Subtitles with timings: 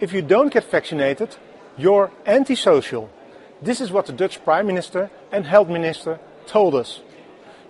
[0.00, 1.36] if you don't get vaccinated,
[1.76, 3.10] you're antisocial.
[3.62, 7.00] This is what the Dutch Prime Minister and Health Minister told us.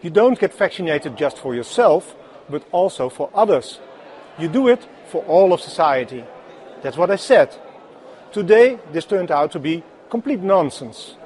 [0.03, 2.15] You don't get vaccinated just for yourself,
[2.49, 3.81] but also for others.
[4.39, 6.25] You do it for all of society.
[6.83, 7.55] That's what I said.
[8.33, 11.17] Today, this turned out to be complete nonsense.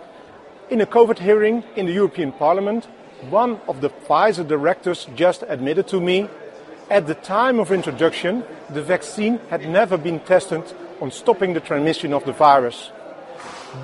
[0.70, 2.86] In a COVID hearing in the European Parliament,
[3.30, 6.28] one of the Pfizer directors just admitted to me
[6.90, 10.64] at the time of introduction, the vaccine had never been tested
[11.00, 12.90] on stopping the transmission of the virus.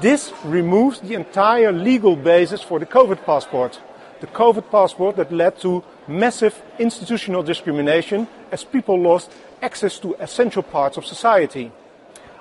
[0.00, 3.80] This removes the entire legal basis for the COVID passport.
[4.20, 10.62] The COVID passport that led to massive institutional discrimination as people lost access to essential
[10.62, 11.70] parts of society.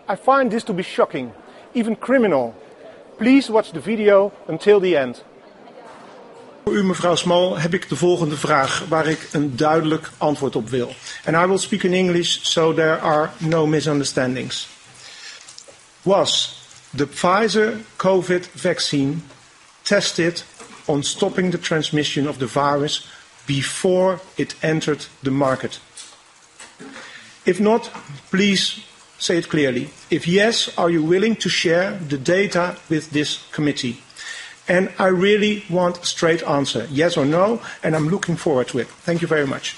[0.08, 1.34] I find this to be shocking,
[1.74, 2.55] even criminal.
[3.18, 5.24] Please watch the video until the end.
[6.63, 10.70] Voor u, mevrouw Small, heb ik de volgende vraag waar ik een duidelijk antwoord op
[10.70, 10.95] wil.
[11.26, 14.68] And I will speak in English so there are no misunderstandings.
[16.01, 16.62] Was
[16.96, 19.15] the Pfizer COVID vaccine
[19.82, 20.46] tested
[20.85, 23.07] on stopping the transmission of the virus
[23.45, 25.79] before it entered the market?
[27.43, 27.91] If not,
[28.29, 28.82] please
[29.18, 29.90] say it clearly.
[30.10, 34.02] If yes, are you willing to share the data with this committee?
[34.68, 38.80] And I really want a straight answer, yes or no, and I'm looking forward to
[38.80, 38.88] it.
[38.88, 39.76] Thank you very much.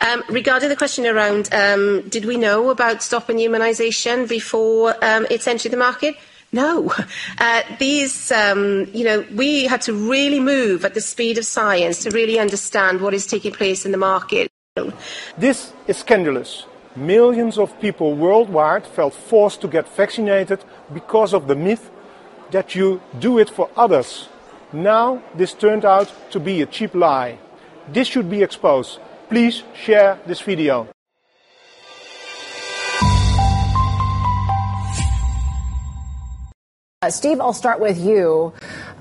[0.00, 5.46] Um, regarding the question around um, did we know about stopping humanisation before um, it's
[5.46, 6.16] entered the market?
[6.52, 6.92] No.
[7.38, 12.02] Uh, these, um, you know, we had to really move at the speed of science
[12.04, 14.48] to really understand what is taking place in the market.
[15.36, 16.64] This is scandalous.
[16.96, 21.90] Millions of people worldwide felt forced to get vaccinated because of the myth
[22.54, 24.28] that you do it for others.
[24.72, 27.36] Now, this turned out to be a cheap lie.
[27.88, 29.00] This should be exposed.
[29.28, 30.86] Please share this video.
[37.02, 38.52] Uh, Steve, I'll start with you.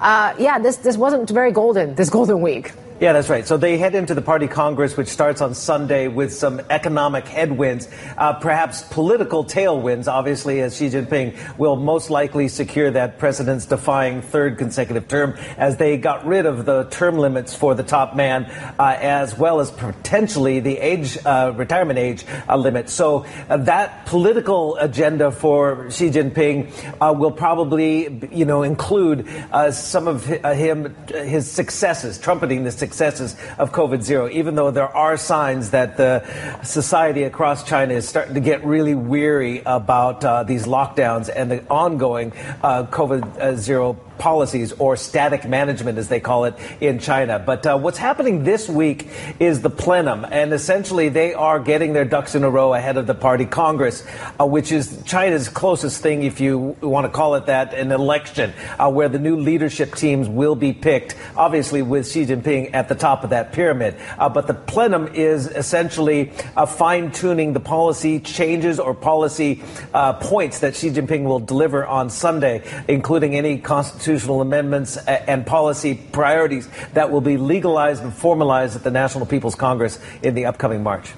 [0.01, 2.73] Uh, yeah, this, this wasn't very golden, this golden week.
[3.03, 3.45] Yeah, that's right.
[3.45, 7.89] So they head into the party congress, which starts on Sunday with some economic headwinds,
[8.17, 14.21] uh, perhaps political tailwinds, obviously, as Xi Jinping will most likely secure that president's defying
[14.21, 18.45] third consecutive term as they got rid of the term limits for the top man,
[18.79, 22.89] uh, as well as potentially the age, uh, retirement age uh, limit.
[22.89, 26.71] So uh, that political agenda for Xi Jinping
[27.01, 29.27] uh, will probably, you know, include
[29.71, 35.17] some of him, his successes, trumpeting the successes of COVID zero, even though there are
[35.17, 36.23] signs that the
[36.63, 41.67] society across China is starting to get really weary about uh, these lockdowns and the
[41.69, 42.31] ongoing
[42.61, 47.39] uh, COVID uh, zero policies or static management, as they call it in China.
[47.39, 49.07] But uh, what's happening this week
[49.39, 53.07] is the plenum, and essentially they are getting their ducks in a row ahead of
[53.07, 54.05] the party Congress,
[54.39, 58.53] uh, which is China's closest thing, if you want to call it that, an election
[58.77, 62.95] uh, where the new leadership teams will be picked, obviously with Xi Jinping at the
[62.95, 63.95] top of that pyramid.
[64.17, 69.63] Uh, but the plenum is essentially uh, fine tuning the policy changes or policy
[69.93, 75.45] uh, points that Xi Jinping will deliver on Sunday, including any constitutional constitutional amendments and
[75.45, 80.45] policy priorities that will be legalized and formalized at the National People's Congress in the
[80.45, 81.13] upcoming March.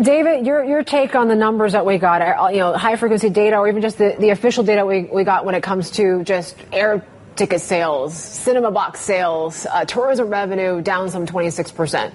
[0.00, 3.28] David, your, your take on the numbers that we got, uh, you know, high frequency
[3.28, 6.24] data or even just the, the official data we, we got when it comes to
[6.24, 7.04] just air
[7.36, 12.12] ticket sales, cinema box sales, uh, tourism revenue down some 26%.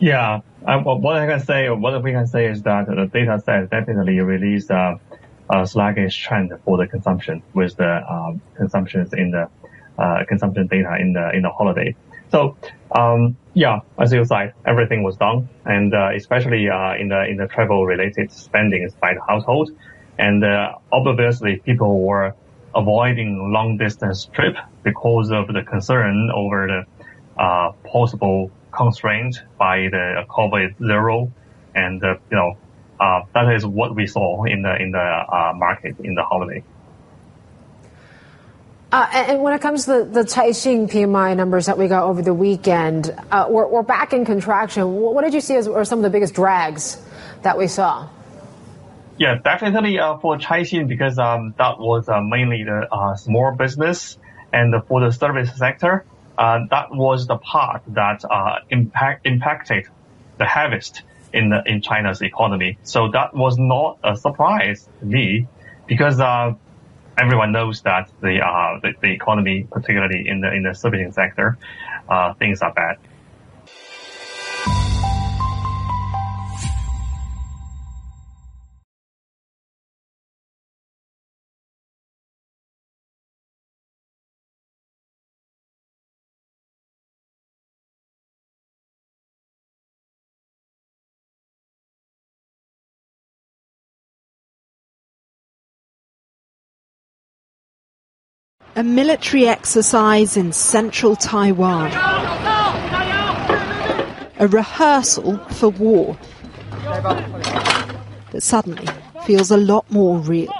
[0.00, 3.70] Yeah, um, what I can say, what we can say is that the data set
[3.70, 4.96] definitely released uh,
[5.52, 9.48] uh, sluggish trend for the consumption with the um, consumptions in the
[9.98, 11.94] uh, consumption data in the in the holiday.
[12.30, 12.56] So
[12.92, 17.36] um, yeah, as you said, everything was down, and uh, especially uh, in the in
[17.36, 19.70] the travel related spending by the household,
[20.18, 22.34] and uh, obviously people were
[22.74, 30.24] avoiding long distance trip because of the concern over the uh, possible constraint by the
[30.30, 31.30] COVID zero,
[31.74, 32.61] and you know uh,
[33.34, 36.62] that is what we saw in the in the uh, market in the holiday.
[38.92, 42.20] Uh, and when it comes to the, the Caixin PMI numbers that we got over
[42.20, 44.96] the weekend, uh, we're, we're, back in contraction.
[44.96, 47.00] What did you see as were some of the biggest drags
[47.40, 48.10] that we saw?
[49.16, 54.18] Yeah, definitely uh, for Caixin because um, that was uh, mainly the uh, small business
[54.52, 56.04] and for the service sector,
[56.36, 58.22] that was the part that
[58.68, 59.86] impact, impacted
[60.36, 61.02] the heaviest
[61.32, 62.78] in the, in China's economy.
[62.82, 65.46] So that was not a surprise to me
[65.86, 66.54] because uh,
[67.18, 71.58] everyone knows that the, uh, the, the economy, particularly in the in the servicing sector,
[72.08, 72.98] uh, things are bad.
[98.82, 101.92] A military exercise in central Taiwan.
[104.40, 106.18] A rehearsal for war.
[108.32, 108.88] That suddenly
[109.24, 110.52] feels a lot more real.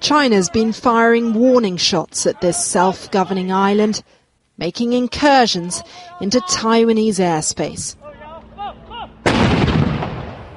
[0.00, 4.02] China's been firing warning shots at this self governing island,
[4.58, 5.80] making incursions
[6.20, 7.94] into Taiwanese airspace.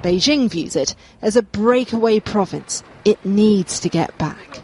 [0.06, 0.94] Beijing views it
[1.24, 4.60] as a breakaway province it needs to get back.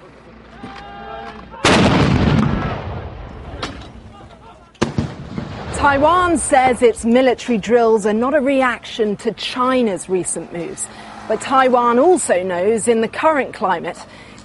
[5.73, 10.88] Taiwan says its military drills are not a reaction to China's recent moves.
[11.27, 13.97] But Taiwan also knows in the current climate,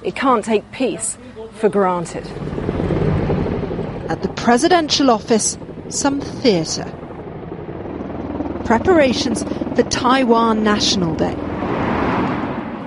[0.02, 1.18] it can't take peace
[1.56, 2.26] for granted.
[4.08, 5.58] At the presidential office,
[5.90, 6.90] some theatre.
[8.66, 9.44] Preparations
[9.76, 11.36] for Taiwan National Day.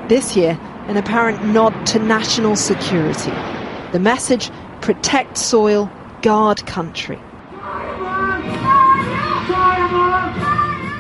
[0.10, 3.32] This year, an apparent nod to national security.
[3.94, 5.90] The message protect soil,
[6.22, 7.16] guard country.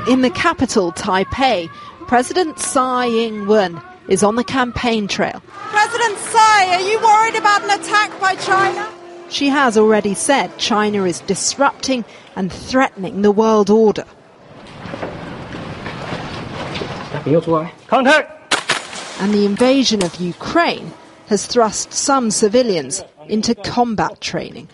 [0.07, 1.67] In the capital, Taipei,
[2.07, 5.43] President Tsai Ing wen is on the campaign trail.
[5.51, 8.89] President Tsai, are you worried about an attack by China?
[9.27, 12.05] She has already said China is disrupting
[12.37, 14.05] and threatening the world order.
[17.87, 18.35] Contact!
[19.21, 20.91] And the invasion of Ukraine
[21.27, 24.67] has thrust some civilians into combat training.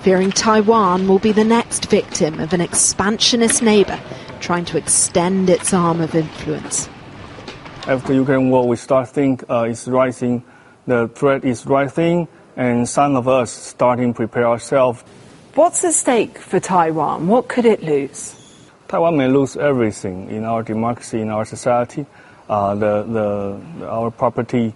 [0.00, 3.98] Fearing Taiwan will be the next victim of an expansionist neighbor
[4.40, 6.88] trying to extend its arm of influence.
[7.86, 10.42] After Ukraine war, we start think uh, it's rising,
[10.86, 15.04] the threat is rising, and some of us starting prepare ourselves.
[15.54, 17.28] What's at stake for Taiwan?
[17.28, 18.34] What could it lose?
[18.88, 22.06] Taiwan may lose everything in our democracy, in our society,
[22.48, 24.74] uh, the, the, our property,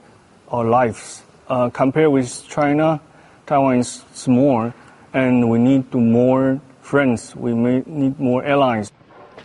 [0.53, 1.25] our lives.
[1.49, 3.01] Uh, compared with China,
[3.47, 4.73] Taiwan is small,
[5.13, 7.35] and we need more friends.
[7.35, 8.93] We may need more allies.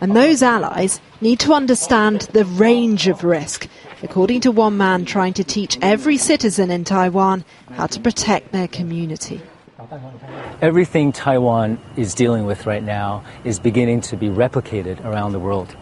[0.00, 3.68] And those allies need to understand the range of risk,
[4.04, 8.68] according to one man trying to teach every citizen in Taiwan how to protect their
[8.68, 9.40] community.
[10.60, 15.76] Everything Taiwan is dealing with right now is beginning to be replicated around the world.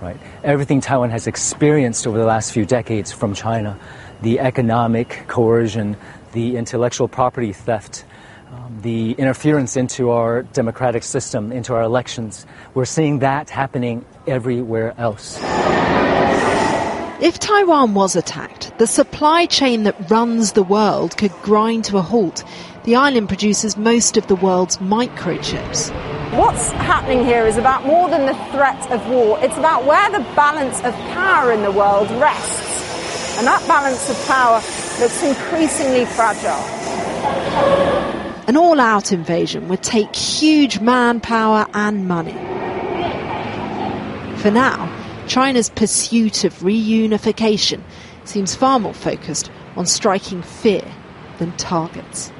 [0.00, 0.16] Right?
[0.42, 3.78] Everything Taiwan has experienced over the last few decades from China,
[4.22, 5.96] the economic coercion,
[6.32, 8.04] the intellectual property theft,
[8.50, 12.46] um, the interference into our democratic system, into our elections.
[12.74, 15.38] We're seeing that happening everywhere else.
[17.20, 22.02] If Taiwan was attacked, the supply chain that runs the world could grind to a
[22.02, 22.42] halt.
[22.84, 25.90] The island produces most of the world's microchips.
[26.36, 29.38] What's happening here is about more than the threat of war.
[29.40, 33.38] It's about where the balance of power in the world rests.
[33.38, 34.56] And that balance of power
[35.00, 36.50] looks increasingly fragile.
[38.46, 42.34] An all out invasion would take huge manpower and money.
[44.42, 44.94] For now,
[45.26, 47.80] China's pursuit of reunification
[48.24, 50.84] seems far more focused on striking fear
[51.38, 52.30] than targets.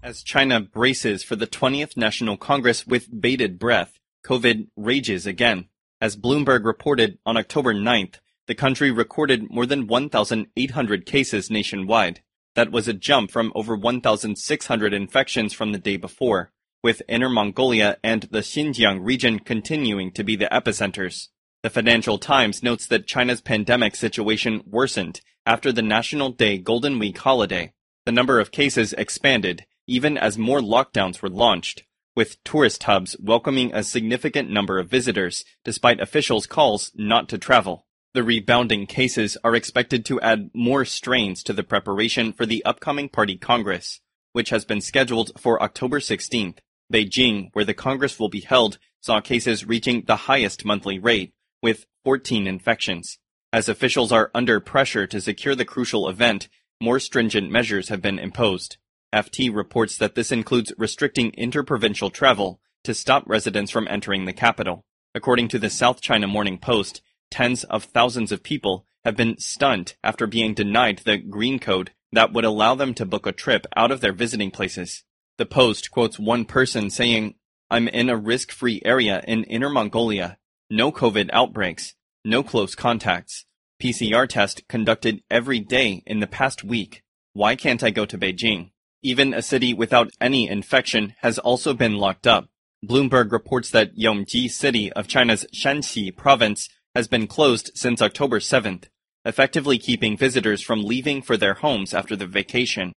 [0.00, 5.68] As China braces for the 20th National Congress with bated breath, COVID rages again.
[6.00, 12.22] As Bloomberg reported on October 9th, the country recorded more than 1,800 cases nationwide.
[12.54, 16.52] That was a jump from over 1,600 infections from the day before,
[16.82, 21.28] with Inner Mongolia and the Xinjiang region continuing to be the epicenters.
[21.64, 27.18] The Financial Times notes that China's pandemic situation worsened after the National Day Golden Week
[27.18, 27.72] holiday.
[28.06, 31.82] The number of cases expanded, even as more lockdowns were launched,
[32.14, 37.86] with tourist hubs welcoming a significant number of visitors, despite officials' calls not to travel.
[38.14, 43.08] The rebounding cases are expected to add more strains to the preparation for the upcoming
[43.08, 44.00] party congress,
[44.32, 46.58] which has been scheduled for October 16th.
[46.92, 51.86] Beijing, where the congress will be held, saw cases reaching the highest monthly rate, with
[52.04, 53.18] 14 infections.
[53.52, 56.48] As officials are under pressure to secure the crucial event,
[56.80, 58.76] more stringent measures have been imposed.
[59.12, 64.84] FT reports that this includes restricting interprovincial travel to stop residents from entering the capital.
[65.14, 67.00] According to the South China Morning Post,
[67.30, 72.32] tens of thousands of people have been stunned after being denied the green code that
[72.32, 75.04] would allow them to book a trip out of their visiting places.
[75.38, 77.34] The Post quotes one person saying,
[77.70, 80.38] I'm in a risk-free area in Inner Mongolia.
[80.70, 81.94] No COVID outbreaks.
[82.24, 83.44] No close contacts.
[83.82, 87.02] PCR test conducted every day in the past week.
[87.32, 88.70] Why can't I go to Beijing?
[89.02, 92.48] Even a city without any infection has also been locked up.
[92.84, 98.84] Bloomberg reports that Yongji city of China's Shanxi province has been closed since October 7th,
[99.24, 102.92] effectively keeping visitors from leaving for their homes after the vacation.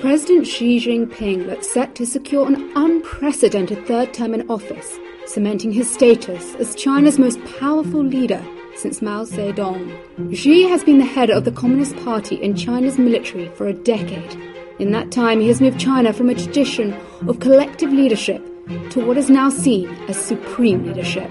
[0.00, 5.90] President Xi Jinping looks set to secure an unprecedented third term in office, cementing his
[5.90, 8.44] status as China's most powerful leader
[8.76, 10.34] since Mao Zedong.
[10.34, 14.34] Xi has been the head of the Communist Party in China's military for a decade.
[14.78, 16.92] In that time, he has moved China from a tradition
[17.28, 18.42] of collective leadership
[18.90, 21.30] to what is now seen as supreme leadership.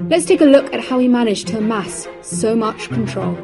[0.00, 3.34] Let's take a look at how he managed to amass so much control.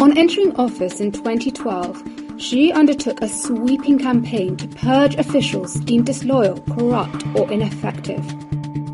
[0.00, 6.60] On entering office in 2012, Xi undertook a sweeping campaign to purge officials deemed disloyal,
[6.60, 8.24] corrupt, or ineffective.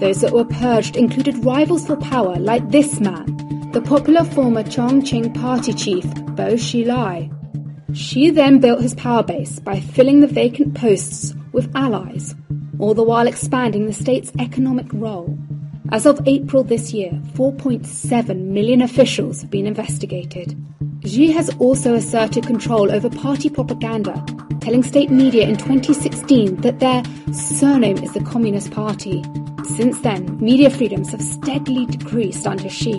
[0.00, 3.26] Those that were purged included rivals for power like this man,
[3.72, 6.04] the popular former Chongqing party chief,
[6.36, 7.30] Bo Xilai.
[7.94, 12.34] Xi then built his power base by filling the vacant posts with allies,
[12.78, 15.38] all the while expanding the state's economic role.
[15.92, 20.56] As of April this year, 4.7 million officials have been investigated.
[21.06, 24.24] Xi has also asserted control over party propaganda,
[24.60, 29.22] telling state media in 2016 that their surname is the Communist Party.
[29.76, 32.94] Since then, media freedoms have steadily decreased under Xi,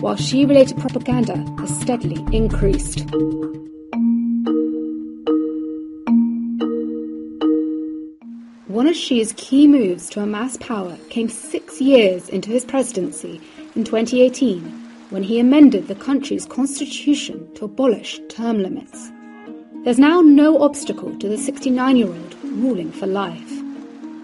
[0.00, 3.00] while Xi related propaganda has steadily increased.
[8.68, 13.40] One of Xi's key moves to amass power came six years into his presidency
[13.74, 19.11] in 2018 when he amended the country's constitution to abolish term limits.
[19.83, 23.51] There's now no obstacle to the 69 year old ruling for life.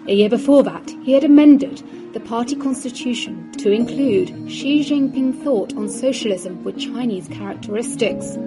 [0.07, 1.83] A year before that, he had amended
[2.13, 8.38] the party constitution to include Xi Jinping thought on socialism with Chinese characteristics.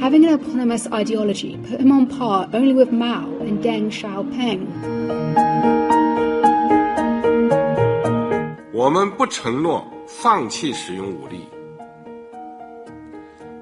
[0.00, 5.14] Having an eponymous ideology put him on par only with Mao and Deng Xiaoping.
[8.72, 11.40] 我们不承诺放弃使用武力，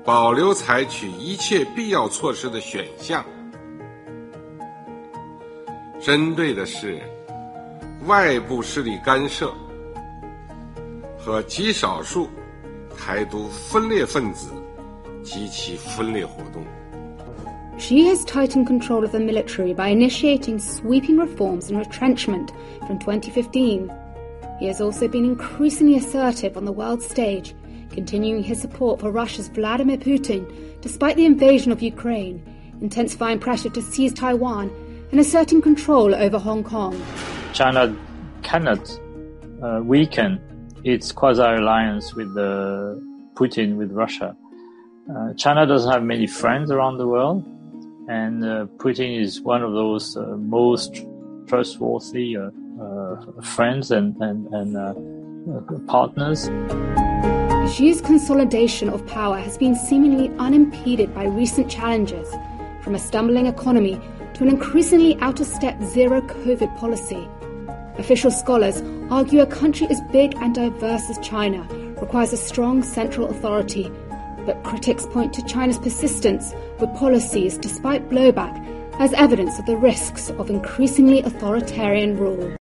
[0.08, 3.26] 保留采取一切必要措施的选项。
[6.00, 6.98] 针对的是
[8.06, 9.54] 外部势力干涉
[11.18, 12.30] 和极少数
[12.98, 14.48] 台独分裂分子
[15.26, 16.64] 及其分裂活动。
[17.78, 22.52] She has tightened control of the military by initiating sweeping reforms and retrenchment
[22.88, 23.90] from 2015.
[24.62, 27.54] He has also been increasingly assertive on the world stage,
[27.92, 30.46] continuing his support for Russia's Vladimir Putin
[30.82, 32.42] despite the invasion of Ukraine,
[32.82, 34.72] intensifying pressure to seize Taiwan,
[35.12, 37.02] and asserting control over Hong Kong.
[37.54, 37.96] China
[38.44, 39.00] cannot
[39.64, 40.40] uh, weaken
[40.84, 43.02] its quasi alliance with the
[43.34, 44.36] Putin with Russia.
[45.10, 47.46] Uh, China doesn't have many friends around the world,
[48.10, 51.06] and uh, Putin is one of those uh, most
[51.48, 52.50] trustworthy uh,
[52.82, 56.50] uh, friends and and, and partners.
[57.68, 62.34] Xi's consolidation of power has been seemingly unimpeded by recent challenges,
[62.82, 64.00] from a stumbling economy
[64.36, 67.28] to an increasingly out of step zero COVID policy.
[67.98, 68.82] Official scholars
[69.12, 71.68] argue a country as big and diverse as China
[72.02, 73.92] requires a strong central authority,
[74.46, 78.56] but critics point to China's persistence with policies despite blowback
[79.00, 82.57] as evidence of the risks of increasingly authoritarian rule.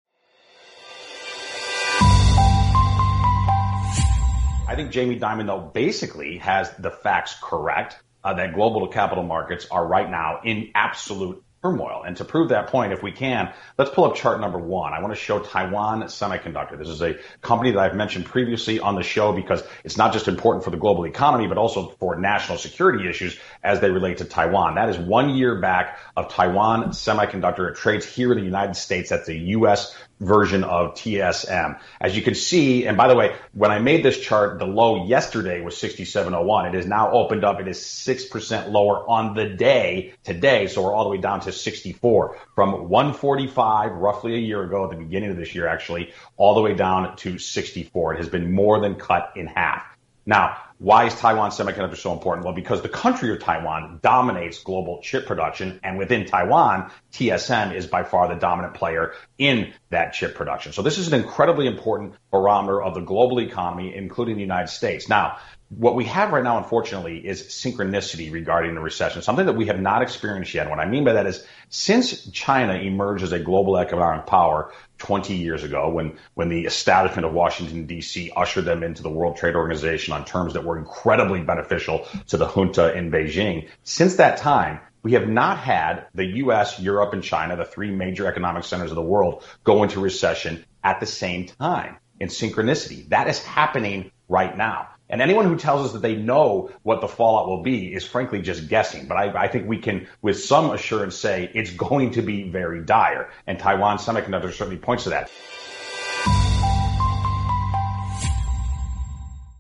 [4.73, 9.67] I think Jamie Dimon, though, basically has the facts correct uh, that global capital markets
[9.71, 12.05] are right now in absolute turmoil.
[12.07, 14.95] And to prove that point, if we can, let's pull up chart number one.
[14.95, 16.79] I want to show Taiwan Semiconductor.
[16.79, 20.27] This is a company that I've mentioned previously on the show because it's not just
[20.27, 24.25] important for the global economy, but also for national security issues as they relate to
[24.25, 24.77] Taiwan.
[24.77, 27.71] That is one year back of Taiwan Semiconductor.
[27.71, 29.11] It trades here in the United States.
[29.11, 31.79] That's the U.S version of TSM.
[32.01, 35.07] As you can see, and by the way, when I made this chart, the low
[35.07, 36.69] yesterday was 67.01.
[36.69, 37.61] It is now opened up.
[37.61, 40.67] It is 6% lower on the day today.
[40.67, 44.91] So we're all the way down to 64 from 145 roughly a year ago at
[44.91, 48.15] the beginning of this year, actually, all the way down to 64.
[48.15, 49.85] It has been more than cut in half.
[50.25, 52.45] Now, Why is Taiwan Semiconductor so important?
[52.45, 57.87] Well, because the country of Taiwan dominates global chip production, and within Taiwan, TSM is
[57.87, 60.73] by far the dominant player in that chip production.
[60.73, 65.09] So this is an incredibly important barometer of the global economy, including the United States.
[65.09, 65.39] Now,
[65.77, 69.81] what we have right now, unfortunately, is synchronicity regarding the recession, something that we have
[69.81, 70.67] not experienced yet.
[70.67, 74.73] And what I mean by that is since China emerged as a global economic power
[74.99, 78.31] 20 years ago, when, when the establishment of Washington, D.C.
[78.37, 82.47] ushered them into the World Trade Organization on terms that were incredibly beneficial to the
[82.47, 87.57] junta in Beijing, since that time, we have not had the U.S., Europe, and China,
[87.57, 91.97] the three major economic centers of the world, go into recession at the same time
[92.21, 93.09] in synchronicity.
[93.09, 94.89] That is happening right now.
[95.13, 98.41] And anyone who tells us that they know what the fallout will be is frankly
[98.41, 99.05] just guessing.
[99.07, 102.83] But I, I, think we can, with some assurance, say it's going to be very
[102.83, 103.29] dire.
[103.47, 105.31] And Taiwan Semiconductor certainly points to that.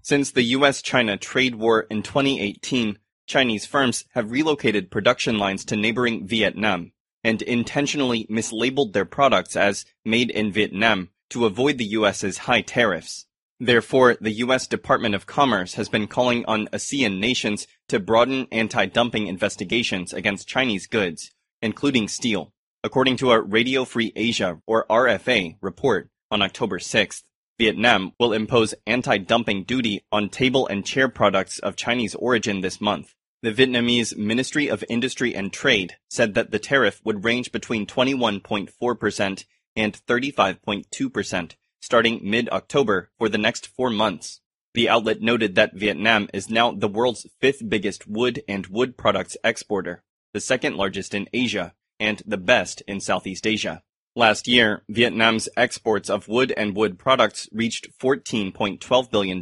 [0.01, 5.77] Since the US China trade war in 2018, Chinese firms have relocated production lines to
[5.77, 6.93] neighboring Vietnam
[7.23, 13.27] and intentionally mislabeled their products as made in Vietnam to avoid the US's high tariffs.
[13.65, 14.67] Therefore, the U.S.
[14.67, 20.89] Department of Commerce has been calling on ASEAN nations to broaden anti-dumping investigations against Chinese
[20.89, 22.53] goods, including steel,
[22.83, 27.23] according to a Radio Free Asia, or RFA, report on October 6th.
[27.57, 33.15] Vietnam will impose anti-dumping duty on table and chair products of Chinese origin this month.
[33.43, 39.45] The Vietnamese Ministry of Industry and Trade said that the tariff would range between 21.4%
[39.77, 41.53] and 35.2%,
[41.83, 44.41] starting mid-October for the next four months.
[44.73, 49.37] The outlet noted that Vietnam is now the world's fifth biggest wood and wood products
[49.45, 53.83] exporter, the second largest in Asia, and the best in Southeast Asia.
[54.15, 59.39] Last year, Vietnam's exports of wood and wood products reached $14.12 billion,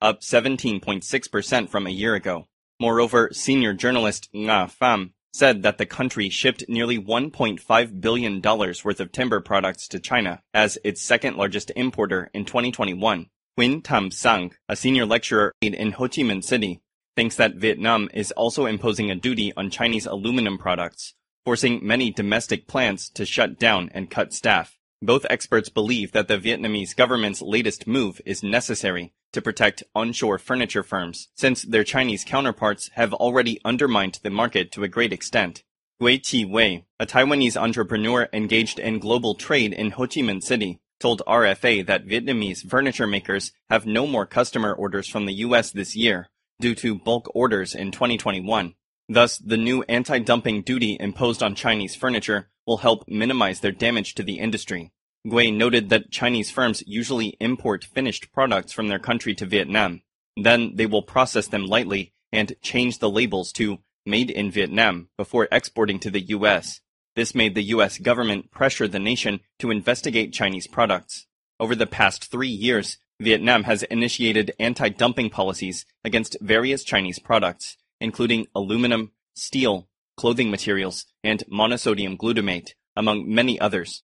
[0.00, 2.46] up 17.6% from a year ago.
[2.80, 9.12] Moreover, senior journalist Nga Pham said that the country shipped nearly $1.5 billion worth of
[9.12, 13.26] timber products to China as its second largest importer in 2021.
[13.58, 16.80] Nguyen Tam Sang, a senior lecturer in Ho Chi Minh City,
[17.16, 21.14] thinks that Vietnam is also imposing a duty on Chinese aluminum products,
[21.44, 24.77] forcing many domestic plants to shut down and cut staff.
[25.00, 30.82] Both experts believe that the Vietnamese government's latest move is necessary to protect onshore furniture
[30.82, 35.62] firms, since their Chinese counterparts have already undermined the market to a great extent.
[36.00, 40.80] Gui Qi Wei, a Taiwanese entrepreneur engaged in global trade in Ho Chi Minh City,
[40.98, 45.94] told RFA that Vietnamese furniture makers have no more customer orders from the US this
[45.94, 46.28] year
[46.60, 48.74] due to bulk orders in 2021.
[49.08, 54.22] Thus, the new anti-dumping duty imposed on Chinese furniture will help minimize their damage to
[54.22, 54.92] the industry.
[55.26, 60.02] Gui noted that Chinese firms usually import finished products from their country to Vietnam.
[60.36, 65.48] Then they will process them lightly and change the labels to Made in Vietnam before
[65.52, 66.80] exporting to the US.
[67.14, 71.26] This made the US government pressure the nation to investigate Chinese products.
[71.60, 78.46] Over the past three years, Vietnam has initiated anti-dumping policies against various Chinese products, including
[78.54, 84.03] aluminum, steel, clothing materials, and monosodium glutamate, among many others.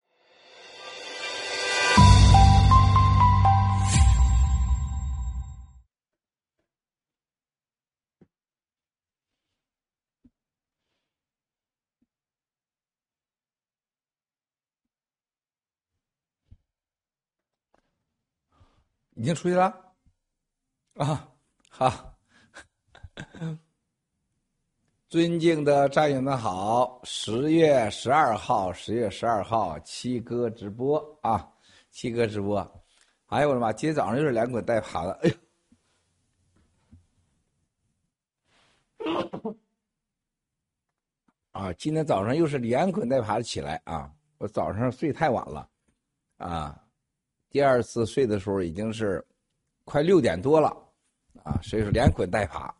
[19.13, 19.93] 已经出去了，
[20.95, 21.36] 啊，
[21.69, 22.17] 好。
[25.16, 31.50] 尊敬的战友们好，十月十二号，十月十二号，七哥直播啊，
[31.90, 32.61] 七哥直播。
[33.29, 33.72] 哎呦我的妈！
[33.72, 35.31] 今天早上又是连滚带爬的，哎
[39.07, 39.57] 呦！
[41.52, 44.12] 啊，今天早上又是连滚带爬的起来啊！
[44.37, 45.66] 我早上睡太晚了，
[46.37, 46.79] 啊。
[47.48, 49.26] 第二次睡的时候已经是
[49.87, 50.76] 快六点多了，
[51.42, 52.70] 啊，所以说连滚带爬，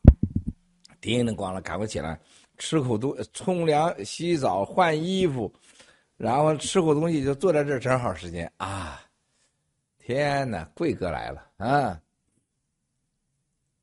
[1.07, 2.19] 叮铃咣啷赶快起来，
[2.59, 5.53] 吃口东冲凉、洗澡、换衣服，
[6.17, 9.01] 然后吃口东西就坐在这儿正好时间啊！
[10.01, 12.01] 天哪，贵哥来了啊！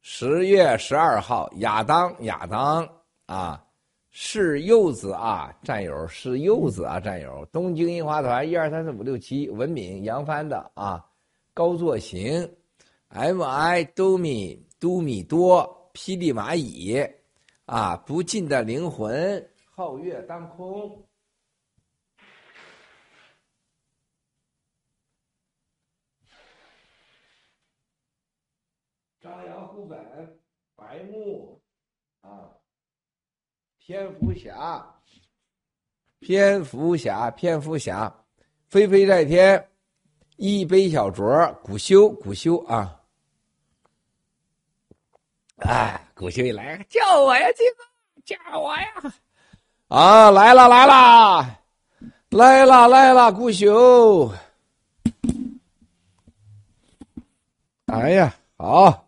[0.02, 2.86] 十月十二号，亚当，亚当
[3.26, 3.64] 啊！
[4.12, 7.48] 是柚子啊，战友是柚子啊，战友。
[7.54, 11.04] 东京樱花团一二三四五六七，文敏杨帆的啊，
[11.54, 12.48] 高作行
[13.08, 17.02] ，M I 都米都米多，霹雳蚂蚁
[17.66, 21.08] 啊，不尽的灵魂，皓月当空，
[29.22, 29.64] 张扬。
[29.74, 30.40] 湖本、
[30.76, 31.60] 白木
[32.22, 32.48] 啊，
[33.80, 35.02] 蝙蝠侠、
[36.20, 38.26] 蝙蝠侠、蝙蝠侠，
[38.68, 39.68] 飞飞在天，
[40.38, 43.03] 一杯小酌，古修古修啊！
[45.64, 47.84] 哎，古修一来，叫我呀，金哥，
[48.26, 48.88] 叫我呀！
[49.88, 51.60] 啊，来了来了，
[52.30, 54.30] 来了来了，古修。
[57.86, 59.08] 哎呀，好！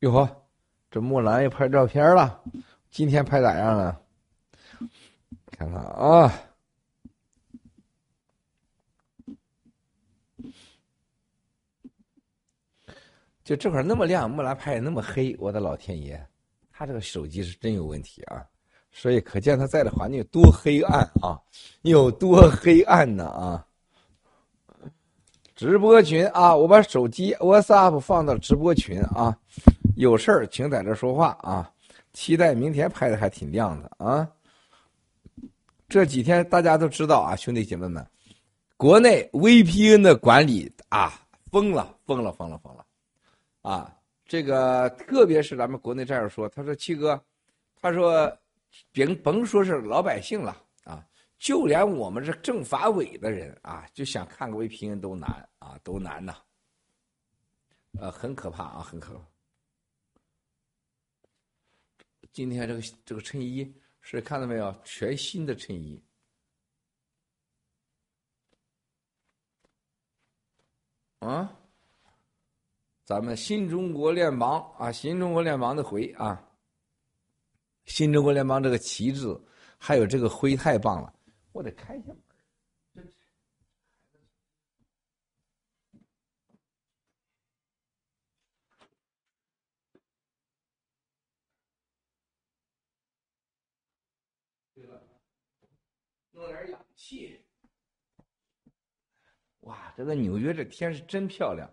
[0.00, 0.44] 哟呵，
[0.90, 2.42] 这木兰又拍照片了，
[2.90, 3.98] 今天拍咋样了？
[5.56, 6.32] 看看啊，
[13.50, 16.24] 就这块那么亮，木兰拍的那么黑，我的老天爷，
[16.70, 18.46] 他这个手机是真有问题啊！
[18.92, 21.36] 所以可见他在的环境多黑暗啊，
[21.82, 23.66] 有多黑暗呢啊！
[25.56, 29.36] 直播群啊，我把手机 WhatsApp 放到直播群啊，
[29.96, 31.68] 有事儿请在这说话啊。
[32.12, 34.28] 期待明天拍的还挺亮的啊。
[35.88, 38.06] 这几天大家都知道啊，兄弟姐妹们，
[38.76, 42.86] 国内 VPN 的管理啊疯了，疯了，疯了，疯了
[43.62, 43.96] 啊！
[44.24, 47.20] 这个特别是咱们国内战友说，他说七哥，
[47.74, 48.38] 他说
[48.92, 51.04] 甭甭说是老百姓了啊。
[51.36, 56.36] 就连我们这政法委的人啊，就想看个 VPN 都难啊，都难呐。
[57.98, 59.24] 呃，很可怕啊，很可怕。
[62.32, 64.72] 今天这个这个衬衣是看到没有？
[64.84, 66.00] 全新的衬衣。
[71.18, 71.59] 啊，
[73.10, 76.40] 咱们新中国联邦啊，新中国联邦的徽啊，
[77.84, 79.36] 新中国联邦这个旗帜，
[79.78, 81.12] 还有这个徽太棒了。
[81.50, 82.14] 我得开一下。
[96.30, 97.44] 弄点氧气。
[99.62, 101.68] 哇，这个纽约这天是真漂亮。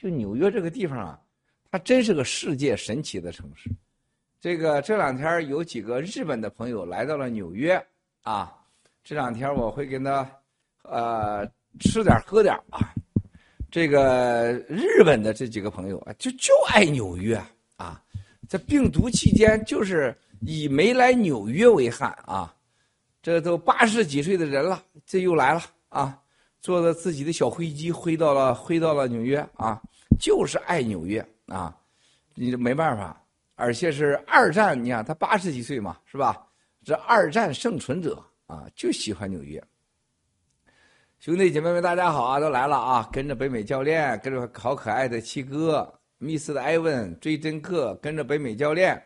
[0.00, 1.20] 就纽约这个地方啊，
[1.70, 3.70] 它真是个世界神奇的城市。
[4.40, 7.74] 这个这两天有几个日本的朋友来到了纽约
[8.22, 8.56] 啊。
[9.04, 10.26] 这两天我会跟他，
[10.84, 11.46] 呃，
[11.80, 12.94] 吃点喝点啊。
[13.70, 17.38] 这个日本的这几个朋友啊，就就爱纽约
[17.76, 18.02] 啊，
[18.48, 22.54] 在病毒期间就是以没来纽约为憾啊。
[23.20, 26.18] 这都八十几岁的人了，这又来了啊，
[26.62, 29.80] 坐着自己的小飞机飞到了飞到了纽约啊，
[30.18, 31.76] 就是爱纽约啊。
[32.34, 33.22] 你没办法，
[33.54, 36.46] 而且是二战，你看他八十几岁嘛，是吧？
[36.84, 38.22] 这二战幸存者。
[38.46, 39.62] 啊，就喜欢纽约。
[41.20, 43.08] 兄弟姐妹们，大家好啊，都来了啊！
[43.12, 49.00] 跟着北美教练，跟着好可爱的七哥、密斯的艾文、追真客，跟着北美教练，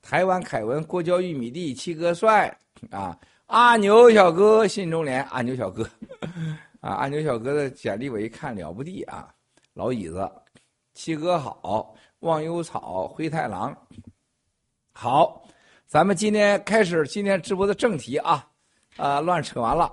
[0.00, 2.56] 台湾凯文、过椒玉米地、七哥帅
[2.92, 3.18] 啊！
[3.46, 5.82] 阿牛小哥，信中联，阿牛小哥
[6.78, 6.94] 啊！
[6.94, 9.34] 阿牛小哥的简历我一看了不地啊！
[9.72, 10.30] 老椅子，
[10.94, 13.76] 七哥好，忘忧草，灰太狼，
[14.92, 15.42] 好，
[15.86, 18.46] 咱们今天开始今天直播的正题啊！
[18.96, 19.92] 啊，乱扯完了。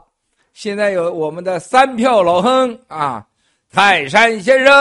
[0.53, 3.27] 现在有我们的三票老亨啊，
[3.71, 4.73] 泰山先生，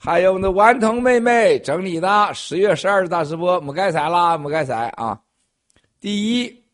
[0.00, 5.20] 还有我们的顽童妹妹整理的十月十二日大直播，没该彩啦，没该彩啊。
[6.00, 6.64] 第一，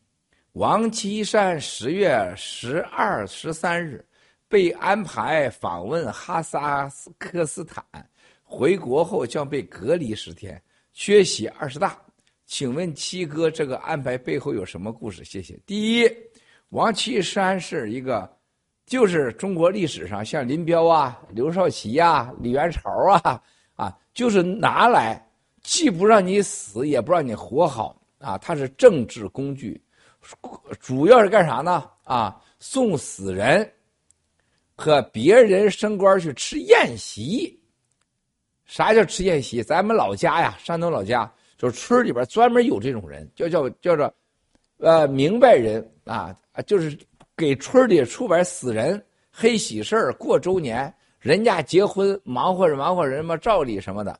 [0.53, 4.05] 王岐山十月十二、十三日
[4.47, 7.83] 被安排访问哈萨克斯坦，
[8.51, 10.61] 回国后将被隔离十天，
[10.91, 11.97] 缺席二十大。
[12.45, 15.23] 请问七哥，这个安排背后有什么故事？
[15.23, 15.57] 谢谢。
[15.65, 16.11] 第一。
[16.71, 18.29] 王岐山是一个，
[18.85, 23.41] 就是中国历史上像林彪啊、刘少奇呀、李元朝啊，
[23.75, 25.25] 啊，就是拿来
[25.63, 28.37] 既不让你死，也不让你活好啊。
[28.37, 29.81] 他是政治工具，
[30.79, 31.89] 主要是干啥呢？
[32.03, 33.69] 啊，送死人
[34.75, 37.60] 和别人升官去吃宴席。
[38.71, 39.61] 啥叫吃宴席？
[39.61, 44.13] 咱们老家呀，山东老家就是村里边专门有这种人，叫叫叫做，
[44.77, 46.33] 呃，明白人啊。
[46.65, 46.97] 就是
[47.35, 54.17] 给村里出边死人、黑喜事儿、过周年，人家结婚忙活着忙活人嘛照礼什么的。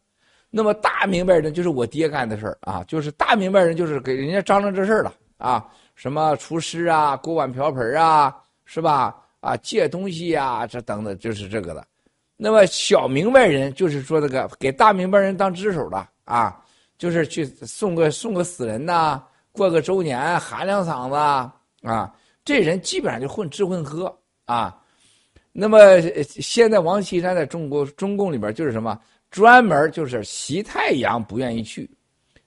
[0.49, 8.35] 那么大明白人就是我爹干的事儿啊，就是大明白人就是给人家张罗这事儿了啊，什么厨师啊、锅碗瓢盆啊，
[8.65, 9.15] 是吧？
[9.39, 11.87] 啊，借东西呀，这等等就是这个的。
[12.43, 16.59] 那么小明白人就是说这个给大明白人当支手的啊，
[16.97, 21.15] 就是去送个送个死人呐，过个周年喊两嗓子
[21.87, 22.11] 啊。
[22.43, 24.11] 这人基本上就混吃混喝
[24.45, 24.75] 啊，
[25.51, 25.77] 那么
[26.23, 28.99] 现在王岐山在中国中共里边就是什么
[29.29, 31.87] 专门就是习太阳不愿意去，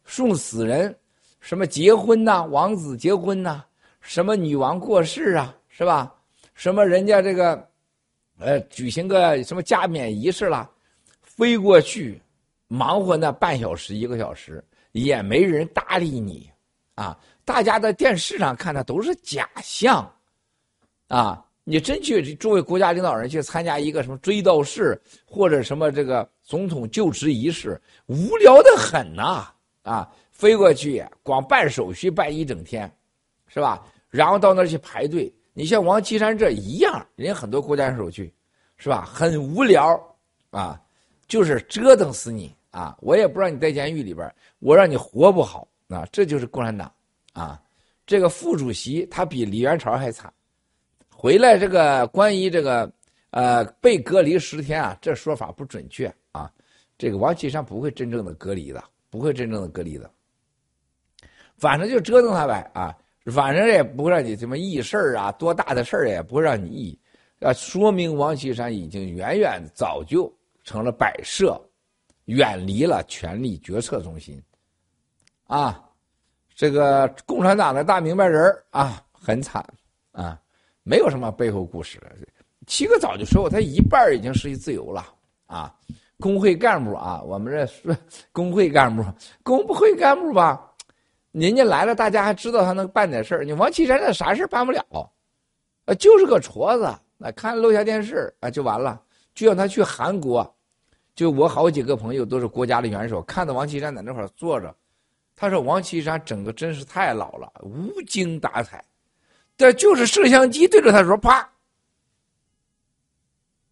[0.05, 0.93] 送死人，
[1.39, 3.63] 什么结婚呐，王子结婚呐，
[4.01, 6.13] 什么女王过世啊，是吧？
[6.53, 7.65] 什么人家这个，
[8.39, 10.69] 呃，举行个什么加冕仪式啦，
[11.23, 12.21] 飞过去，
[12.67, 16.51] 忙活那半小时一个小时，也没人搭理你，
[16.97, 20.13] 啊，大家在电视上看的都是假象，
[21.07, 29.47] 啊，你真去作为国家领导人去参加一个什么追悼式或者什么这个总统就职仪式，无聊的很呐，
[29.83, 32.93] 啊，飞过去光办手续办一整天，
[33.47, 33.87] 是吧？
[34.11, 35.33] 然后到那儿去排队。
[35.57, 38.35] 你像王岐山这一样，人家很多国家手续，
[38.77, 39.05] 是吧？
[39.05, 39.99] 很无聊
[40.51, 40.79] 啊，
[41.29, 42.97] 就是折腾死你啊！
[43.01, 46.05] 我也不让你在监狱里边，我让你活不好啊！
[46.11, 46.93] 这就是共产党
[47.33, 47.63] 啊！
[48.05, 50.31] 这个副主席他比李元朝还惨，
[51.09, 52.93] 回来这个关于这个
[53.31, 56.51] 呃被隔离十天啊，这说法不准确啊！
[56.99, 60.11] 这个王岐山不会真正的隔离的，不会真正的隔离的，
[61.57, 62.93] 反正就折腾他呗啊！
[63.33, 66.99] 反正也不会让你什么议事啊，多大的事儿也不会让你议，
[67.41, 70.31] 啊，说明王岐山已经远远早就
[70.63, 71.59] 成了摆设，
[72.27, 74.43] 远离了权力决策中心，
[75.47, 75.83] 啊，
[76.55, 79.65] 这个共产党的大明白人啊，很惨
[80.13, 80.39] 啊，
[80.83, 82.11] 没有什么背后故事了。
[82.67, 85.07] 七哥早就说过，他一半已经失去自由了
[85.47, 85.75] 啊，
[86.19, 87.97] 工会干部啊，我们这说
[88.33, 89.03] 工会干部，
[89.43, 90.64] 工会干部吧。
[91.35, 93.45] 人家来了，大家还知道他能办点事儿。
[93.45, 95.11] 你王岐山那啥事办不了，
[95.85, 96.97] 啊，就是个矬子。
[97.17, 99.03] 那看录下电视啊，就完了。
[99.35, 100.49] 就让他去韩国，
[101.17, 104.73] 就我好几个朋友都是国家的元首，看到王岐山在那块坐着，
[105.35, 108.85] 他说王岐山整个真是太老了，无精打采。
[109.57, 111.49] 这就是摄像机对着他说，啪，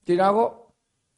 [0.05, 0.53] 这然后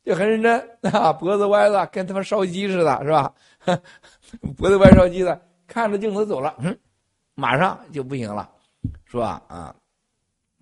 [0.05, 3.33] 就很认真啊，脖子歪了，跟他妈烧鸡似的，是吧？
[4.59, 5.41] 脖子歪烧鸡的。
[5.67, 6.79] 看着镜头走了，嗯，
[7.35, 8.51] 马上就不行了，
[9.07, 9.43] 是吧？
[9.49, 9.75] 啊，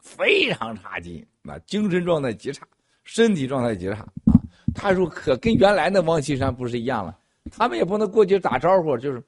[0.00, 2.66] 非常差劲，那精神状态极差，
[3.04, 4.40] 身体状态极差啊。
[4.74, 7.18] 他说可跟原来的王岐山不是一样了，
[7.50, 9.22] 他们也不能过去打招呼，就是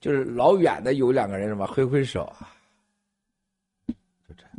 [0.00, 2.50] 就是老远的有两个人什么挥挥手啊，
[3.86, 4.52] 就这样，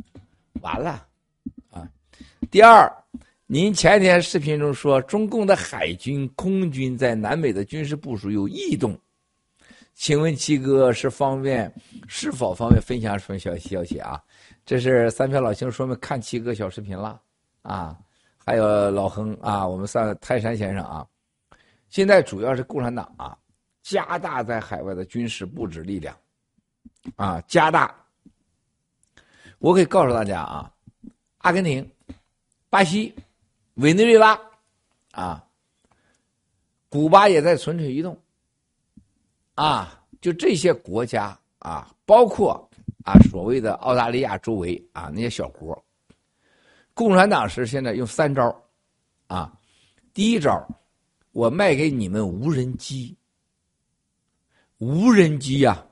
[0.60, 1.06] 完了
[1.70, 1.88] 啊。
[2.50, 2.90] 第二，
[3.46, 8.98] 您前天视频中说中共的海军、空军在南美的军事部署有异动。
[10.02, 11.72] 请问七哥是方便
[12.08, 14.20] 是否方便分享什么消消息啊？
[14.66, 17.22] 这是三票老兄说明看七哥小视频了
[17.62, 17.96] 啊，
[18.44, 21.06] 还有老亨啊，我们三泰山先生啊，
[21.88, 23.38] 现在主要是共产党啊，
[23.80, 26.16] 加大在海外的军事布置力量
[27.14, 27.94] 啊，加大。
[29.60, 30.72] 我可以告诉大家啊，
[31.38, 31.88] 阿根廷、
[32.68, 33.14] 巴西、
[33.74, 34.36] 委内瑞拉
[35.12, 35.46] 啊，
[36.88, 38.20] 古巴也在蠢蠢欲动。
[39.54, 42.68] 啊，就这些国家啊，包括
[43.04, 45.84] 啊所谓的澳大利亚周围啊那些小国，
[46.94, 48.54] 共产党是现在用三招，
[49.26, 49.52] 啊，
[50.14, 50.66] 第一招，
[51.32, 53.14] 我卖给你们无人机，
[54.78, 55.84] 无人机呀，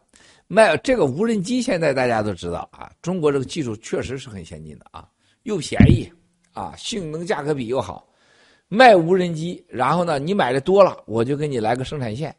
[0.46, 5.06] 卖这个无人机现在大家都知道啊，中国这个技术确实是很先进的啊，
[5.42, 6.10] 又便宜
[6.54, 8.08] 啊，性能价格比又好，
[8.68, 12.34] 卖无人机，然后呢，你买的多了，我就给你来个生产线。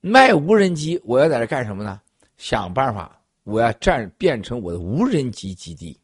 [0.00, 2.00] 卖无人机，我要在这干什么呢？
[2.36, 5.98] 想办法，我要占变成我的无人机基地。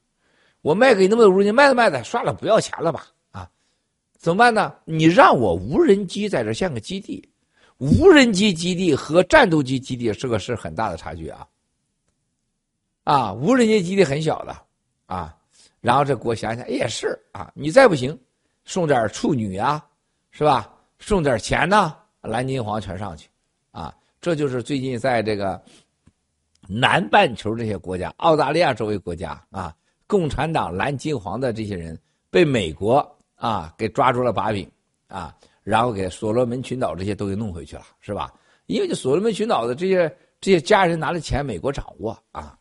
[0.62, 3.06] 我卖给那么多无人机，卖着卖着，算了，不要钱了吧？
[3.30, 3.48] 啊，
[4.16, 4.74] 怎么办呢？
[4.84, 7.28] 你让我无人机在这建个基地，
[7.78, 11.46] 无人机基地和战斗机基地是个是很大的差距啊。
[13.04, 14.56] 啊，无人机基地很小的
[15.06, 15.36] 啊，
[15.80, 18.18] 然后这国想想也是啊，你再不行，
[18.64, 19.86] 送点处女啊，
[20.32, 20.74] 是吧？
[20.98, 23.28] 送点钱呢，蓝金黄全上去。
[24.24, 25.60] 这就是最近在这个
[26.66, 31.98] 南半球这些国家，澳大利亚周围国家啊，共产党蓝金黄的这些人
[32.30, 34.66] 被美国啊给抓住了把柄
[35.08, 38.32] 啊，然后给所罗门群岛这些都给弄回去了，是吧？
[38.64, 40.10] 因为这所罗门群岛的这些
[40.40, 42.58] 这些家人拿的钱，美国掌握啊，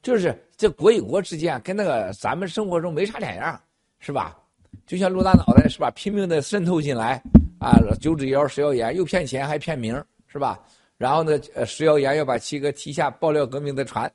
[0.00, 3.60] 就是这国与国之间跟那个咱们生活中没啥两样，
[3.98, 4.34] 是吧？
[4.86, 7.22] 就像陆大脑袋是吧，拼命的渗透进来
[7.58, 10.02] 啊，九指妖、食妖言，又骗钱还骗名。
[10.30, 10.60] 是吧？
[10.96, 11.40] 然后呢？
[11.54, 14.12] 呃，石谣言要把七哥踢下爆料革命的船，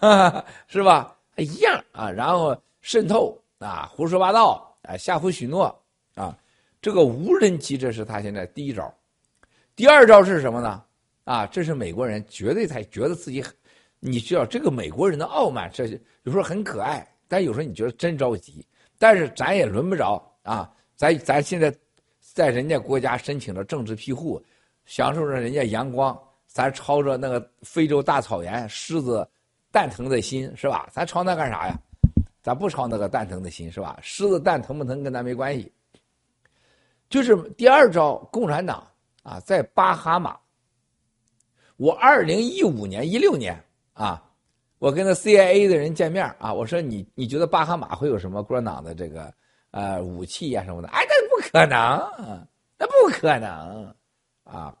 [0.66, 1.14] 是吧？
[1.36, 2.10] 一样啊。
[2.10, 5.66] 然后渗透啊，胡说八道啊，吓唬许诺
[6.14, 6.36] 啊。
[6.80, 8.92] 这个无人机，这是他现在第一招。
[9.76, 10.82] 第二招是什么呢？
[11.24, 13.44] 啊，这是美国人绝对才觉得自己，
[14.00, 15.86] 你知道这个美国人的傲慢，这
[16.22, 18.66] 有时候很可爱，但有时候你觉得真着急。
[18.98, 21.74] 但是咱也轮不着啊，咱咱现在
[22.20, 24.42] 在人家国家申请了政治庇护，
[24.84, 29.26] 享受着人家阳光，咱朝着那个非洲大草原，狮子
[29.70, 30.88] 蛋疼的心是吧？
[30.92, 31.74] 咱朝那干啥呀？
[32.42, 33.98] 咱不朝那个蛋疼的心是吧？
[34.02, 35.72] 狮子蛋疼不疼跟咱没关系。
[37.08, 38.86] 就是第二招，共产党
[39.22, 40.36] 啊，在巴哈马。
[41.76, 43.58] 我二零一五年、一六年
[43.94, 44.22] 啊，
[44.78, 49.32] 我跟那 CIA 的人见面啊，我说你你觉得巴哈马会有什么共产党的这个
[49.70, 50.88] 呃武器呀什么的？
[50.88, 52.46] 哎，那不可能，
[52.78, 53.94] 那不可能
[54.44, 54.76] 啊！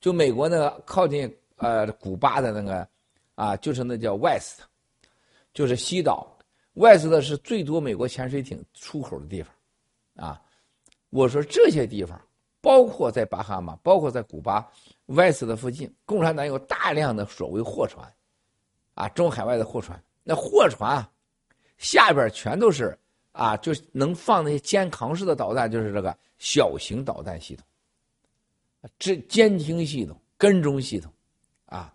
[0.00, 2.86] 就美国那个靠近呃古巴的那个
[3.34, 4.60] 啊，就是那叫 West，
[5.54, 6.36] 就是西岛
[6.74, 9.54] ，West 的是最多美国潜水艇出口的地方
[10.14, 10.42] 啊。
[11.10, 12.20] 我说这些地方，
[12.60, 14.68] 包括在巴哈马，包括在古巴。
[15.06, 18.10] West 的附近，共产党有大量的所谓货船，
[18.94, 20.02] 啊，中海外的货船。
[20.22, 21.06] 那货船
[21.76, 22.98] 下边全都是
[23.32, 27.66] 啊，就能放那些肩扛式的导弹，就是这个小型导弹系统，
[28.98, 31.12] 这监听系统、跟踪系统，
[31.66, 31.94] 啊，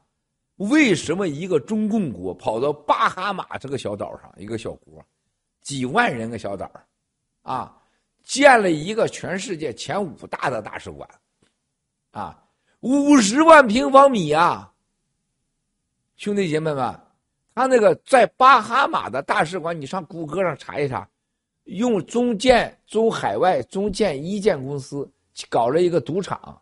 [0.58, 5.06] 为什么一个中共国跑到巴哈马这个小岛上，一个小国，
[5.62, 6.69] 几万人个小岛，
[7.41, 7.75] 啊，
[8.23, 11.10] 建了一个全世界前五大的大使馆，
[12.12, 12.43] 啊。
[12.82, 14.71] 五十万平方米啊，
[16.15, 16.97] 兄弟姐妹们，
[17.54, 21.06] 他那个在巴哈马的大使馆，你上谷歌上查一查，
[21.65, 25.12] 用中建中海外中建一建公司
[25.49, 26.58] 搞了一个赌场，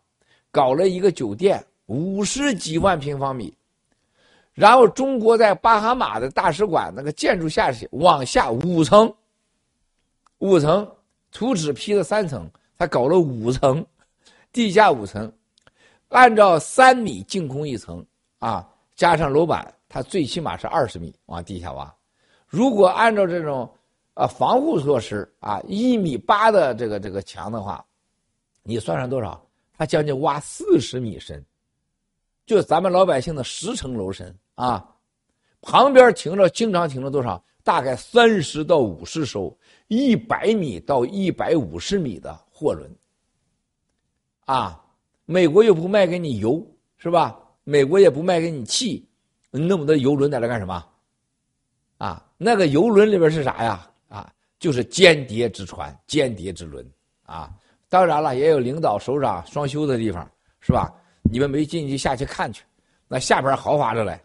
[0.50, 3.54] 搞了一个酒店，五十几万平方米，
[4.54, 9.12] 然后中国在巴哈马的大使馆那个建筑下去往下五层，
[10.38, 10.90] 五层
[11.30, 13.84] 图纸批了三层，他搞了五层，
[14.52, 15.32] 地下五层。
[16.08, 18.04] 按照三米净空一层
[18.38, 21.94] 啊，加上楼板，它最起码是二十米往地下挖。
[22.46, 23.70] 如果按照这种
[24.14, 27.84] 啊防护措施啊，一米八的这个这个墙的话，
[28.62, 29.44] 你算算多少？
[29.78, 31.42] 它将近挖四十米深，
[32.44, 34.92] 就咱们老百姓的十层楼深啊。
[35.60, 37.40] 旁边停着，经常停着多少？
[37.62, 42.90] 大概三十到五十艘一百米到一百五十米的货轮
[44.46, 44.84] 啊。
[45.26, 46.60] 美国又不卖给你油，
[46.96, 47.38] 是吧？
[47.62, 49.06] 美国也不卖给你气，
[49.52, 50.84] 那么多油轮在这干什么？
[51.98, 53.88] 啊，那个油轮里边是啥呀？
[54.08, 56.84] 啊，就是间谍之船、间谍之轮
[57.22, 57.54] 啊！
[57.88, 60.92] 当然了，也有领导、首长双休的地方，是吧？
[61.22, 62.64] 你们没进去下去看去，
[63.08, 64.20] 那下边豪华着嘞，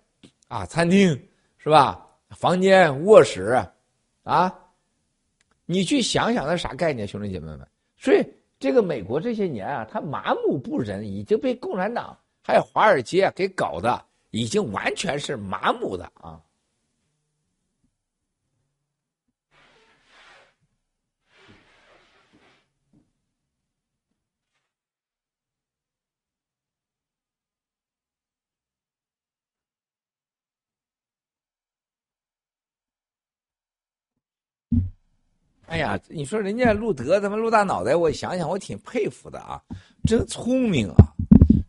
[0.48, 1.10] 啊，餐厅
[1.58, 2.08] 是吧？
[2.30, 3.60] 房间、卧室，
[4.24, 4.54] 啊，
[5.66, 8.26] 你去想想那啥概念，兄弟姐妹们，所以。
[8.60, 16.40] 这个美国这些年啊，他麻木不仁，已经被共产党还有华尔街给搞的，已经完全是麻木的啊。
[35.66, 39.62] 哎呀，你说人家路德他妈陆大脑袋，我想想我挺佩服的啊，
[40.06, 41.08] 真聪明啊！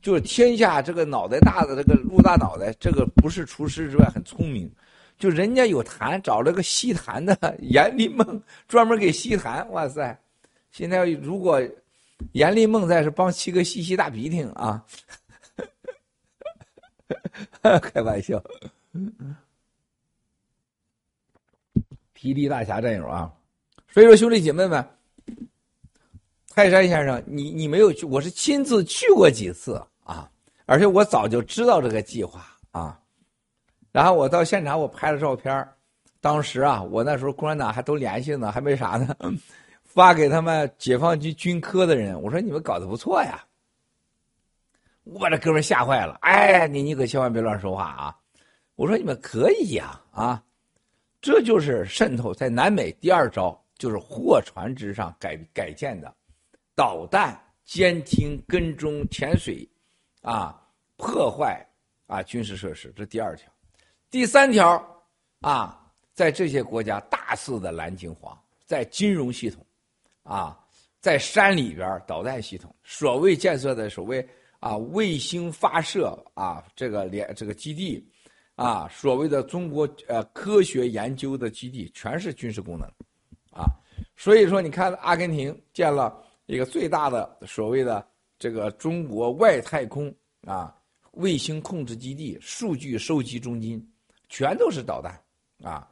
[0.02, 4.70] 就是天下这个脑袋大的这个陆大脑袋，这个不是厨师之外很聪明，
[5.16, 9.66] 就人家有痰，找了个吸痰的严立梦，专门给吸痰。
[9.68, 10.18] 哇塞！
[10.70, 11.62] 现在如果
[12.32, 14.84] 严立梦在，是帮七哥吸吸大鼻涕啊！
[17.80, 18.42] 开玩笑，
[22.14, 23.32] 霹雳大侠战友啊！
[23.94, 24.84] 所以说，兄弟姐妹们，
[26.48, 30.28] 泰山先生，你你没有去，我是亲自去过几次啊，
[30.66, 32.98] 而且我早就知道这个计划啊。
[33.92, 35.64] 然后我到现场，我拍了照片
[36.20, 39.14] 当时啊，我那时候共产党还都联系呢，还没啥呢，
[39.86, 43.44] 发给他们解放军军科的人，我说你们搞得不错呀。
[45.04, 48.16] 我把这哥们吓坏了，哎，你你可千万别乱说话啊！
[48.74, 50.42] 我说你们可以呀，啊，
[51.20, 53.56] 这就是渗透在南美第二招。
[53.76, 56.14] 就是货船之上改改建的
[56.74, 59.68] 导弹监听跟踪潜水，
[60.22, 60.60] 啊，
[60.96, 61.66] 破坏
[62.06, 63.50] 啊军事设施，这第二条。
[64.10, 64.80] 第三条
[65.40, 69.66] 啊，在这些国家大肆的蓝金黄，在金融系统，
[70.22, 70.58] 啊，
[71.00, 74.26] 在山里边导弹系统，所谓建设的所谓
[74.60, 78.08] 啊卫星发射啊这个连这个基地，
[78.54, 82.88] 啊所谓的中国呃科学研究的基地，全是军事功能。
[83.54, 83.70] 啊，
[84.16, 88.04] 所以说你看，阿根廷建了一个最大的所谓的
[88.38, 90.12] 这个中国外太空
[90.44, 90.74] 啊
[91.12, 93.80] 卫星控制基地、数据收集中心，
[94.28, 95.18] 全都是导弹
[95.62, 95.88] 啊。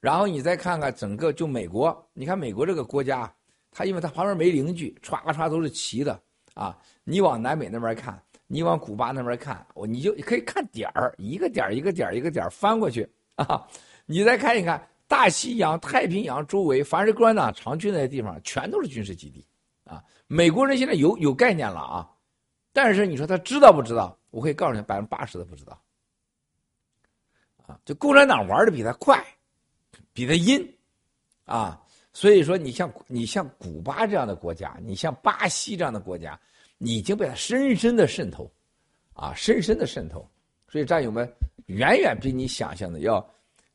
[0.00, 3.32] 然后你再看看整个就美国，你看美国这个国家
[3.70, 6.20] 它因为它旁边没邻居，歘歘都是齐的
[6.54, 6.76] 啊。
[7.04, 13.68] 你往南美那边看，你往古巴那边看，我你就可以看点儿，一个点儿一个点儿一个点儿翻过去啊。
[14.06, 19.46] 你再看一看大西洋、太平洋周围，凡是共产党常去那些地方，全都是军事基地
[19.84, 20.02] 啊。
[20.26, 22.10] 美国人现在有有概念了啊，
[22.72, 24.18] 但是你说他知道不知道？
[24.30, 25.78] 我可以告诉你，百分之八十的不知道。
[27.66, 29.22] 啊，就共产党玩的比他快，
[30.14, 30.66] 比他阴，
[31.44, 31.78] 啊，
[32.14, 36.40] 所以说你像你像古巴这样的国家，你像巴西这样的国家，
[36.78, 38.50] 你已经被他深深的渗透，
[39.12, 40.26] 啊，深深的渗透。
[40.70, 41.30] 所以战友们
[41.66, 43.22] 远远比你想象的要，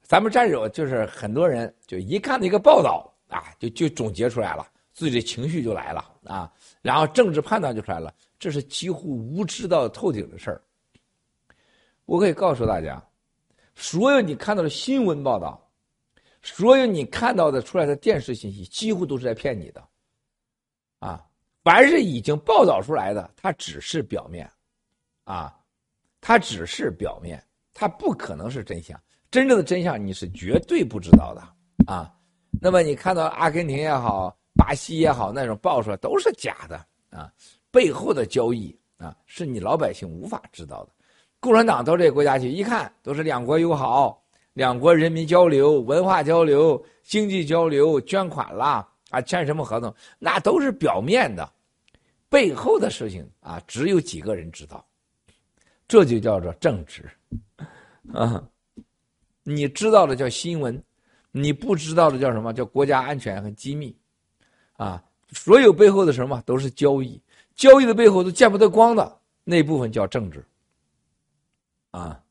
[0.08, 6.49] 咱们战友就是很多人就一看那个报道啊，就就总结出来了，自己的情绪就来了啊，
[6.82, 10.62] 然后政治判断就出来了，这是几乎无知到透顶的事儿。
[12.05, 13.03] 我可以告诉大家。
[13.76, 15.70] 所有你看到的新闻报道，
[16.41, 19.88] 所有你看到的出来的电视信息，几乎都是在骗你的，
[20.99, 21.24] 啊，
[21.64, 24.49] 凡是已经报道出来的，它只是表面，
[25.26, 25.53] 啊，
[26.22, 27.43] 它只是表面，
[27.74, 28.99] 它不可能是真相。
[29.38, 31.44] 真正的真相你是绝对不知道的，
[31.86, 32.12] 啊，
[32.60, 37.32] 那么你看到阿根廷也好，巴西也好，那种报出来都是假的，啊，
[37.70, 40.90] 背后的交易啊，是你老百姓无法知道的。
[41.40, 44.20] 共产党到这个国家去一看，都是两国友好，
[44.54, 51.48] 两国人民交流、文化交流、经济交流、捐款啦啊，签什么合同，那都是表面的，
[52.28, 54.84] 背后的事情啊，只有几个人知道，
[55.88, 57.08] 这就叫做政治
[58.12, 58.44] 啊。
[59.50, 60.84] 你知道的叫新闻，
[61.32, 63.95] 你不知道的叫什么叫国家安全和机密
[64.74, 65.02] 啊。
[65.30, 67.22] 所有背后的什么都是交易，
[67.56, 70.45] 交易的背后都见不得光的那部分叫政治。
[71.91, 72.22] 啊，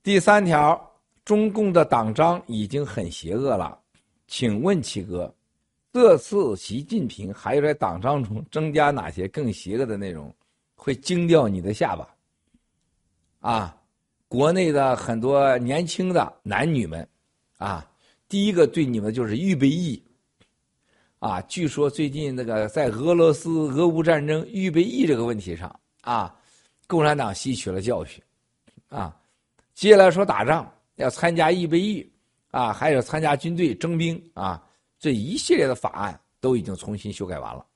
[0.00, 0.80] 第三条，
[1.24, 3.76] 中共的党章已经很邪恶了，
[4.28, 5.34] 请问七哥，
[5.92, 10.32] 这次习近平还有在党章中增加哪些更邪恶的内容，
[10.76, 12.08] 会惊掉你的下巴？
[13.40, 13.76] 啊，
[14.32, 17.06] 国内的很多年轻的男女们，
[17.58, 17.86] 啊，
[18.30, 20.02] 第一个对你们就是预备役，
[21.18, 26.34] 啊，据说最近那个在俄罗斯俄乌战争预备役这个问题上，啊。
[26.86, 28.22] 共产党吸取了教训，
[28.88, 29.14] 啊，
[29.74, 32.10] 接下来说打仗要参加预备役，
[32.50, 34.62] 啊，还有参加军队征兵啊，
[34.98, 37.66] 这一系列的法案都已经重新修改完了。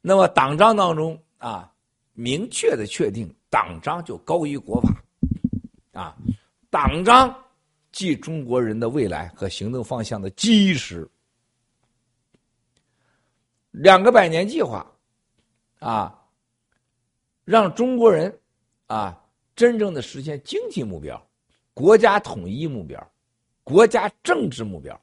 [0.00, 1.72] 那么党章当中啊，
[2.12, 5.02] 明确的确定党章就高于国法，
[5.92, 6.16] 啊，
[6.70, 7.34] 党章
[7.92, 11.08] 即中国人的未来和行动方向的基石。
[13.70, 14.86] 两个百年计划，
[15.78, 16.22] 啊。
[17.44, 18.36] 让中国人，
[18.88, 19.16] 啊，
[19.54, 21.24] 真正的实现经济目标、
[21.72, 23.12] 国家统一目标、
[23.62, 25.00] 国家政治目标，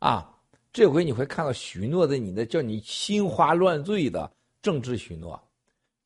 [0.00, 0.28] 啊，
[0.72, 4.28] 这回你会看到许诺的你的叫你心花乱坠的
[4.60, 5.40] 政治许诺，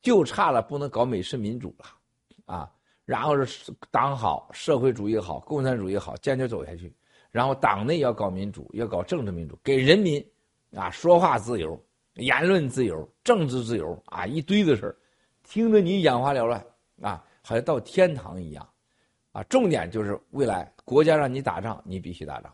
[0.07, 1.85] 就差了不能搞美式民主了，
[2.45, 2.71] 啊，
[3.03, 6.95] 然后是党好、社会主义好、共产主义好，坚决走下去，
[7.29, 10.25] 然后党内要搞民主，要搞政治民主，给人民
[10.73, 11.77] 啊说话自由、
[12.13, 14.95] 言论自由、政治自由啊一堆的事儿。
[15.43, 16.65] 听着你眼花缭乱
[17.01, 18.65] 啊，好像到天堂一样，
[19.33, 22.49] 啊，重点就是未来国家让你打仗，你必须打仗，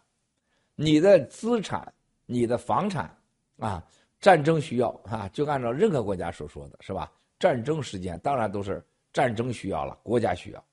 [0.74, 1.94] 你的资产、
[2.26, 3.16] 你的房产
[3.60, 3.86] 啊，
[4.20, 7.12] 战争需要啊，就按照任何国家所说的是吧？
[7.44, 8.82] 战争时间当然都是
[9.12, 10.66] 战争需要了，国家需要，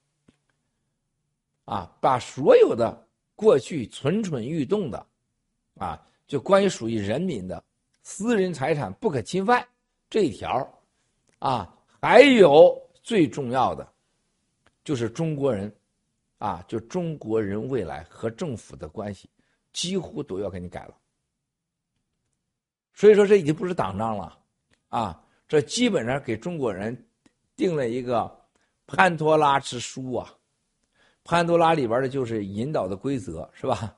[1.65, 3.05] 啊，把所有的
[3.35, 5.05] 过去蠢蠢欲动的，
[5.79, 7.61] 啊，就关于属于人民的
[8.05, 9.67] 私人财产不可侵犯
[10.09, 10.49] 这一条，
[11.41, 11.77] 啊。
[12.01, 13.87] 还有最重要的，
[14.85, 15.75] 就是中国人，
[16.39, 19.29] 啊，就中国人未来和政府的关系，
[19.73, 20.95] 几乎都要给你改了。
[22.95, 24.39] 所以说，这已经不是党章了，
[24.89, 25.21] 啊，
[25.51, 26.97] 这基本上给中国人
[27.57, 28.31] 定了一个
[28.87, 30.33] 潘多拉之书啊。
[31.25, 33.97] 潘多拉里边的就是引导的规则，是吧？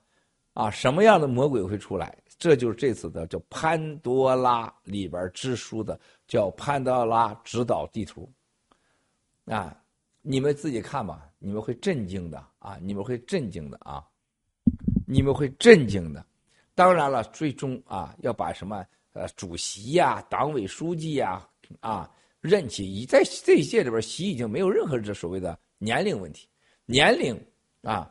[0.55, 2.16] 啊，什么样的魔鬼会出来？
[2.38, 8.26] 这就是这次的叫潘多拉里边之书的叫潘多拉指导地图，
[9.44, 9.76] 啊，
[10.22, 14.03] 你们自己看吧，你们会震惊的啊，你们会震惊的啊，
[15.07, 16.24] 你们会震惊的。
[16.74, 18.82] 当然了，最终啊，要把什么
[19.12, 21.48] 呃主席呀、党委书记呀
[21.80, 22.10] 啊
[22.40, 26.48] 任期已在这一届里边，习已经没有任何这所谓的年龄问题，
[26.86, 27.40] 年龄
[27.82, 28.10] 啊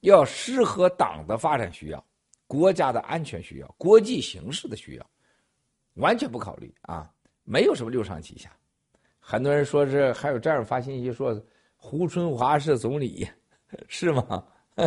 [0.00, 2.04] 要适合党的发展需要。
[2.46, 5.10] 国家的安全需要，国际形势的需要，
[5.94, 7.10] 完全不考虑啊！
[7.42, 8.54] 没有什么六上七下。
[9.18, 11.42] 很多人说是还有这样发信息说
[11.74, 13.26] 胡春华是总理，
[13.88, 14.46] 是吗？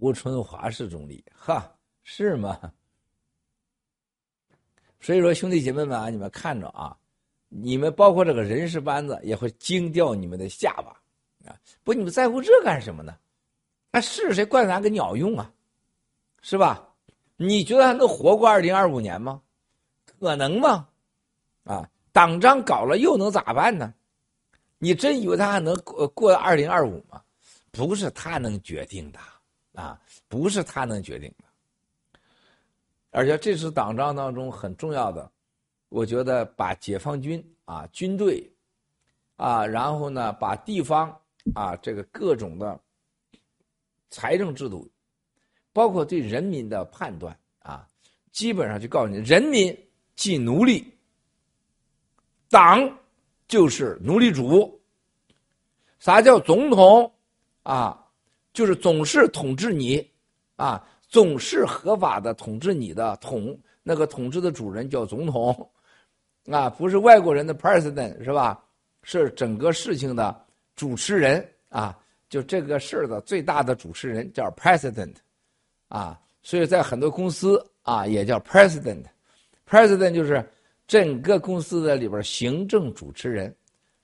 [0.00, 1.70] 吴春华是总理，哈，
[2.02, 2.72] 是吗？
[4.98, 6.96] 所以说，兄弟姐妹们啊，你们看着啊，
[7.48, 10.90] 你们包括这个人事班子也会惊掉你们的下巴
[11.50, 11.56] 啊！
[11.84, 13.16] 不，你们在乎这干什么呢？
[13.92, 15.52] 那是谁惯咱个鸟用啊？
[16.42, 16.88] 是吧？
[17.36, 19.42] 你觉得还能活过二零二五年吗？
[20.18, 20.88] 可能吗？
[21.64, 23.92] 啊，党章搞了又能咋办呢？
[24.78, 27.22] 你真以为他还能过过二零二五吗？
[27.70, 29.18] 不是他能决定的
[29.80, 31.44] 啊，不是他能决定的。
[33.10, 35.30] 而且这次党章当中很重要的，
[35.88, 38.48] 我觉得把解放军啊、军队
[39.36, 41.18] 啊，然后呢，把地方
[41.54, 42.78] 啊这个各种的
[44.10, 44.86] 财政制度，
[45.72, 47.88] 包括对人民的判断啊，
[48.32, 49.76] 基本上就告诉你：人民
[50.14, 50.86] 即奴隶，
[52.50, 52.98] 党
[53.48, 54.78] 就是奴隶主。
[55.98, 57.12] 啥叫总统
[57.62, 57.99] 啊？
[58.52, 60.06] 就是总是统治你
[60.56, 60.86] 啊。
[61.08, 65.68] 总是合法的统治你的统，那个统治的主人叫总统，
[66.48, 68.62] 啊，不是外国人的 president 是吧？
[69.02, 70.40] 是整个事情的
[70.76, 71.98] 主持人啊，
[72.28, 75.14] 就这个事儿的最大的主持人叫 president，
[75.88, 80.48] 啊，所以在很多公司啊也叫 president，president 就是
[80.86, 83.52] 整个公司的里边行政主持人，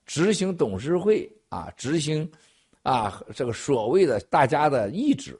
[0.05, 2.29] 执行董事会啊，执行
[2.83, 5.39] 啊这个所谓的大家的意志。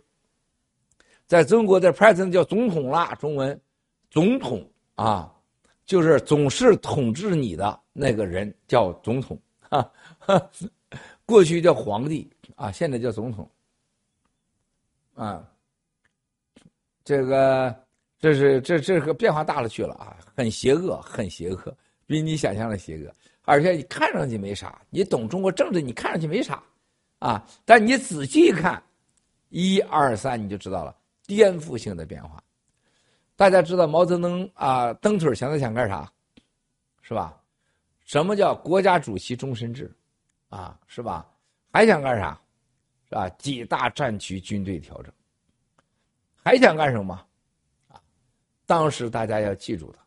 [1.25, 3.59] 在中国的 president 叫总统啦，中文，
[4.09, 4.65] 总统
[4.95, 5.33] 啊，
[5.85, 9.37] 就是总是统治你的那个人叫总统
[9.69, 9.89] 啊。
[11.25, 13.49] 过去叫皇帝啊，现在叫总统
[15.15, 15.45] 啊。
[17.03, 17.75] 这个
[18.19, 23.13] 这是这这个变化大了去了啊，很邪恶，很邪恶，比你想象的邪恶。
[23.43, 26.63] 而且你看上去没啥，你懂中国政治，你看上去没啥
[27.19, 28.81] 啊，但你仔细看，
[29.49, 30.95] 一二三，你就知道了。
[31.25, 32.41] 颠覆性的变化，
[33.35, 36.09] 大家知道毛泽东啊蹬腿现在想干啥，
[37.01, 37.37] 是吧？
[38.05, 39.93] 什么叫国家主席终身制，
[40.47, 41.29] 啊，是吧？
[41.73, 42.39] 还想干啥，
[43.09, 43.27] 是吧？
[43.31, 45.11] 几大战区军队调整，
[46.41, 47.13] 还想干什么？
[47.89, 47.99] 啊，
[48.65, 49.99] 当时大家要记住的，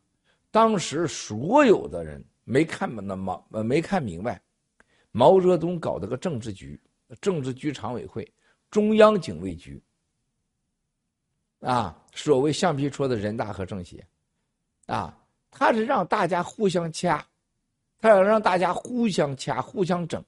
[0.51, 4.41] 当时所有的人没看那么没看明白，
[5.11, 6.81] 毛泽东搞的个政治局，
[7.21, 8.27] 政治局常委会，
[8.71, 9.83] 中央警卫局。
[11.61, 14.03] 啊，所谓橡皮戳的人大和政协，
[14.87, 15.15] 啊，
[15.51, 17.23] 他是让大家互相掐，
[17.99, 20.25] 他要让大家互相掐、互相整、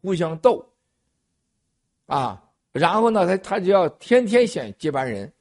[0.00, 0.68] 互相斗，
[2.06, 5.32] 啊，然后呢，他他就要天天选接班人，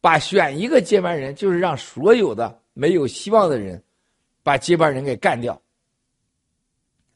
[0.00, 3.84] 把选一个接班人，就是让所有的没有希望的人，
[4.42, 5.60] 把接班人给干掉，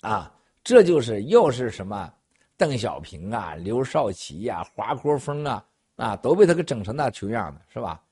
[0.02, 0.30] 啊，
[0.62, 2.12] 这就是又是什么
[2.60, 5.64] 邓小平啊、刘少奇呀、华国锋啊。
[5.96, 8.02] 啊，都被他给整成那球样的，是吧？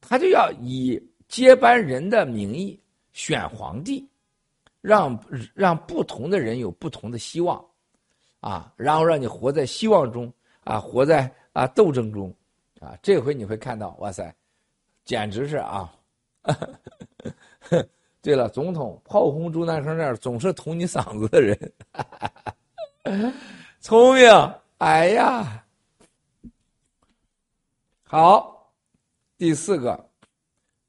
[0.00, 0.98] 他就要以
[1.28, 2.80] 接班人的名义
[3.12, 4.08] 选皇帝，
[4.80, 7.62] 让让不同的人有不同的希望，
[8.40, 10.32] 啊，然后让你活在希望中，
[10.64, 12.34] 啊，活在啊斗争中，
[12.80, 14.34] 啊，这回你会看到，哇塞，
[15.04, 15.92] 简直是啊！
[18.22, 21.72] 对了，总统炮轰朱南生那样总是捅你嗓子的人，
[23.80, 24.26] 聪明，
[24.78, 25.62] 哎呀！
[28.02, 28.72] 好，
[29.36, 30.10] 第四个，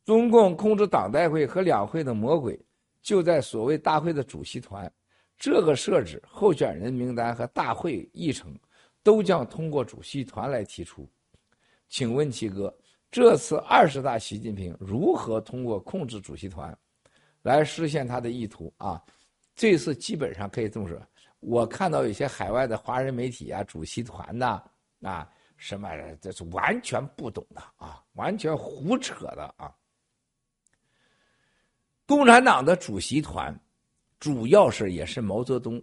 [0.05, 2.57] 中共控制党代会和两会的魔鬼
[3.01, 4.89] 就在所谓大会的主席团，
[5.37, 8.57] 这个设置候选人名单和大会议程
[9.03, 11.05] 都将通过主席团来提出。
[11.89, 12.73] 请问七哥，
[13.11, 16.75] 这次二十大，习近平如何通过控制主席团
[17.41, 19.03] 来实现他的意图啊？
[19.53, 20.97] 这次基本上可以这么说，
[21.39, 24.63] 我看到有些海外的华人媒体啊，主席团呐
[25.01, 25.29] 啊。
[25.57, 25.89] 什么？
[26.19, 28.03] 这是完全不懂的啊！
[28.15, 29.73] 完全胡扯的啊！
[32.05, 33.57] 共产党的主席团，
[34.19, 35.81] 主要是也是毛泽东，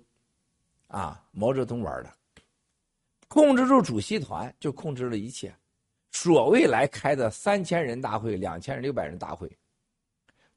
[0.88, 2.12] 啊，毛泽东玩的。
[3.28, 5.52] 控制住主席团，就控制了一切。
[6.10, 9.50] 所谓来开的三千人大会、两千六百人大会，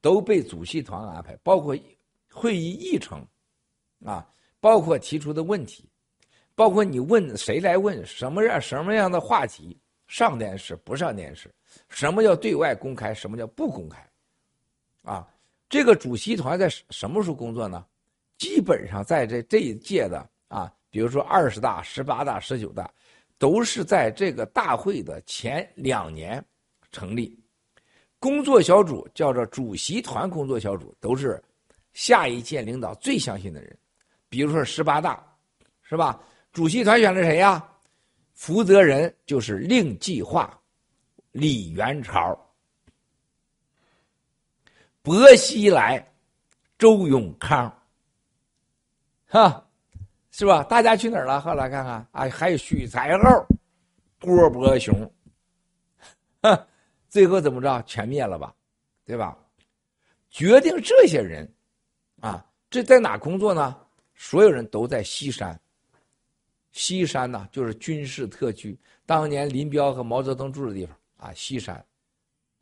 [0.01, 1.73] 都被主席团安排，包括
[2.29, 3.25] 会议议程，
[4.03, 4.29] 啊，
[4.65, 5.87] 包括提出的问题。
[6.55, 11.53] 包括你问谁来问什么样什么样的话题上电视不上电视，
[11.87, 14.03] 什么叫对外公开，什么叫不公开，
[15.03, 15.27] 啊，
[15.69, 17.85] 这个主席团在什么时候工作呢？
[18.39, 22.91] 基本上在这这一届的啊，比如说二十大、十八大、十九大，
[23.37, 26.43] 都是在这个大会的前两年
[26.91, 27.37] 成立，
[28.17, 31.39] 工作小组叫做主席团工作小组，都是
[31.93, 33.77] 下一届领导最相信的人，
[34.29, 35.23] 比如说十八大，
[35.83, 36.21] 是吧？
[36.51, 37.63] 主席团选的谁呀？
[38.33, 40.59] 负责人就是令计划
[41.31, 42.37] 李元朝，
[45.01, 46.05] 薄熙来
[46.77, 47.73] 周永康，
[49.27, 49.65] 哈，
[50.31, 50.63] 是吧？
[50.63, 51.39] 大家去哪儿了？
[51.39, 53.45] 后来看看啊，还有许才厚、
[54.19, 55.09] 郭伯雄，
[56.41, 56.67] 哈，
[57.07, 57.81] 最后怎么着？
[57.83, 58.53] 全灭了吧，
[59.05, 59.37] 对吧？
[60.29, 61.49] 决定这些人
[62.19, 63.77] 啊，这在哪工作呢？
[64.15, 65.59] 所有人都在西山。
[66.71, 71.33] 西山呢，就是军事特区，当年林彪和毛泽东住的地方啊。
[71.33, 71.85] 西山，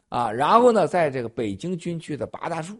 [0.09, 2.79] 啊，然后呢，在这个北京军区的八大处，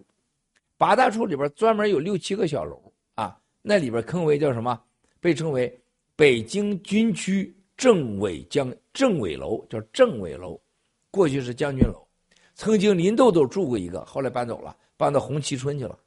[0.78, 2.80] 八大处里边专门有六七个小楼
[3.15, 4.80] 啊，那里边称为叫什么？
[5.19, 5.76] 被称为
[6.15, 10.61] 北京军区政委将政委楼，叫政委楼，
[11.09, 12.05] 过去是将军楼，
[12.53, 15.97] 曾经林豆豆住过一个，后来搬走了，搬到红旗村去了，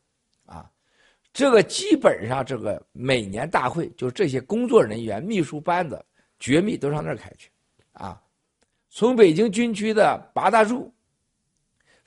[1.37, 6.03] 这个基本上，这个每年大会，就这些工作人员、秘书班子、
[6.41, 7.51] 绝密都上那儿开去，
[7.93, 8.19] 啊，
[8.89, 10.91] 从北京军区的八大处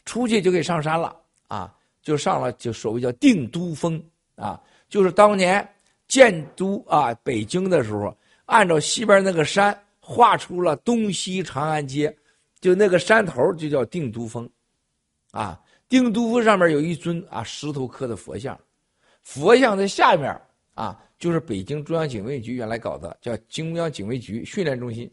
[0.04, 1.16] 出去就可以上山了，
[1.48, 1.72] 啊，
[2.02, 4.04] 就上了就所谓叫定都峰，
[4.34, 4.60] 啊，
[4.90, 5.64] 就是当年
[6.08, 12.12] 建都啊北京的时候，按照西边那个山画出了东西长安街，
[12.60, 14.50] 就那个山头就叫定都峰，
[15.30, 18.60] 啊，定都峰上面有一尊啊石头刻的佛像。
[19.30, 20.36] 佛像在下面
[20.74, 25.08] 啊，就是北京中央警卫局原来搞的，叫中央警卫局训练中心。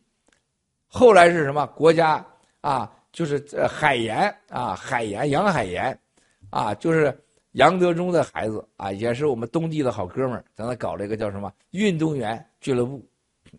[0.87, 1.67] 后来是什么？
[1.77, 2.27] 国家
[2.63, 6.01] 啊，就是海盐啊，海盐杨海盐
[6.49, 7.15] 啊，就是
[7.53, 13.07] 杨德忠的孩子啊，也是我们东帝的好哥们儿，在那搞了一个叫什么运动员俱乐部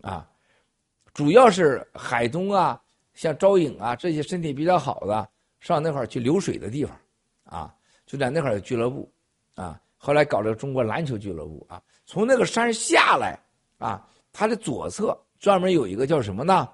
[0.02, 0.28] 啊，
[1.14, 2.82] 主要是海东啊，
[3.14, 5.28] 像招颖啊这些身体比较好的，
[5.60, 6.98] 上那块儿去流水的地方
[7.44, 7.72] 啊，
[8.06, 9.08] 就在那块儿有俱乐部
[9.54, 9.80] 啊。
[10.08, 13.38] 后来搞了个中国篮球俱乐部啊，从那个山下来
[13.76, 16.66] 啊，它的左侧专门有一个叫什么呢？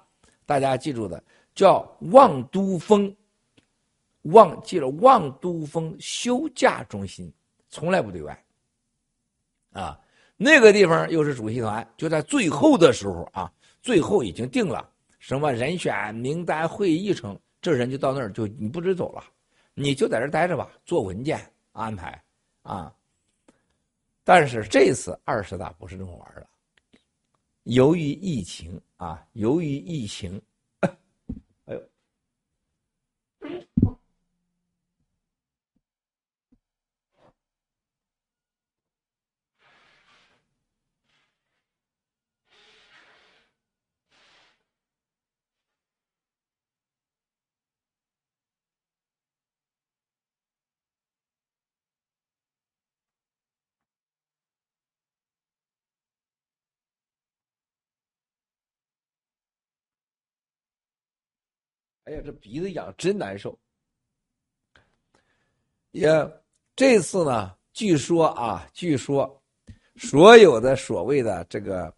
[0.45, 1.21] 大家记住的
[1.53, 3.13] 叫望都峰，
[4.21, 7.29] 望记了望都峰休假中心，
[7.67, 8.45] 从来不对外。
[9.73, 9.99] 啊，
[10.37, 19.21] 那个地方又是主席团，就在最后的时候啊，最后已经定了什么人选名单、会议程，这人就到那儿就你不准走了，
[19.73, 21.37] 你就在这待着吧，做文件
[21.73, 22.23] 安排
[22.61, 22.89] 啊。
[24.27, 26.47] 但是这次二十大不是这么玩的，
[27.63, 30.41] 由于疫情啊，由于疫情，
[62.05, 63.57] 哎呀，这鼻子痒真难受。
[65.91, 66.09] 也
[66.75, 69.41] 这次呢，据说啊，据说
[69.95, 71.91] 所有的所谓的这个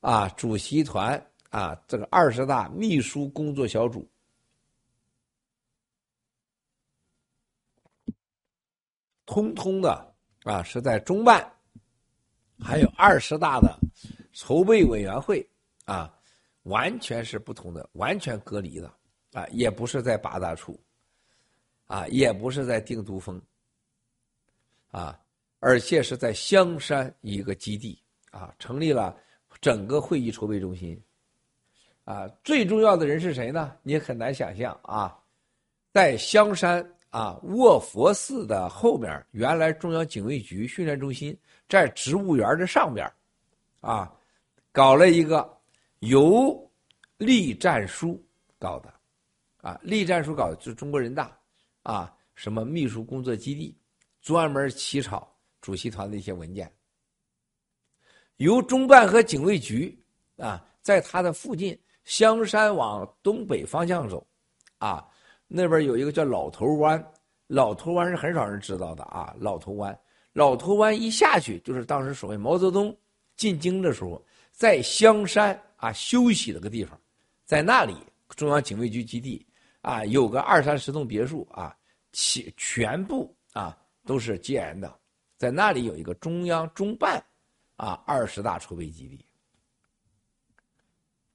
[0.00, 1.14] 啊主席团
[1.50, 4.06] 啊，这个二十大秘书工作小组，
[9.24, 11.50] 通通的啊是在中办，
[12.58, 13.78] 还有二十大的
[14.32, 15.48] 筹备委员会
[15.84, 16.14] 啊，
[16.64, 18.92] 完全是不同的，完全隔离的。
[19.34, 20.78] 啊，也不是在八大处，
[21.88, 23.42] 啊，也不是在定都峰，
[24.92, 25.18] 啊，
[25.58, 29.18] 而且是在香山一个基地，啊，成立了
[29.60, 31.02] 整个会议筹备中心，
[32.04, 33.76] 啊，最重要的人是谁呢？
[33.82, 35.18] 你很难想象啊，
[35.92, 41.36] 在香山啊卧佛寺的后面，原来中央警卫局训练中心
[41.68, 43.12] 在植物园的上边，
[43.80, 44.14] 啊，
[44.70, 45.58] 搞了一个
[45.98, 46.70] 由
[47.16, 48.24] 栗战书
[48.60, 48.93] 搞的。
[49.64, 51.34] 啊，栗战书搞就是中国人大，
[51.84, 53.74] 啊，什么秘书工作基地，
[54.20, 56.70] 专门起草主席团的一些文件。
[58.36, 59.98] 由中办和警卫局
[60.36, 64.26] 啊，在它的附近香山往东北方向走，
[64.76, 65.08] 啊，
[65.48, 67.02] 那边有一个叫老头湾，
[67.46, 69.98] 老头湾是很少人知道的啊，老头湾，
[70.34, 72.94] 老头湾一下去就是当时所谓毛泽东
[73.34, 77.00] 进京的时候在香山啊休息的个地方，
[77.46, 77.96] 在那里
[78.36, 79.42] 中央警卫局基地。
[79.84, 81.76] 啊，有个二三十栋别墅啊，
[82.10, 83.76] 其全部啊
[84.06, 84.98] 都是建的，
[85.36, 87.22] 在那里有一个中央中办，
[87.76, 89.22] 啊二十大筹备基地。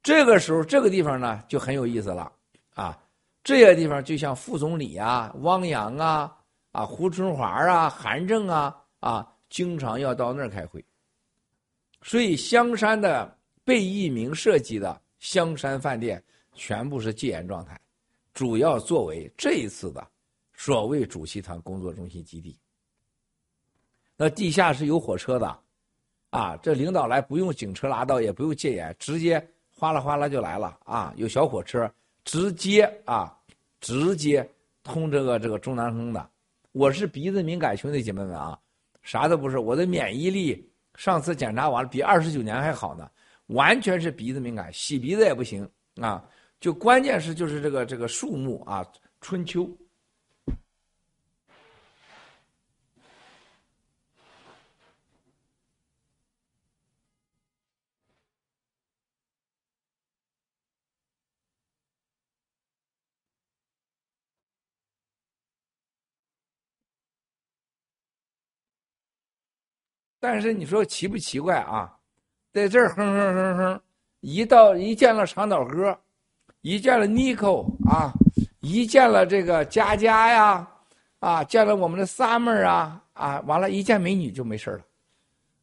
[0.01, 2.31] 这个时候，这个地方呢就很有意思了，
[2.73, 2.99] 啊，
[3.43, 6.35] 这些地方就像副总理啊、汪洋啊、
[6.71, 10.83] 啊胡春华啊、韩正啊啊，经常要到那儿开会。
[12.01, 16.23] 所以香山的贝聿铭设计的香山饭店
[16.55, 17.79] 全部是戒严状态，
[18.39, 20.07] 主要作为这一次的
[20.53, 22.57] 所谓主席团工作中心基地。
[24.15, 25.59] 那地下是有火车的，
[26.29, 31.13] 啊，这领导来不用警车拉到，也不用戒严，直接哗啦哗啦就来了啊！
[31.17, 33.37] 有小火车直接啊，
[33.81, 34.49] 直接
[34.83, 36.29] 通这个这个中南坑的。
[36.71, 38.57] 我是鼻子敏感兄弟姐妹们啊，
[39.01, 40.65] 啥都不是，我的免疫力
[40.95, 43.11] 上次检查完了比二十九年还好呢，
[43.47, 46.23] 完全是鼻子敏感，洗鼻子也不行啊。
[46.60, 48.86] 就关键是就是这个这个树木啊，
[49.22, 49.70] 春秋。
[70.22, 71.97] 但是你说奇不奇怪啊？
[72.51, 73.82] 在这儿哼哼哼哼，
[74.20, 75.97] 一到一见了长岛哥，
[76.62, 78.14] 一见了 Nico 啊，
[78.60, 80.68] 一见了这个佳佳呀，
[81.20, 84.82] 啊，见了我们的 Summer 啊，啊，完了，一见美女就没事了，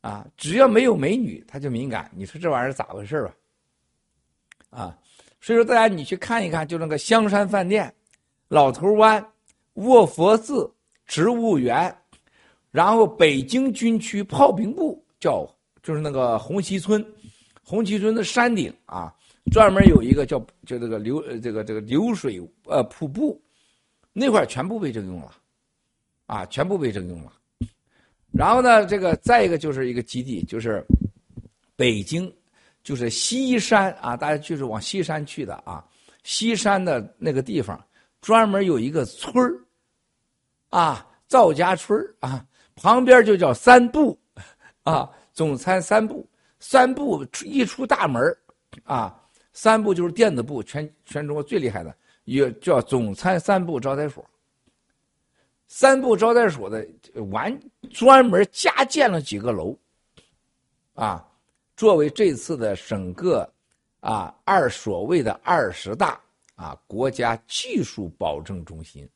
[0.00, 2.10] 啊，只要没有美女他就敏感。
[2.14, 3.34] 你说这玩意儿咋回事吧？
[4.70, 4.98] 啊，
[5.40, 7.92] 所以说大家你去看一看，就那个香山饭店、
[8.48, 9.24] 老头湾、
[9.74, 10.72] 卧佛寺、
[11.06, 11.94] 植物园。
[12.70, 15.48] 然后北京军区炮兵部叫
[15.82, 17.02] 就是那个红旗村，
[17.62, 19.14] 红旗村的山顶啊，
[19.50, 23.40] 专门有一个叫就这个流这个这个流水呃瀑布，
[24.12, 25.32] 那块全部被征用了，
[26.26, 27.32] 啊，全部被征用了。
[28.32, 30.84] 然后呢，这个再一个就是一个基地，就是
[31.74, 32.32] 北京，
[32.82, 35.84] 就是西山啊，大家就是往西山去的啊，
[36.22, 37.82] 西山的那个地方
[38.20, 39.34] 专门有一个村，
[40.70, 42.44] 啊，赵家村啊。
[42.78, 44.20] 旁边就叫三部，
[44.82, 46.28] 啊，总参三部，
[46.60, 48.22] 三部一出大门
[48.84, 49.18] 啊，
[49.56, 54.22] 三部就是电子部，全全中国最厉害的，也叫总参三部招待所。
[55.66, 56.86] 三部招待所的
[57.30, 57.58] 完
[57.90, 59.74] 专门加建了几个楼，
[60.92, 61.26] 啊，
[61.74, 63.50] 作为这次的整个
[64.00, 66.20] 啊二所谓的二十大
[66.54, 69.08] 啊国家技术保证中心。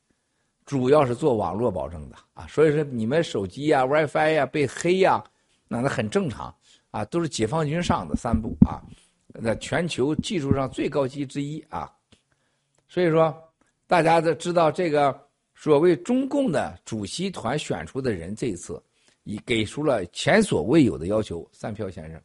[0.64, 5.22] 主要是做网络保证的啊，所以说你们手机呀、WiFi 呀被黑呀，
[5.68, 6.55] 那那很正常
[6.93, 8.80] 啊，都是解放军上的三部啊，
[9.35, 11.91] 那全球技术上最高级之一啊，
[12.89, 13.33] 所以说
[13.87, 15.18] 大家都知道这个
[15.55, 18.83] 所谓中共的主席团选出的人，这一次
[19.24, 21.49] 已给出了前所未有的要求。
[21.53, 22.20] 三票先生，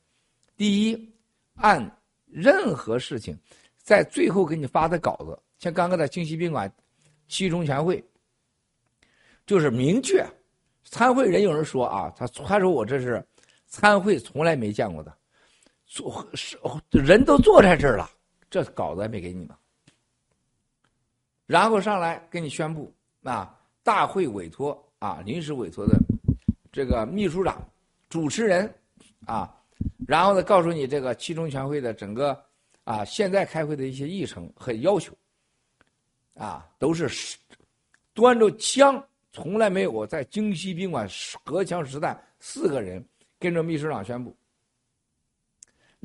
[0.58, 1.14] 第一，
[1.56, 3.38] 按任何事情
[3.78, 6.72] 在最后给你发的稿子，像刚刚的京西宾馆
[7.28, 8.04] 七中全会。
[9.46, 10.26] 就是明确，
[10.86, 13.24] 参会人有人说啊，他他说我这是
[13.68, 15.16] 参会从来没见过的，
[15.86, 16.58] 坐是
[16.90, 18.10] 人都坐在这儿了，
[18.50, 19.56] 这稿子还没给你呢。
[21.46, 22.92] 然后上来给你宣布
[23.24, 25.98] 啊，大会委托啊，临时委托的
[26.72, 27.62] 这个秘书长、
[28.10, 28.74] 主持人
[29.26, 29.56] 啊，
[30.08, 32.44] 然后呢告诉你这个七中全会的整个
[32.84, 35.14] 啊现在开会的一些议程和要求，
[36.34, 37.38] 啊都是
[38.14, 39.02] 端着枪。
[39.32, 41.06] 从来没有过在京西宾馆
[41.44, 43.06] 隔枪实弹，四个人
[43.38, 44.34] 跟着秘书长宣布。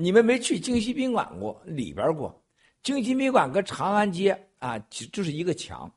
[0.00, 2.42] 你们没去京西宾馆过里边过，
[2.82, 4.78] 京西宾馆跟长安街啊，
[5.12, 5.92] 就是一个墙。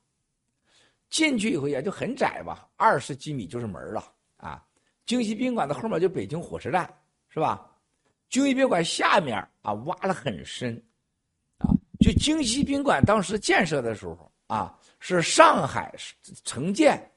[1.09, 4.03] 进去以后也就很窄吧，二十几米就是门了
[4.35, 4.61] 啊。
[5.05, 6.93] 京西宾馆的后面就北京火车站，
[7.29, 7.65] 是吧？
[8.29, 10.75] 京西宾馆下面啊挖了很深，
[11.59, 15.95] 啊，就京西宾馆当时建设的时候啊，是上海
[16.43, 17.09] 城建。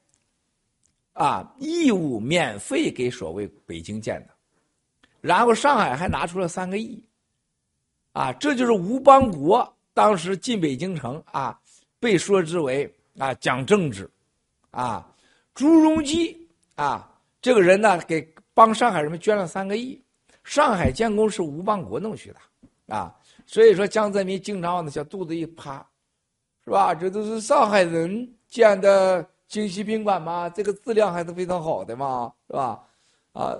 [1.14, 4.35] 啊，义务免费给所谓北京建的，
[5.26, 7.02] 然后上海还拿出了三个亿，
[8.12, 11.58] 啊，这就是吴邦国当时进北京城啊，
[11.98, 14.08] 被说之为啊讲政治，
[14.70, 15.06] 啊，
[15.54, 17.10] 朱镕基啊
[17.42, 20.00] 这个人呢给帮上海人们捐了三个亿，
[20.44, 23.14] 上海建工是吴邦国弄去的，啊，
[23.46, 25.84] 所以说江泽民经常往那小肚子一趴，
[26.64, 26.94] 是吧？
[26.94, 29.28] 这都是上海人建的。
[29.48, 32.82] 京西宾馆嘛，这个质量还是非常好的嘛，是吧？
[33.32, 33.54] 啊，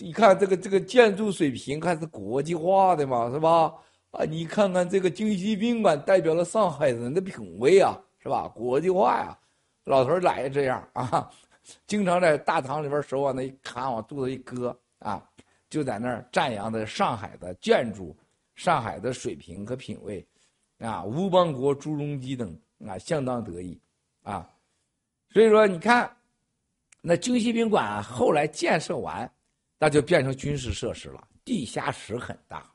[0.00, 3.72] 你看这个这个建筑水平还是国际化的嘛，是吧？
[4.10, 8.48] 啊，你看看这个京西宾馆代表了上海人的品味啊，是吧？
[8.48, 9.38] 国际化呀，
[9.84, 11.30] 老头儿来这样啊，
[11.86, 15.22] 经常在大堂里边手往那一卡，往肚子一搁啊，
[15.68, 18.16] 就在那儿赞扬的上海的建筑、
[18.54, 20.26] 上海的水平和品味
[20.78, 23.78] 啊，吴邦国、朱镕基等啊，相当得意
[24.22, 24.48] 啊。
[25.30, 26.10] 所以说，你看，
[27.02, 29.30] 那京西宾馆后来建设完，
[29.78, 32.70] 那就变成军事设施了，地下室很大，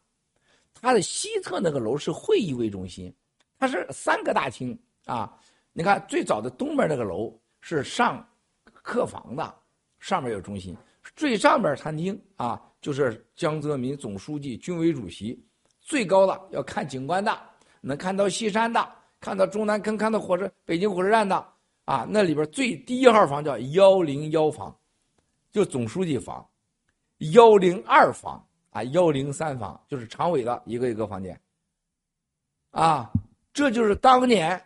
[0.73, 3.13] 它的西侧那个楼是会议为中心，
[3.59, 5.37] 它是三个大厅啊。
[5.73, 8.25] 你看最早的东边那个楼是上
[8.71, 9.53] 客房的，
[9.99, 10.77] 上面有中心，
[11.15, 15.43] 最上边餐厅啊就是江泽民总书记、军委主席，
[15.81, 17.37] 最高的要看景观的，
[17.81, 18.87] 能看到西山的，
[19.19, 21.35] 看到中南坑，看到火车北京火车站的
[21.85, 22.05] 啊。
[22.09, 24.77] 那里边最第一号房叫幺零幺房，
[25.51, 26.45] 就总书记房，
[27.17, 31.39] 幺零二房啊，幺零三房就是常委的一个一个房间，
[32.71, 33.11] 啊，
[33.53, 34.61] 这就是当年。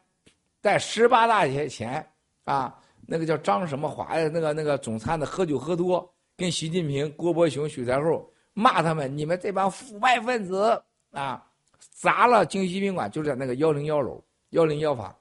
[0.59, 2.05] 在十八大前前
[2.43, 10.81] 啊，那个叫张什么华呀，那个那个总参的喝酒喝多，跟习近平、郭伯雄、许才厚骂他们，你们这帮腐败分子
[11.11, 11.45] 啊，
[11.79, 15.15] 砸了京西宾馆，就在那个幺零幺楼幺零幺房，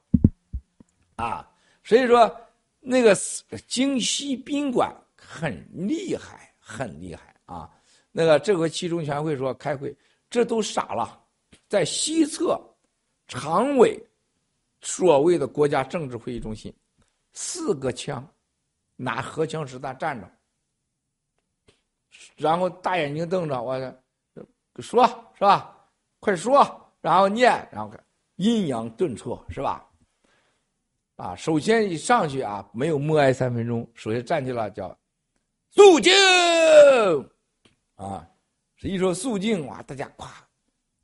[1.14, 1.48] 啊，
[1.84, 2.34] 所以说
[2.80, 3.14] 那个
[3.68, 7.70] 京西宾馆很厉害，很厉害啊。
[8.10, 9.96] 那个这回七中全会说开会，
[10.28, 11.22] 这都傻了，
[11.68, 12.60] 在西侧
[13.28, 13.96] 常委。
[14.82, 16.72] 所谓的国家政治会议中心，
[17.32, 18.24] 四个枪，
[18.94, 20.30] 拿荷枪实弹站着，
[22.36, 23.76] 然后大眼睛瞪着我，
[24.78, 25.04] 说
[25.34, 25.74] 是吧？
[26.20, 27.92] 快说，然后念，然后
[28.36, 29.84] 阴阳顿挫，是吧？
[31.16, 34.96] 啊，首先一上去啊，没有默哀三分钟，首先站起来叫
[35.76, 36.10] 肃静，
[37.96, 38.26] 啊，
[38.80, 40.26] 一说肃静哇，大家咵，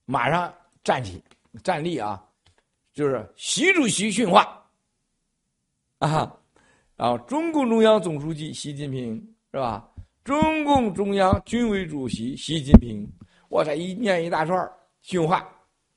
[0.07, 0.53] 马上
[0.83, 1.23] 站起
[1.63, 2.27] 站立啊。
[2.95, 4.67] 就是习主席训话，
[5.99, 6.35] 啊，
[6.97, 9.15] 然后中共中央总书记习近平
[9.51, 9.89] 是吧？
[10.25, 13.07] 中共中央军委主席习近平，
[13.49, 14.71] 我这一念一大串
[15.01, 15.47] 训话，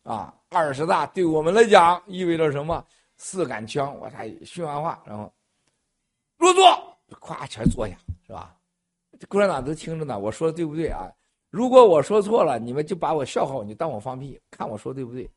[0.04, 2.86] 啊，二十大对我们来讲意味着什么？
[3.18, 5.34] 四杆枪，我才训完话，然后
[6.38, 6.64] 入座，
[7.22, 8.56] 咵全坐下，是吧？
[9.28, 11.12] 共产党都听着呢，我说的对不对啊？
[11.50, 15.30] 如果我说错了，你们就把我笑话我，你当我放屁，看我说对不对？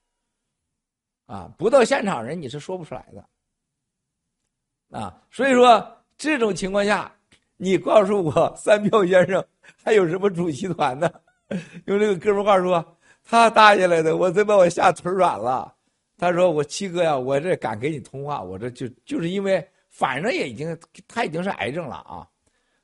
[1.26, 7.14] 啊，不到现场人你是说不出来的，啊，所以说这种情况下，
[7.56, 9.44] 你告诉我三票先生
[9.84, 11.10] 还有什么主席团呢？
[11.86, 15.74] 用这个哥们话说，他搭下来的，我真把我吓腿软了。
[16.20, 20.76] 他说：“我七哥呀，我这敢给你通话，我这就就是因为反正也已经
[21.06, 22.28] 他已经是癌症了啊，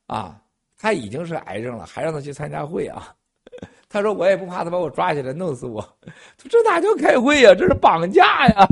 [0.07, 0.43] 啊，
[0.85, 3.17] 他已经是癌症了，还让他去参加会啊。
[3.89, 5.81] ”他说：“我也不怕他把我抓起来弄死我。
[6.37, 7.55] ”这哪叫开会呀？
[7.55, 8.69] 这是绑架呀！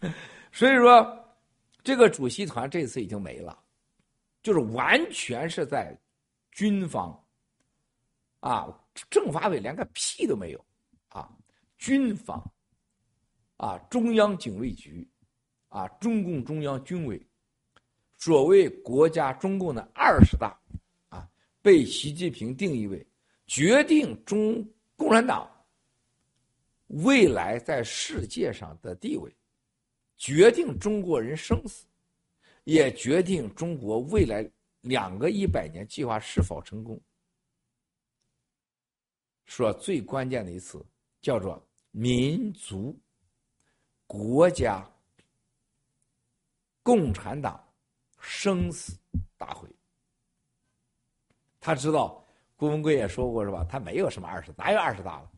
[0.50, 1.22] 所以说，
[1.84, 3.58] 这个主席团这次已经没了，
[4.42, 5.94] 就是完全是在
[6.50, 7.14] 军方
[8.40, 8.66] 啊，
[9.10, 10.64] 政法委连个屁都没有
[11.10, 11.28] 啊，
[11.76, 12.42] 军方
[13.58, 15.06] 啊，中央警卫局
[15.68, 17.20] 啊，中共中央军委，
[18.16, 20.58] 所谓国家中共的二十大，
[21.62, 23.06] 被习近平定义为。
[23.46, 25.50] 决定中共产党
[26.86, 29.34] 未来在世界上的地位，
[30.16, 31.84] 决定中国人生死，
[32.62, 34.48] 也决定中国未来
[34.82, 37.00] 两个一百年计划是否成功。
[39.46, 40.80] 说最关键的一次
[41.20, 42.96] 叫做民族
[44.06, 44.88] 国家
[46.84, 47.60] 共产党
[48.20, 48.96] 生死
[49.36, 49.68] 大会，
[51.60, 52.16] 他知道。
[52.56, 53.64] 郭文贵也说过是吧？
[53.70, 55.30] 他没有什么二十，哪有二十大了？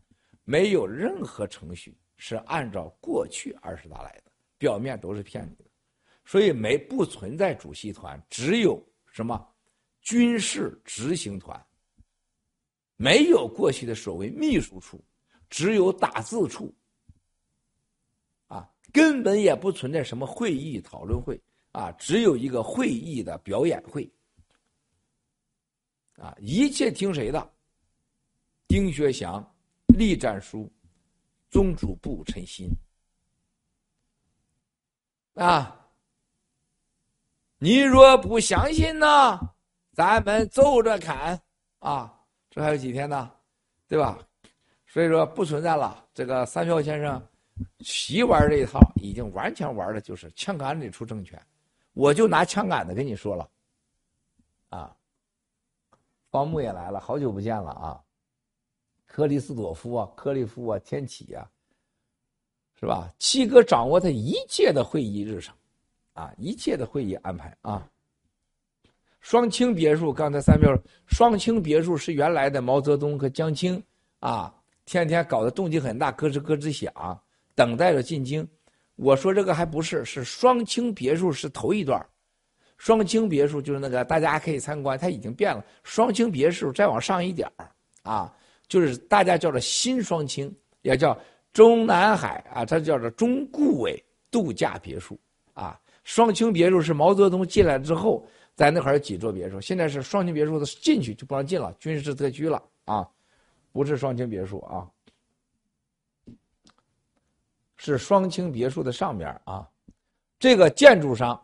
[0.43, 5.69] 没有任何程序是按照过去二十大来的，表面都是骗你的，
[6.25, 9.41] 所以没不存在主席团，只有什么
[10.01, 11.65] 军事执行团，
[12.97, 15.01] 没有过去的所谓秘书处，
[15.49, 16.75] 只有打字处，
[18.47, 24.11] 啊，根本也不存在什么会议讨论会啊，只有一个会议的表演会。
[26.17, 27.51] 啊，一切听谁的？
[28.67, 29.45] 丁学祥、
[29.87, 30.71] 栗战书、
[31.49, 32.69] 宗主部陈新。
[35.35, 35.87] 啊，
[37.57, 39.39] 你若不相信呢，
[39.91, 41.39] 咱们走着看
[41.79, 42.13] 啊！
[42.49, 43.31] 这还有几天呢，
[43.87, 44.19] 对吧？
[44.87, 46.07] 所以说不存在了。
[46.13, 47.21] 这个三票先生
[47.79, 51.39] 习玩这一套，已经完全玩的就是枪杆里出政权。
[51.93, 53.49] 我就拿枪杆子跟你说了，
[54.69, 54.95] 啊。
[56.33, 58.01] 方木也来了，好久不见了啊！
[59.05, 61.47] 克里斯朵夫啊，克利夫啊，天启啊，
[62.73, 63.13] 是吧？
[63.19, 65.55] 七哥掌握他一切的会议日程，
[66.13, 67.87] 啊，一切的会议安排啊。
[69.19, 70.75] 双清别墅，刚才三彪，
[71.05, 73.79] 双清别墅是原来的毛泽东和江青
[74.19, 74.51] 啊，
[74.85, 76.91] 天天搞得动静很大，咯吱咯吱响，
[77.53, 78.45] 等待着进京。
[78.95, 82.03] 我说这个还不是，是双清别墅是头一段。
[82.83, 85.63] 双清别墅就是那个，大家可以参观，它已经变了。
[85.83, 87.71] 双清别墅再往上一点儿
[88.03, 88.35] 啊，
[88.67, 91.17] 就是大家叫做新双清，也叫
[91.53, 95.17] 中南海啊，它叫做中顾委度假别墅
[95.53, 95.79] 啊。
[96.03, 103.07] 双清别墅是毛泽东进来之后，在那块有几座别墅，现在是双清别墅的进去就不让进了，军事特区了啊，
[103.71, 104.85] 不是双清别墅啊，
[107.77, 109.65] 是双清别墅的上边啊。
[110.37, 111.41] 这个建筑商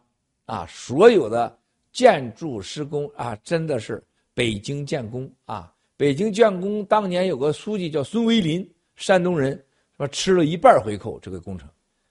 [0.50, 1.56] 啊，所有的
[1.92, 5.72] 建筑施工啊，真的是北京建工啊。
[5.96, 9.64] 北京建工当年有个书记叫孙维林，山东人，
[9.96, 11.70] 说吃了一半回扣，这个工程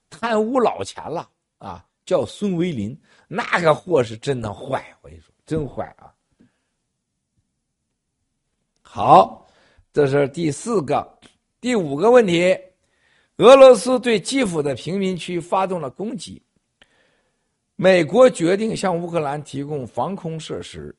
[0.09, 1.85] 贪污老钱了啊。
[2.05, 6.09] 叫孙维林，那个货是真的坏，我跟你说，真坏啊！
[8.81, 9.45] 好，
[9.93, 11.19] 这是第四个，
[11.61, 12.57] 第五个问题：
[13.37, 16.41] 俄罗斯对基辅的平民区发动了攻击。
[17.81, 20.93] 美国决定向乌克兰提供防空设施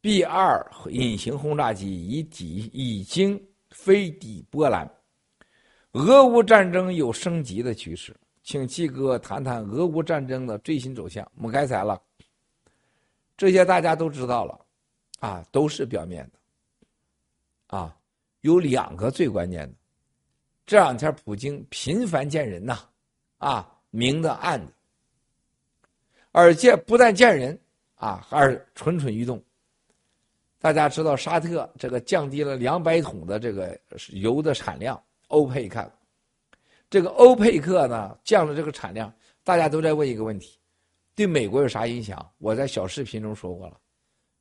[0.00, 3.38] ，B 二隐形轰炸机已抵已经
[3.68, 4.90] 飞抵波兰，
[5.92, 8.16] 俄乌战争有升级的趋势。
[8.42, 11.30] 请七哥谈谈俄乌战争的最新走向。
[11.36, 12.00] 我们该才了，
[13.36, 14.58] 这些大家都知道了，
[15.18, 17.94] 啊，都是表面的，啊，
[18.40, 19.74] 有两个最关键的。
[20.64, 22.78] 这两天普京频繁见人呐，
[23.36, 24.72] 啊，明的暗的，
[26.32, 27.58] 而且不但见人，
[27.94, 29.42] 啊，还是蠢蠢欲动。
[30.58, 33.78] 大家知道沙特这个降低了两百桶的这个
[34.08, 35.90] 油的产量，欧佩克。
[36.88, 39.12] 这个欧佩克呢降了这个产量，
[39.42, 40.58] 大家都在问一个问题：
[41.14, 42.30] 对美国有啥影响？
[42.38, 43.78] 我在小视频中说过了，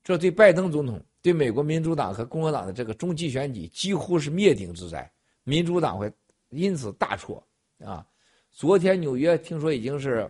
[0.04, 5.10] 这对拜登总统、对美国民主党和共和党的这个中期选举几乎是灭顶之灾，
[5.44, 6.12] 民主党会
[6.50, 7.42] 因此大挫
[7.84, 8.06] 啊！
[8.52, 10.30] 昨天纽约听说已经是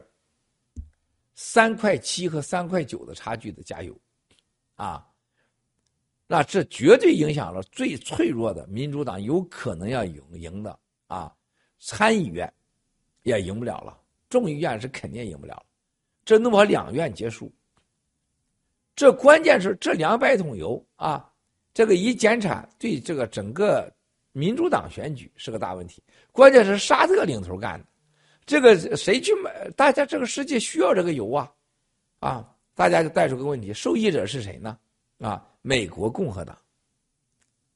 [1.41, 3.97] 三块七和三块九的差距的加油，
[4.75, 5.07] 啊，
[6.27, 10.77] 那这绝对影响了最脆弱的民主党有可能要赢赢的
[11.07, 11.33] 啊！
[11.79, 12.53] 参议院
[13.23, 15.65] 也赢不了了，众议院是肯定赢不了了。
[16.25, 17.49] 这弄好两院结束，
[18.93, 21.31] 这关键是这两百桶油啊，
[21.73, 23.89] 这个一减产对这个整个
[24.33, 26.03] 民主党选举是个大问题。
[26.33, 27.85] 关键是沙特领头干的，
[28.49, 29.69] 这个谁去买？
[29.77, 31.51] 大家这个世界需要这个油啊，
[32.19, 34.75] 啊，大家就带出个问题：受益者是谁呢？
[35.19, 36.57] 啊，美国共和党。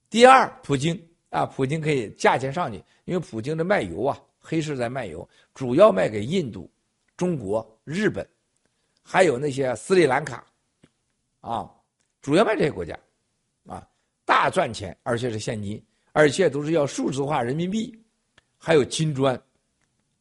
[0.10, 1.00] 第二，普京。
[1.30, 6.70] 啊，普京可以价钱上去，因为普京的卖油啊，黑市在卖油，主要卖给印度、
[7.18, 8.28] 中国、日本，
[9.02, 10.46] 还有那些斯里兰卡，
[11.42, 11.68] 啊，
[12.22, 12.96] 主要卖这些国家，
[13.66, 13.88] 啊，
[14.26, 18.00] 大赚钱，而且是现金，而且都是要数字化人民币，
[18.60, 19.36] 还有金砖，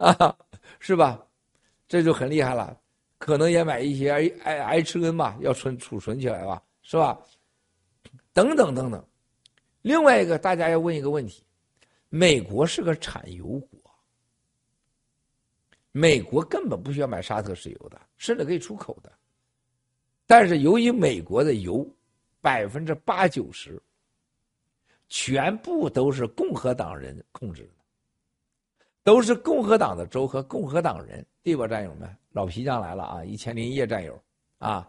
[0.02, 0.36] 啊，
[0.80, 1.24] 是吧？
[1.88, 2.76] 这就很厉害了，
[3.18, 7.18] 可能也买一些 I I H N 吧，要存储存起来吧，是吧？
[8.32, 9.04] 等等等等。
[9.82, 11.44] 另外一个，大家要问一个问题：
[12.08, 13.78] 美国是个产油国，
[15.92, 19.12] 美国根本不需要买沙特石油的，甚至可以出口的。
[20.26, 21.86] 但是由于美国的油
[22.40, 23.78] 百分之八九十
[25.08, 27.81] 全部都是共和党人控制的，
[29.04, 32.08] 都是共和党的州和共和党人，对吧，战友们？
[32.30, 33.24] 老皮匠来了啊！
[33.24, 34.18] 一千零一夜战友
[34.58, 34.88] 啊！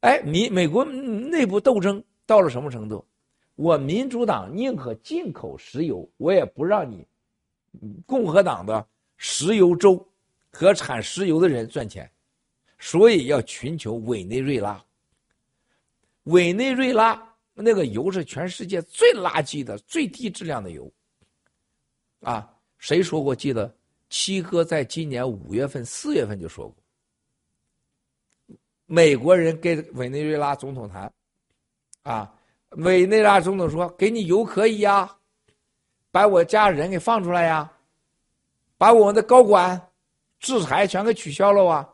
[0.00, 3.04] 哎，你美国内部斗争到了什么程度？
[3.54, 7.06] 我民主党宁可进口石油，我也不让你
[8.06, 8.86] 共和党的
[9.16, 10.04] 石油州
[10.50, 12.10] 和产石油的人赚钱，
[12.78, 14.82] 所以要寻求委内瑞拉。
[16.24, 17.20] 委内瑞拉
[17.52, 20.90] 那个油是全世界最垃圾的、最低质量的油。
[22.22, 22.51] 啊，
[22.82, 23.32] 谁说过？
[23.32, 23.72] 记得
[24.10, 28.56] 七哥在今年五月份、四月份就说过，
[28.86, 31.10] 美国人跟委内瑞拉总统谈，
[32.02, 32.34] 啊。
[32.78, 35.14] 委内瑞拉总统说：“给你油可以呀，
[36.10, 37.70] 把我家人给放出来呀，
[38.76, 39.80] 把我们的高管
[40.40, 41.88] 制裁全给取消了啊。”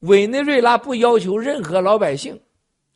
[0.00, 2.38] 委内瑞拉不要求任何老百姓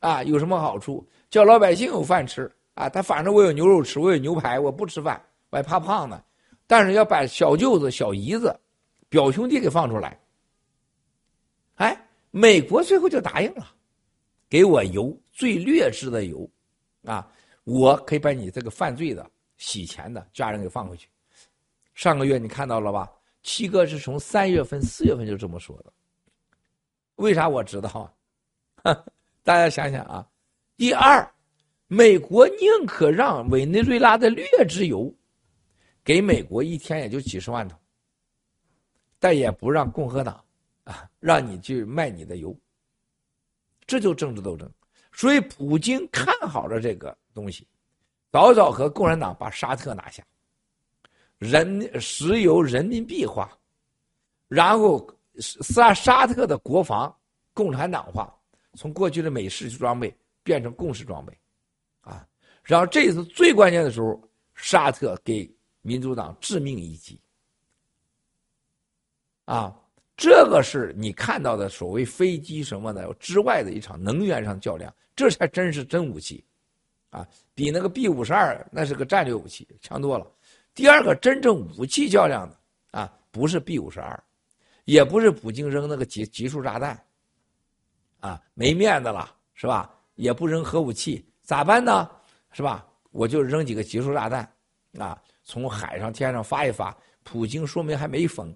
[0.01, 2.87] 啊有什么好处，叫老百姓有饭吃啊。
[2.89, 6.23] 他反正我有牛肉吃，我有牛排，我不吃饭，我还怕胖呢。
[6.67, 8.59] 但是要把小舅子、小姨子、
[9.09, 10.19] 表兄弟给放出来。
[11.77, 13.67] 哎，美国最后就答应了，
[14.49, 16.49] 给我油，最劣质的油。
[17.05, 17.31] 啊，
[17.65, 21.09] 我可以把你这个犯罪的、洗钱的家人给放回去。
[21.95, 23.11] 上个月你看到了吧？
[23.43, 25.93] 七哥是从三月份、四月份就这么说的。
[27.17, 28.11] 为啥我知道
[28.83, 29.05] 啊？
[29.45, 30.27] 大家想想啊。
[30.77, 31.31] 第二，
[31.87, 35.15] 美国宁可让委内瑞拉的劣质油
[36.05, 37.79] 给美国一天也就几十万桶，
[39.19, 40.45] 但也不让共和党
[40.85, 42.55] 啊让你去卖你的油。
[43.87, 44.71] 这就政治斗争。
[45.13, 47.67] 所以，普京看好了这个东西，
[48.33, 50.25] 早早和共产党把沙特拿下，
[51.39, 53.57] 人石油人民币化，
[54.49, 57.15] 然后沙沙特的国防
[57.53, 58.35] 共产党化，
[58.75, 61.39] 从过去的美式装备变成共式装备，
[62.01, 62.27] 啊，
[62.65, 64.21] 然后这次最关键的时候，
[64.57, 65.49] 沙特给
[65.87, 67.21] 民主党致命一击，
[69.45, 69.71] 啊，
[70.17, 76.43] 这个是你看到的所谓飞机什么的之外的一场能源上较量，这才真是真武器。
[77.11, 80.27] 啊，比那个 B 五十二那是个战略武器强多了。
[80.75, 82.59] 第二个真正武器较量的
[82.99, 84.21] 啊，不是 B 五十二，
[84.87, 86.99] 也不是普京扔那个集集束炸弹，
[88.21, 89.95] 啊，没面子了是吧？
[90.15, 92.11] 也不扔核武器，咋办呢？
[92.51, 92.85] 是吧？
[93.11, 94.53] 我就扔几个集束炸弹，
[94.99, 98.55] 啊，从海上天上发一发，普京说明还没疯。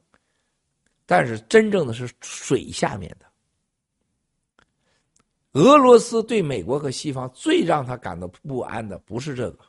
[1.06, 3.26] 但是真正的是水下面的。
[5.52, 9.64] 俄罗斯对美国和西方最让他感到不安的不是这个，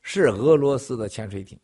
[0.00, 1.58] 是俄罗斯的潜水艇。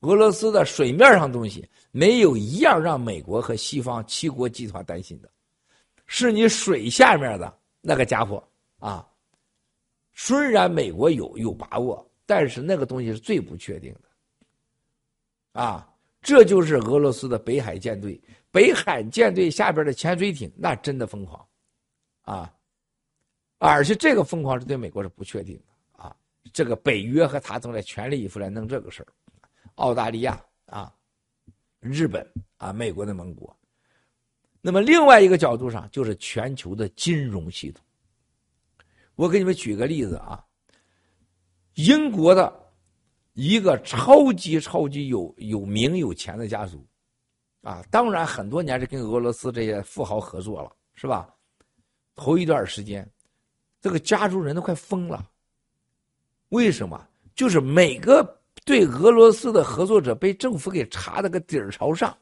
[0.00, 5.30] 俄罗斯的水面上东西没有一样让美国和西方七国集团担心的，
[6.06, 8.42] 是你水下面的那个家伙
[8.78, 9.06] 啊。
[10.12, 15.60] 虽然美国有有把握，但是那个东西是最不确定的。
[15.60, 15.88] 啊，
[16.20, 18.20] 这就是俄罗斯的北海舰队，
[18.50, 21.46] 北海舰队下边的潜水艇那真的疯狂。
[22.22, 22.52] 啊，
[23.58, 26.14] 而且这个疯狂是对美国是不确定的啊。
[26.52, 29.08] 这个北约和他正在全力以赴来弄这个事儿，
[29.76, 30.92] 澳大利亚啊，
[31.80, 32.26] 日本
[32.58, 33.56] 啊，美国的盟国。
[34.60, 37.84] 那么另外一个角度上，就是全球的金融系统。
[39.14, 40.44] 我给你们举个例子啊，
[41.76, 42.52] 英国的
[43.34, 46.84] 一个超级超级有有名有钱的家族，
[47.62, 51.28] 啊，当然很多年是跟俄罗斯这些富豪合作了，是吧？
[52.14, 53.06] 头一段时间，
[53.80, 55.30] 这个家族人都快疯了。
[56.48, 57.06] 为什么？
[57.34, 62.16] 就是每个对俄罗斯的合作者被政府给查的个底儿朝上。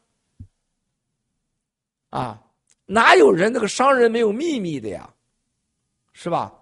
[2.09, 2.43] 啊，
[2.85, 5.09] 哪有人那个商人没有秘密的呀？
[6.11, 6.53] 是吧？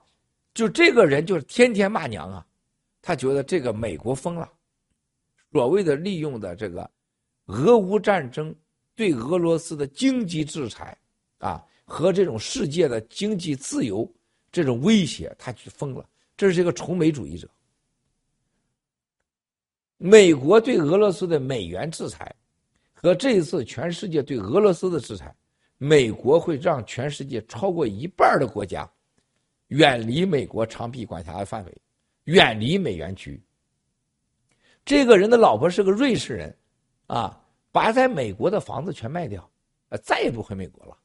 [0.53, 2.45] 就这个人就是天天骂娘啊，
[3.03, 4.51] 他觉得这个美国疯了，
[5.51, 6.89] 所谓的利用的这个
[7.45, 8.55] 俄乌战争
[8.95, 10.97] 对俄罗斯的经济制裁
[11.37, 11.63] 啊。
[11.85, 14.09] 和这种世界的经济自由
[14.53, 16.09] 这种威胁，他去疯了。
[16.37, 17.47] 这是一个崇美主义者。
[19.97, 22.33] 美国对俄罗斯的美元制裁，
[22.93, 25.35] 和这一次全世界对俄罗斯的制裁，
[25.77, 28.89] 美国会让全世界超过一半的国家
[29.67, 31.81] 远离美国长臂管辖的范围，
[32.25, 33.41] 远离美元区。
[34.85, 36.57] 这个人的老婆是个瑞士人，
[37.07, 39.49] 啊，把在美国的房子全卖掉，
[39.89, 40.97] 呃，再也不回美国了。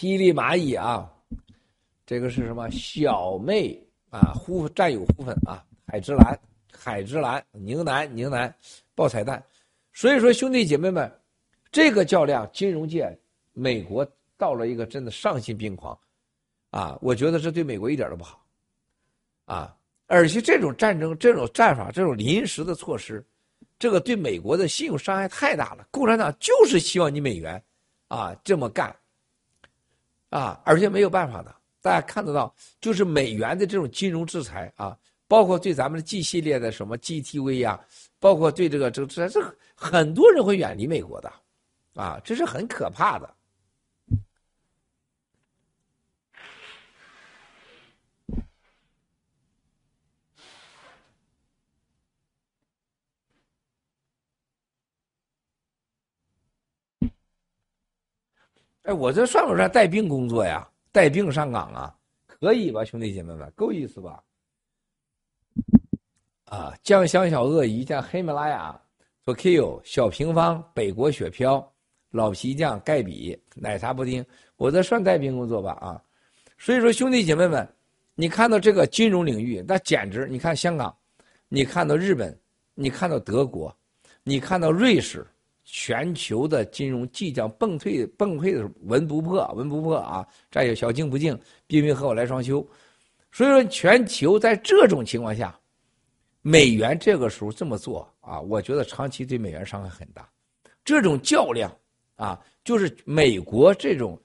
[0.00, 1.12] 霹雳蚂蚁啊，
[2.06, 2.70] 这个是什么？
[2.70, 3.78] 小妹
[4.08, 6.40] 啊，呼战友呼粉啊，海之蓝，
[6.72, 8.50] 海之蓝，宁南，宁南，
[8.94, 9.44] 爆彩蛋。
[9.92, 11.12] 所以说，兄弟姐妹们，
[11.70, 13.14] 这个较量，金融界，
[13.52, 15.98] 美国到了一个真的丧心病狂，
[16.70, 18.42] 啊，我觉得这对美国一点都不好，
[19.44, 23.22] 啊，而且这种战争，这种战法，这种临时的措施，
[23.78, 25.86] 这个对美国的信用伤害太大了。
[25.90, 27.62] 共产党就是希望你美元，
[28.08, 28.96] 啊，这么干。
[30.30, 34.96] 啊，而且没有办法的，大家看得到，就是美元的这种金融制裁啊，
[35.28, 37.78] 包括对咱们的 G 系列的什么 GTV 呀，
[38.18, 39.40] 包括对这个这个制裁这
[39.74, 41.32] 很多人会远离美国的，
[41.94, 43.28] 啊，这是很可怕的。
[58.82, 60.66] 哎，我这算不算带病工作呀？
[60.92, 61.94] 带病上岗啊？
[62.26, 64.22] 可以吧，兄弟姐妹们，够意思吧？
[66.46, 68.80] 啊，酱香小鳄鱼，酱黑马拉雅
[69.24, 71.72] ，Tokyo 小平方，北国雪飘，
[72.10, 74.24] 老皮匠盖比，奶茶布丁，
[74.56, 75.72] 我这算带兵工作吧？
[75.74, 76.02] 啊，
[76.56, 77.68] 所以说兄弟姐妹们，
[78.14, 80.96] 你看到这个金融领域，那简直，你看香港，
[81.48, 82.36] 你看到日本，
[82.74, 83.76] 你看到德国，
[84.22, 85.26] 你看到瑞士。
[85.72, 90.26] 全球的金融即将崩退，崩溃的时候文不破，文不破啊！
[90.50, 91.38] 再有小静不静，
[91.68, 92.66] 冰冰和我来双休，
[93.30, 95.56] 所以说，全球在这种情况下，
[96.42, 100.28] 美元这个时候这么做啊，我觉得长期对美元伤害很大。
[100.84, 101.72] 这种较量
[102.16, 104.20] 啊，就是美国这种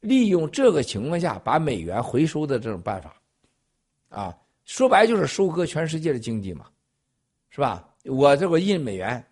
[0.00, 3.16] 利用这个情况下把美元回收的这种办法
[4.10, 4.36] 啊，
[4.66, 6.66] 说白就是收割全世界的经济嘛，
[7.48, 7.88] 是吧？
[8.04, 9.24] 我这个印美元，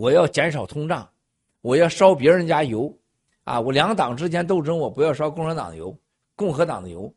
[0.00, 1.06] 我要减少通胀，
[1.60, 2.90] 我要烧别人家油
[3.44, 3.60] 啊！
[3.60, 5.94] 我两党之间斗争，我不要烧共产党的油、
[6.34, 7.12] 共和党的油。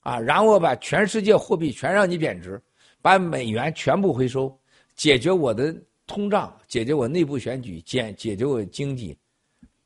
[0.00, 2.62] 啊，然后把全世界货币全让你贬值，
[3.00, 4.54] 把美元全部回收，
[4.94, 5.74] 解决我的
[6.06, 9.18] 通胀，解决我内部选举，解解决我经济，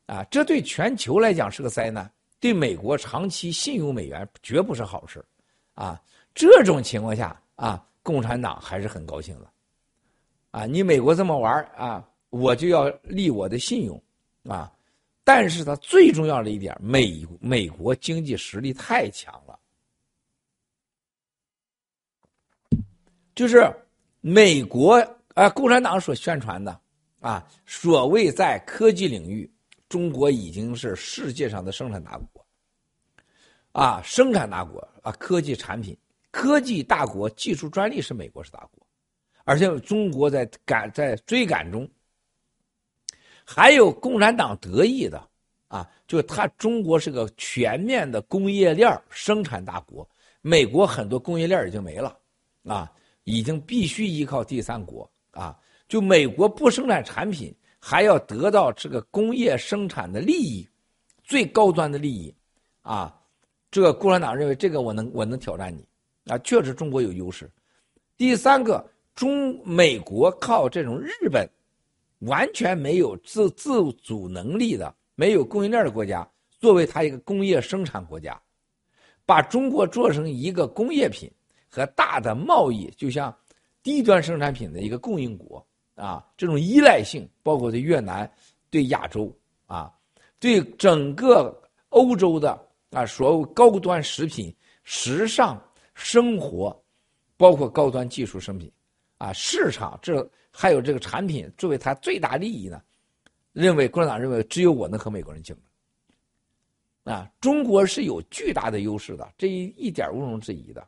[0.06, 2.10] 啊，这对全球来讲是个灾难，
[2.40, 5.24] 对美国长期信用美元绝不是好事，
[5.74, 6.02] 啊，
[6.34, 9.46] 这种情况下啊，共产党还是很高兴的，
[10.50, 14.02] 啊，你美国这么玩啊，我就要立我的信用，
[14.44, 14.72] 啊，
[15.22, 19.58] 但是它最重要的一点，美美国经济实力太强了。
[23.34, 23.68] 就是
[24.20, 24.94] 美国
[25.34, 26.78] 啊，共产党所宣传的
[27.20, 29.50] 啊，所谓在科技领域，
[29.88, 32.46] 中国已经是世界上的生产大国，
[33.72, 35.96] 啊，生产大国啊，科技产品、
[36.30, 38.86] 科技大国，技术专利是美国是大国，
[39.44, 41.88] 而且中国在赶在追赶中，
[43.56, 45.20] 还有共产党得意的
[45.66, 50.08] 啊，就是他中国是个全面的工业链生产大国，
[50.40, 52.16] 美国很多工业链已经没了
[52.64, 52.90] 啊。
[53.24, 55.56] 已经必须依靠第三国啊！
[55.86, 60.66] 就美国不生产产品，还要得到这个工业生产的利益，
[61.22, 62.34] 最高端的利益，
[62.80, 63.14] 啊！
[63.70, 65.86] 这个共产党认为这个我能我能挑战你
[66.32, 66.38] 啊！
[66.38, 67.48] 确实中国有优势。
[68.16, 71.48] 第三个，中美国靠这种日本，
[72.20, 76.26] 完全没有自自主能力的、没有供应链的国家，
[76.58, 78.40] 作为它一个工业生产国家，
[79.26, 81.30] 把中国做成一个工业品。
[81.72, 83.32] 和大的贸易，就像
[83.80, 85.64] 低端生产品的一个供应国
[85.94, 88.28] 啊，这种依赖性，包括对越南、
[88.70, 89.32] 对亚洲
[89.66, 89.94] 啊，
[90.40, 91.56] 对整个
[91.90, 92.60] 欧洲的
[92.90, 94.52] 啊，所有高端食品、
[94.82, 95.62] 时尚
[95.94, 96.76] 生活，
[97.36, 98.68] 包括高端技术生品
[99.18, 102.82] 啊，市场这还有这个产品作为它最大利益呢，
[103.52, 105.56] 认为共产党认为只有我能和美国人竞
[107.04, 110.86] 争啊，中国是有巨大的优势的，这一一点毋庸置疑的。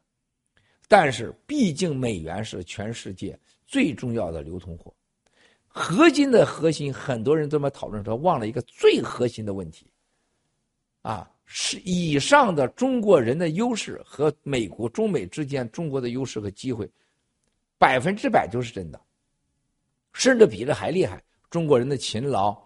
[0.89, 4.93] 但是，毕竟美元是全世界最重要的流通货，
[5.67, 9.91] 核心的核心，很多人都在讨论说，忘了一个最核心的问题，
[11.01, 16.87] 啊，是以上的中国人的优势和美国中美之间中国的优势和机会，
[17.79, 19.01] 百分之百就是真的，
[20.13, 21.23] 甚至比这还厉害。
[21.51, 22.57] 中国人的勤劳，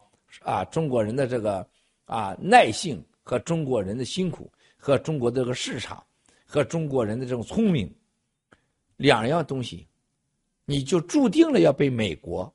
[0.43, 1.67] 啊，中国人的这个
[2.05, 6.05] 啊耐性和中国人的辛苦，和中国这个市场，
[6.47, 7.93] 和中国人的这种聪明。
[8.97, 9.87] 两样东西，
[10.65, 12.51] 你就注定了要被美国、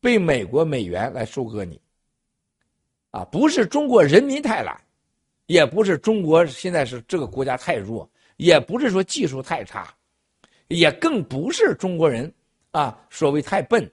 [0.00, 1.80] 被美国美元来收割你。
[3.10, 4.80] 啊，不是中国人民太懒，
[5.46, 9.92] 也不是中国现在是这个国家太弱，也不是说技术太差，
[10.68, 12.32] 也更不是中国人
[12.72, 13.90] 啊所谓太笨。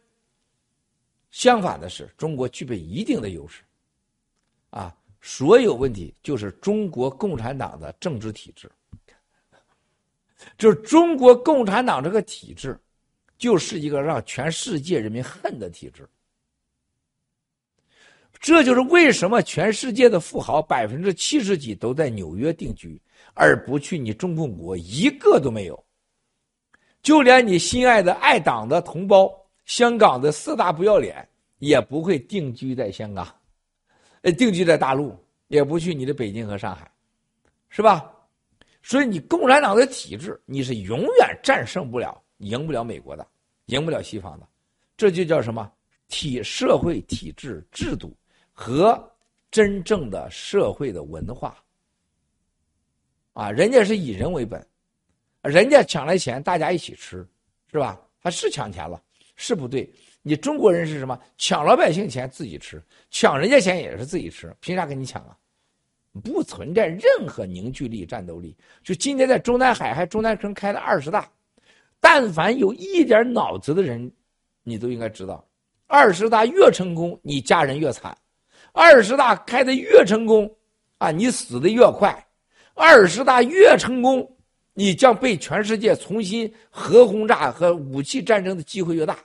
[1.30, 3.62] 相反的是，中国具备一定的优势。
[4.72, 8.70] 啊，所有问题就是中国共产党的政治体制。
[10.58, 12.80] 就是中国共产党这个体制，
[13.38, 16.08] 就是一个让全世界人民恨的体制。
[18.40, 23.00] 这就是为什么全世界的富豪百分之七十几都在纽约定居，
[23.34, 25.86] 而不去你中共国一个都没有。
[27.02, 29.32] 就连你心爱的爱党的同胞，
[29.66, 31.28] 香港的四大不要脸，
[31.60, 33.28] 也不会定居在香港，
[34.22, 35.16] 呃，定居在大陆，
[35.48, 36.92] 也不去你的北京和上海，
[37.70, 38.12] 是吧？
[38.82, 43.28] 所以，你共产党的体制，你是永远战胜不了、赢不了美国的，
[43.66, 44.48] 赢不了西方的。
[44.96, 45.70] 这就叫什么？
[46.08, 48.16] 体社会体制制度
[48.52, 49.00] 和
[49.52, 51.56] 真正的社会的文化。
[53.34, 54.66] 啊，人家是以人为本，
[55.44, 57.26] 人家抢来钱，大家一起吃，
[57.72, 58.00] 是吧？
[58.22, 59.02] 他是抢钱了，
[59.36, 59.90] 是不对。
[60.22, 61.18] 你中国人是什么？
[61.38, 65.36] 抢老百姓钱自己吃，抢人家钱也是自己吃，凭啥跟你抢啊？
[66.24, 68.54] 不存在任何凝聚力、战斗力。
[68.84, 71.30] 就今天在中南海还中南城开了二十大，
[72.02, 74.12] 但凡有一点脑子的人，
[74.64, 75.48] 你都应该知道，
[75.88, 78.12] 二十大越成功，你家人越惨；
[78.74, 80.54] 二十大开的越成功，
[80.98, 82.12] 啊，你死的越快；
[82.74, 84.38] 二十大越成功，
[84.80, 89.20] 你将被全世界重新核轰炸和武器战争的机会越大。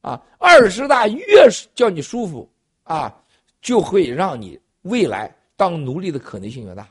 [0.00, 2.50] 啊，二十大越是叫你舒服，
[2.84, 3.14] 啊，
[3.60, 5.30] 就会让你未来。
[5.54, 6.88] 当奴隶的可能性越大，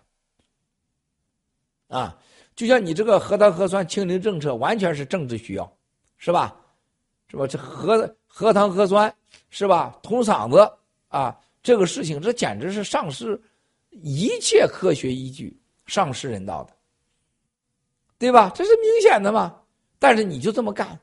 [1.88, 2.16] 啊，
[2.56, 5.78] 就像你这个核糖核酸清零政策，完全是政治需要，
[6.18, 6.56] 是吧？
[7.28, 7.48] 是吧？
[7.48, 9.12] 这核核糖核酸
[9.50, 9.98] 是吧？
[10.04, 10.72] 捅嗓子
[11.08, 13.40] 啊，这个事情这简直是丧失
[13.90, 16.74] 一切科学依据，丧失人道的，
[18.18, 18.52] 对吧？
[18.56, 19.62] 这是明显的嘛。
[19.98, 21.00] 但是你就这么干，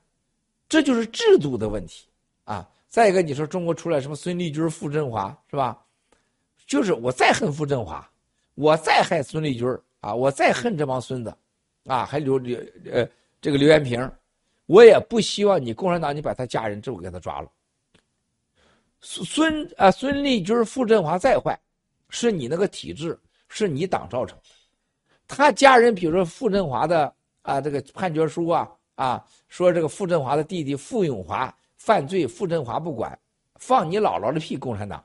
[0.68, 2.06] 这就是制度的问题
[2.44, 2.68] 啊。
[2.88, 5.82] 再一个，你说中国出来什么孙立军、傅振华是吧？
[6.66, 8.08] 就是我再恨傅振华，
[8.54, 9.66] 我再害孙立军
[10.00, 11.34] 啊，我再恨这帮孙子，
[11.86, 12.58] 啊，还刘刘
[12.90, 13.06] 呃
[13.40, 14.10] 这个刘延平，
[14.66, 17.50] 我也不希望你共产党你把他家人就给他抓了。
[19.00, 21.58] 孙啊孙立军、傅振华再坏，
[22.08, 23.18] 是你那个体制，
[23.48, 24.44] 是你党造成的。
[25.36, 31.52] 他家人，比如说傅振华的啊这个判决书啊啊，说这个傅振华的弟弟傅永华。
[31.78, 33.18] 犯罪，傅振华不管，
[33.56, 34.56] 放你姥姥的屁！
[34.56, 35.04] 共产党，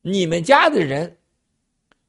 [0.00, 1.18] 你们家的人，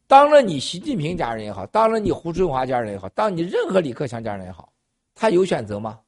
[0.06, 4.72] 当了你习近平家人也好，当了你胡春华家人也好，当你任何李克强家人也好，
[5.16, 6.00] 他有选择吗？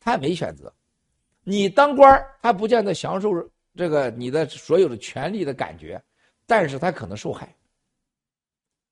[0.00, 0.72] 他没选择。
[1.44, 3.30] 你当官他不见得享受
[3.76, 6.02] 这个你的所有的权利的感觉，
[6.46, 7.54] 但是他可能受害。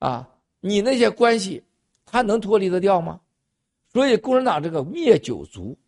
[0.00, 0.28] 啊，
[0.60, 1.64] 你那些关系，
[2.10, 3.20] 他能脱离得掉吗？
[3.92, 5.78] 所以，共产党这个灭九族，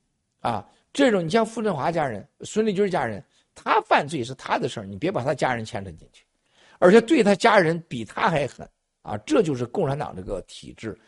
[0.41, 0.67] 啊。
[0.93, 3.25] 这种你像傅振华家人、孙立军家人，
[3.55, 6.25] 他犯罪是他的事儿，你别把他家人牵扯进去，
[6.81, 8.69] 而且对他家人比他还狠
[9.03, 9.17] 啊！
[9.19, 10.99] 这就是共产党这个体制，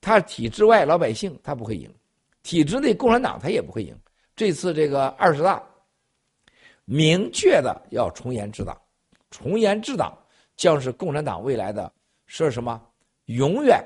[0.00, 1.88] 他体制外老百姓他不会赢，
[2.42, 3.96] 体制内共产党他也不会赢。
[4.34, 5.62] 这次这个二十大，
[6.84, 8.76] 明确的要从严治党，
[9.30, 10.18] 从严治党
[10.56, 11.92] 将是共产党未来的
[12.26, 12.82] 是什么？
[13.26, 13.80] 永远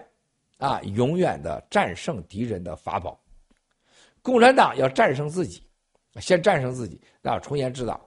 [0.58, 3.20] 啊，永远的战胜敌人的法宝。
[4.22, 5.62] 共产党要战胜自己，
[6.20, 8.00] 先战胜自己，啊，从严治党，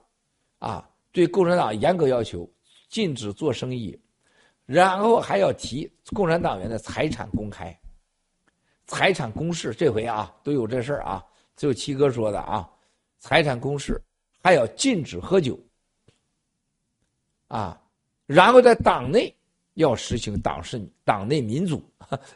[0.58, 2.50] 啊，对共产党严格要求，
[2.88, 3.96] 禁止做生意，
[4.66, 7.78] 然后还要提共产党员的财产公开，
[8.86, 12.68] 财产公示，这回啊都有这事儿啊，就七哥说的啊，
[13.18, 14.02] 财产公示，
[14.42, 15.56] 还要禁止喝酒，
[17.46, 17.80] 啊，
[18.26, 19.32] 然后在党内
[19.78, 21.82] 要实行党是党内民主，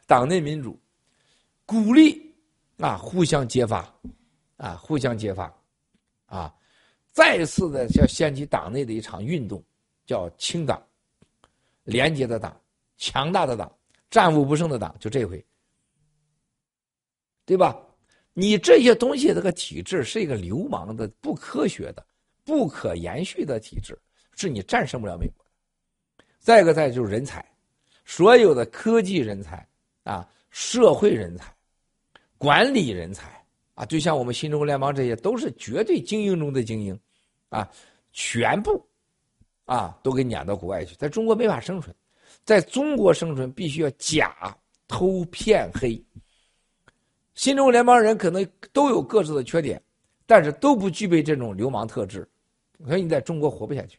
[0.06, 0.76] 党内民主，
[1.64, 2.30] 鼓励。
[2.78, 3.94] 啊，互相揭发，
[4.56, 5.54] 啊，互相揭发，
[6.26, 6.52] 啊，
[7.12, 9.62] 再次的要掀起党内的一场运动，
[10.04, 10.84] 叫清党，
[11.84, 12.60] 廉洁的党，
[12.96, 13.72] 强大的党，
[14.10, 15.44] 战无不胜的党，就这回，
[17.44, 17.80] 对吧？
[18.32, 22.04] 你这些东西，这个体制是一个流氓的、不科学的、
[22.42, 23.96] 不可延续的体制，
[24.34, 25.41] 是你战胜不了美国。
[26.42, 27.44] 再一个，再就是人才，
[28.04, 29.64] 所有的科技人才
[30.02, 31.54] 啊，社会人才。
[32.36, 33.40] 管理人才
[33.74, 36.98] 啊，就像我们新中国联邦这些，都是绝对精英中的精英，
[37.50, 37.70] 啊，
[38.12, 38.84] 全部
[39.64, 41.94] 啊都给撵到国外去，在中国没法生存，
[42.44, 44.56] 在中国生存必须要假
[44.88, 46.04] 偷骗黑。
[47.34, 49.80] 新中国联邦人可能都有各自的缺点，
[50.26, 52.28] 但是都不具备这种流氓特质，
[52.84, 53.96] 所以你在中国活不下去，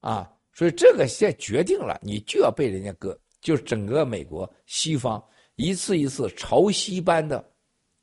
[0.00, 5.22] 啊，所以这个现在决定了，你就要被人家割，就是整个美国西方。
[5.54, 7.48] 一次一次潮汐般的，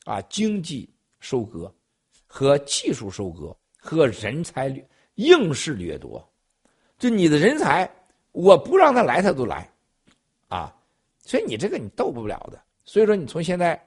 [0.06, 1.70] 啊，经济收割，
[2.26, 4.74] 和技术收割，和人才
[5.16, 6.26] 硬是掠夺，
[6.98, 7.94] 就你的人才，
[8.32, 9.70] 我不让他来，他都来，
[10.48, 10.74] 啊，
[11.20, 12.64] 所以你这个你斗不了的。
[12.86, 13.78] 所以说，你从现在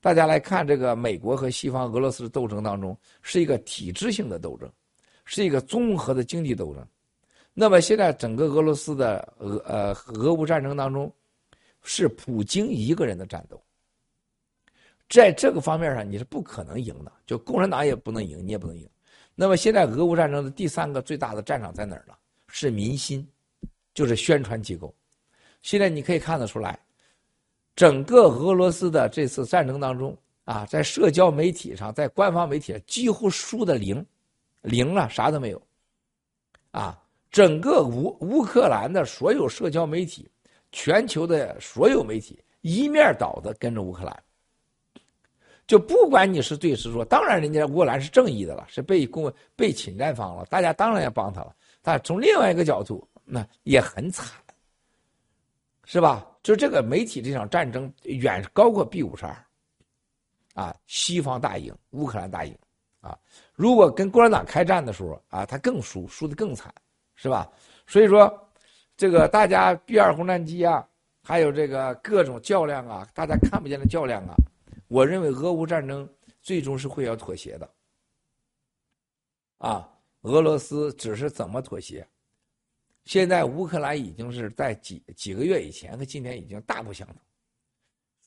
[0.00, 4.68] 大家来看，这个美国和西方、俄罗斯的斗争当中，是一个体制性的斗争，
[5.24, 6.84] 是一个综合的经济斗争。
[7.58, 11.12] 那么现在整个俄罗斯的俄呃俄乌战争当中。
[11.88, 13.62] 是普京一个人的战斗，
[15.08, 18.90] 在这个方面上你是不可能赢的，就共产党也不能赢，你也不能赢。
[19.36, 22.12] 那么现在俄乌战争的第三个最大的战场在哪儿呢？
[22.48, 23.24] 是民心，
[23.94, 24.92] 就是宣传机构。
[25.62, 26.76] 现在你可以看得出来，
[27.76, 34.04] 整个俄罗斯的这次战争当中啊，在社交媒体上，在官方媒体上几乎输的零，
[34.62, 35.62] 零了，啥都没有。
[36.72, 37.00] 啊，
[37.36, 40.26] 整个乌乌克兰的所有社交媒体。
[40.72, 44.22] 全球的所有媒体一面倒的跟着乌克兰，
[45.66, 51.54] 就不管你是对是错，当然人家乌克兰是正义的了，是被攻被侵占方了，大家当然要帮他了。
[51.80, 54.26] 但从另外一个角度，那也很惨，
[55.84, 56.26] 是吧？
[56.42, 59.36] 就这个媒体这场战争远高过 B 五十二，
[60.54, 62.54] 啊，西方大赢，乌克兰大赢，
[63.00, 63.16] 啊，
[63.54, 66.74] 如果跟共产党开战的时候啊，他更输，输的更惨，
[67.16, 67.50] 是吧？
[67.86, 68.42] 所以说。
[68.98, 70.88] 这个大家 B 二轰炸机啊，
[71.22, 74.34] 还有这个各种较量啊，大家看不见的较量啊，
[74.88, 76.08] 我认为俄乌战争
[76.40, 77.70] 最终是会要妥协的。
[79.58, 79.86] 啊，
[80.22, 82.08] 俄罗斯只是怎么妥协？
[83.04, 87.16] 现在乌克兰已经是在几几个月以前和今天已经大不相同。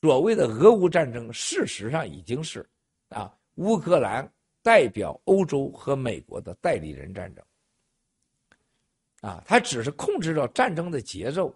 [0.00, 2.64] 所谓的俄乌战争，事实上已经是
[3.08, 7.44] 啊，乌克兰代表欧洲和美国的代理人战争。
[9.20, 11.54] 啊，他只是控制着战争的节奏。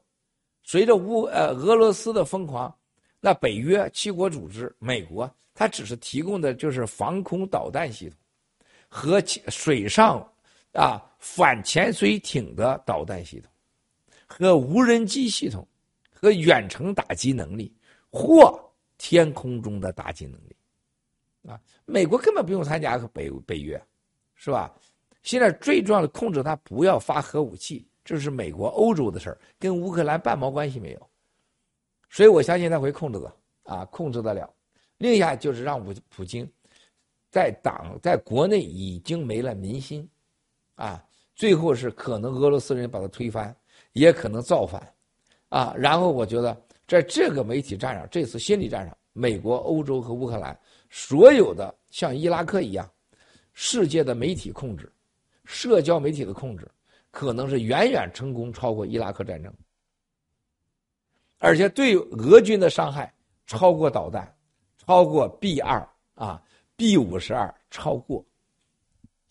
[0.63, 2.75] 随着乌呃俄罗斯的疯狂，
[3.21, 8.19] 那北约七国组织、美国，它只是提供的就是防空导弹系统
[8.89, 10.27] 和水上
[10.73, 13.51] 啊反潜水艇的导弹系统
[14.27, 15.67] 和无人机系统
[16.13, 17.75] 和远程打击能力
[18.11, 18.59] 或
[18.97, 20.57] 天空中的打击能力
[21.47, 23.81] 啊，美国根本不用参加北北约，
[24.35, 24.75] 是吧？
[25.25, 31.11] 现在最重要的控制他不要发核武器，这是美国、欧洲的事儿，跟乌克兰半毛关系没有。
[32.11, 33.35] 所以我相信他会控制的
[33.65, 34.49] 啊，控制得了。
[34.99, 36.49] 另一下就是让普普京
[37.31, 40.09] 在党在国内已经没了民心，
[40.77, 41.03] 啊，
[41.35, 43.55] 最后是可能俄罗斯人把他推翻，
[43.93, 44.95] 也可能造反，
[45.49, 46.57] 啊，然后我觉得
[46.87, 50.57] 在这个媒体战上，这次心理战上，美国、欧洲和乌克兰
[50.91, 52.89] 所有的像伊拉克一样，
[53.55, 54.89] 世界的媒体控制。
[55.45, 56.67] 社交媒体的控制
[57.11, 59.53] 可能是远远成功超过伊拉克战争，
[61.39, 63.13] 而且对俄军的伤害
[63.47, 64.37] 超过导弹，
[64.79, 66.43] 超过 B 二啊
[66.77, 68.25] B 五十二超过，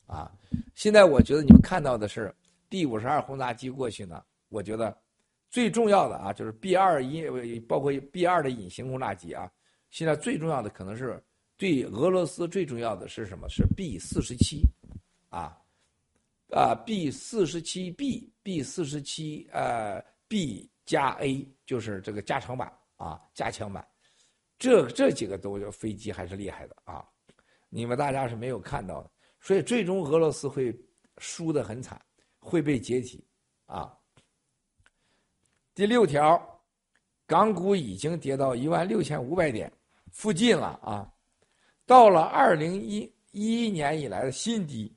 [0.05, 0.31] 啊，
[0.75, 2.33] 现在我觉得你们看到的是
[2.69, 4.95] B 五十二轰炸机过去呢，我觉得
[5.49, 9.51] 最重要的啊就是 B 二隐包括 B 二的隐形轰炸机啊，
[9.89, 11.21] 现在最重要的可能是
[11.57, 13.49] 对俄罗斯最重要的是什么？
[13.49, 14.61] 是 B 四十七，
[15.29, 15.57] 啊。
[16.53, 23.83] 啊，B 四十七 B，B 四十七呃 B 加 A 就是这个加长版啊，加强版，
[24.59, 27.03] 这这几个都飞机还是厉害的啊，
[27.69, 29.09] 你们大家是没有看到的，
[29.39, 30.71] 所以最终俄罗斯会
[31.17, 31.99] 输得很惨，
[32.37, 33.25] 会被解体
[33.65, 33.91] 啊。
[35.73, 36.39] 第六条，
[37.25, 39.73] 港股已经跌到一万六千五百点
[40.11, 41.11] 附近了啊，
[41.87, 44.95] 到了二零一一年以来的新低。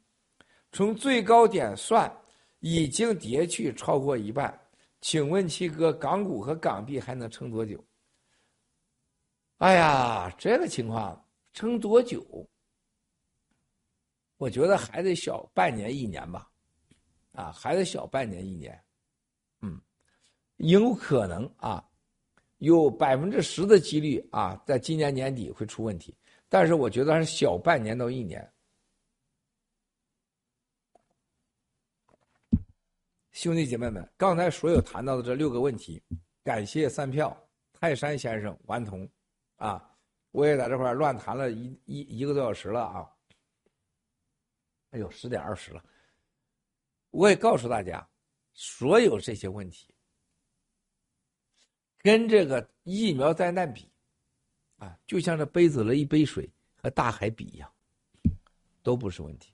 [0.77, 2.15] 从最高点算，
[2.61, 4.61] 已经跌去超过一半。
[5.01, 7.82] 请问七哥，港股和港币还能撑多久？
[9.57, 12.23] 哎呀，这个情况撑多久？
[14.36, 16.47] 我觉得还得小半年一年吧，
[17.32, 18.78] 啊，还得小半年一年。
[19.62, 19.81] 嗯，
[20.59, 21.82] 有可能啊，
[22.59, 26.15] 有百分之十的几率啊，在今年年底会出问题。
[26.51, 28.47] 但是我觉得还是小半年到一年。
[33.36, 36.02] 兄弟姐妹们，刚才所有谈到的这六个问题，
[36.42, 37.36] 感谢三票
[37.70, 39.06] 泰山先生顽童，
[39.56, 39.94] 啊，
[40.30, 43.06] 我也在这块乱谈了一一一个多小时了啊，
[44.92, 45.84] 哎呦，十点二十了，
[47.10, 48.08] 我也告诉大家，
[48.54, 49.94] 所有这些问题
[51.98, 53.92] 跟这个疫苗灾难比，
[54.78, 57.70] 啊，就像这杯子里一杯水和大海比一样，
[58.82, 59.52] 都不是问题，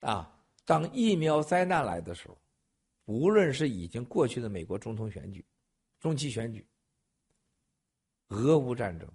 [0.00, 0.32] 啊。
[0.64, 2.38] 当疫苗灾难来的时候，
[3.04, 5.44] 无论是已经过去的美国总统选举、
[6.00, 6.66] 中期选举、
[8.28, 9.06] 俄乌战争、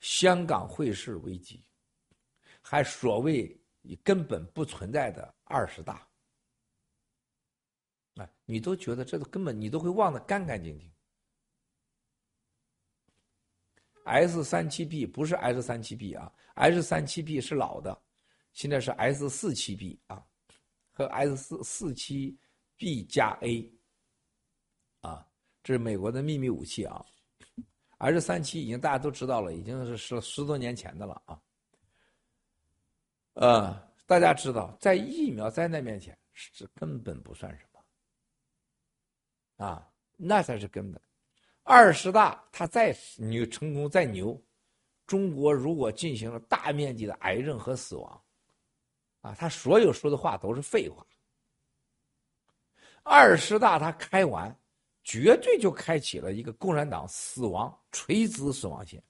[0.00, 1.62] 香港汇市危机，
[2.62, 3.60] 还所谓
[4.02, 6.08] 根本不存在的二十大，
[8.14, 10.90] 啊，你都觉得这个根本你都会忘得干干净净。
[14.04, 18.01] S 三七 B 不是 S 三七 B 啊，S 三七 B 是老的。
[18.52, 20.22] 现在是 S 四七 B 啊，
[20.92, 22.36] 和 S 四四七
[22.76, 23.72] B 加 A
[25.00, 25.26] 啊，
[25.62, 27.04] 这是美国的秘密武器啊。
[27.98, 31.40] S 三七已经大家都知道了，已经是十十多年前的了啊。
[33.34, 37.80] 呃，大家知道，在疫苗灾难面前，是根本不算什么
[39.64, 41.00] 啊，那才是根本。
[41.62, 44.38] 二十大他再牛成功再牛，
[45.06, 48.22] 中国如果进行了大面积的癌症和死亡。
[49.22, 51.04] 啊，他所有说的话都是废话。
[53.02, 54.54] 二十大他开完，
[55.02, 59.02] 绝对就开启了一个共产党死亡垂直死亡线。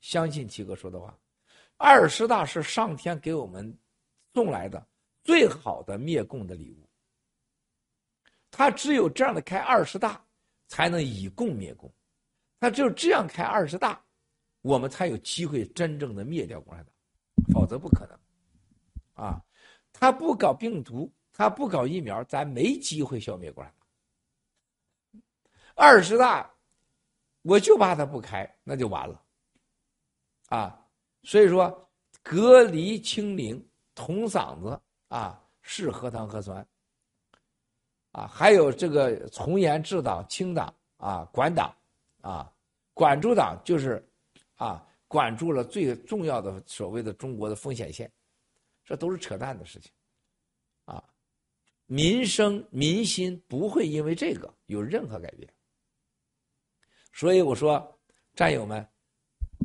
[0.00, 1.16] 相信七哥说的话，
[1.76, 3.78] 二十大是上天给我们
[4.34, 4.86] 送来的
[5.22, 6.88] 最好的灭共的礼物。
[8.50, 10.22] 他只有这样的开二十大，
[10.68, 11.90] 才能以共灭共。
[12.58, 14.02] 他只有这样开二十大，
[14.60, 16.94] 我们才有机会真正的灭掉共产党，
[17.54, 18.19] 否则不可能。
[19.20, 19.44] 啊，
[19.92, 25.22] 他不搞病毒，他不搞疫苗，咱没机会消灭共产党。
[25.74, 26.50] 二十大，
[27.42, 29.22] 我就怕他不开，那就完了。
[30.46, 30.82] 啊，
[31.22, 31.88] 所以说
[32.22, 33.62] 隔离清零，
[33.94, 36.66] 捅嗓子啊，是核糖核酸。
[38.12, 41.72] 啊，还有这个从严治党清党啊管党
[42.22, 42.50] 啊
[42.94, 44.02] 管住党就是
[44.56, 48.10] 啊管住了最重要的所谓的中国的风险线，
[48.90, 49.92] 这都是扯淡的事情
[50.84, 51.00] 啊！
[51.86, 55.48] 民生民心不会因为这个有任何改变。
[57.12, 57.96] 所以我说，
[58.34, 58.84] 战友们，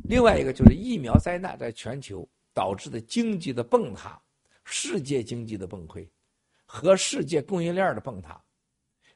[0.04, 2.24] 另外一个就是疫苗灾难在全球
[2.54, 4.22] 导致的经济的崩塌，
[4.62, 6.08] 世界经济的崩溃，
[6.64, 8.40] 和世界供应链的崩塌，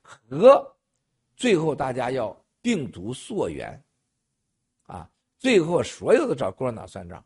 [0.03, 0.77] 和
[1.37, 3.81] 最后大家要病毒溯源，
[4.83, 5.09] 啊，
[5.39, 7.25] 最后所有的找共产党算账，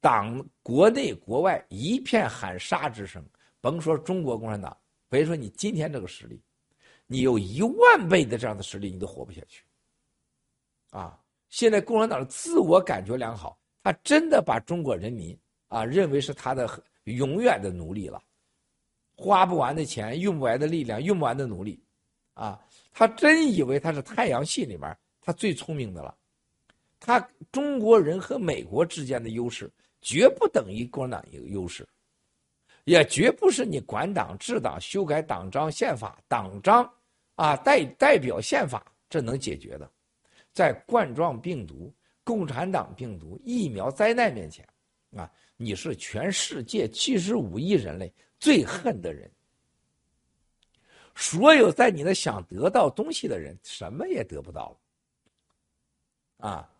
[0.00, 3.24] 党国内国外一片喊杀之声，
[3.60, 4.76] 甭说中国共产党，
[5.08, 6.42] 别说你今天这个实力，
[7.06, 9.62] 你有一万倍的这样的实力，你都活不下去。
[10.90, 11.20] 啊，
[11.50, 18.22] 现在共产党自我感觉良好，他真的把中国人民啊认为是他的永远的奴隶了，
[19.14, 21.80] 花不完的钱，用不完的力量，用不完的努力，
[22.32, 22.58] 啊，
[22.90, 26.16] 他真以为他是太阳系里面他最聪明的了，
[26.98, 27.20] 他
[27.52, 29.70] 中国人和美国之间的优势
[30.00, 31.86] 绝不等于共产党一个优势，
[32.84, 36.90] 也绝不是你管党治党、修改党章宪法、党章
[37.34, 39.90] 啊代代表宪法这能解决的。
[40.52, 41.92] 在冠状病毒、
[42.24, 44.66] 共产党病毒、疫苗灾难面前，
[45.16, 49.30] 啊，你是全世界七十五亿人类最恨的人。
[51.14, 56.48] 所有在你那想得到东西的人，什么也得不到了。
[56.48, 56.72] 啊，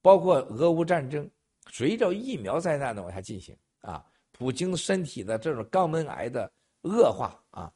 [0.00, 1.28] 包括俄乌战争，
[1.70, 6.50] 随着疫苗灾难的往下进行，啊，普京身体的这种肛门癌的
[6.82, 7.72] 恶化，啊，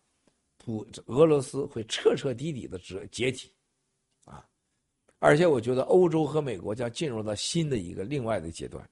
[0.58, 3.54] 普俄罗斯会彻彻底底的解解体。
[5.24, 8.84] 而且我觉得欧洲和美国将进入到新的一个另外的阶段，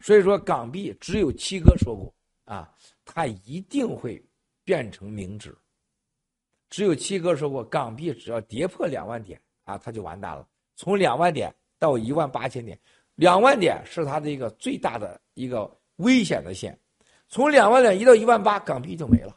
[0.00, 2.14] 所以说港币只有七哥说过
[2.44, 2.72] 啊，
[3.04, 4.24] 它一定会
[4.62, 5.52] 变成明纸。
[6.68, 10.48] 只有七哥说过，港币只要跌破两万点啊，它就完蛋了。
[10.76, 12.78] 从两万点到一万八千点，
[13.20, 16.76] 两万点是它的一个最大的一个危险的线。
[17.28, 19.36] 从两万点一到一万八，港币就没了，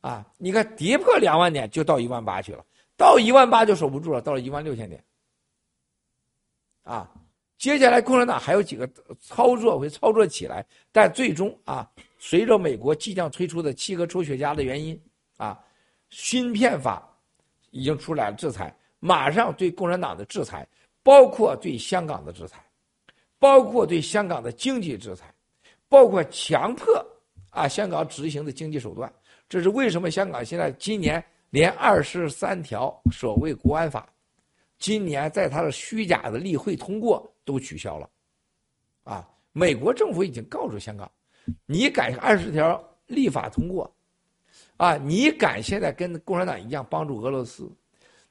[0.00, 2.64] 啊，你看跌破两万点就到一万八去了，
[2.96, 5.04] 到一万八就守不住了，到了一万六千点。
[6.82, 7.12] 啊，
[7.58, 8.88] 接下来共产党还有几个
[9.20, 11.86] 操作会操作起来，但最终啊，
[12.18, 14.98] 随着美国即将推出的七个抽雪茄的原因
[15.36, 15.62] 啊，
[16.08, 17.06] 芯片法
[17.70, 20.66] 已经出来了制裁，马上对共产党的制裁，
[21.02, 22.64] 包括对香港的制裁，
[23.40, 25.34] 包括对香港的经济制裁，
[25.88, 27.04] 包括强迫
[27.48, 29.12] 啊香港执行的经济手段，
[29.48, 34.08] 这是为什么香港现在今年连二十三条所谓国安法。
[34.78, 38.08] 今年在他的虚假的例会通过都取消了，
[39.04, 41.10] 啊，美国政府已经告诉香港，
[41.66, 43.94] 你敢二十条立法通过，
[44.78, 47.70] 啊，你敢现在跟共产党一样帮助俄罗斯，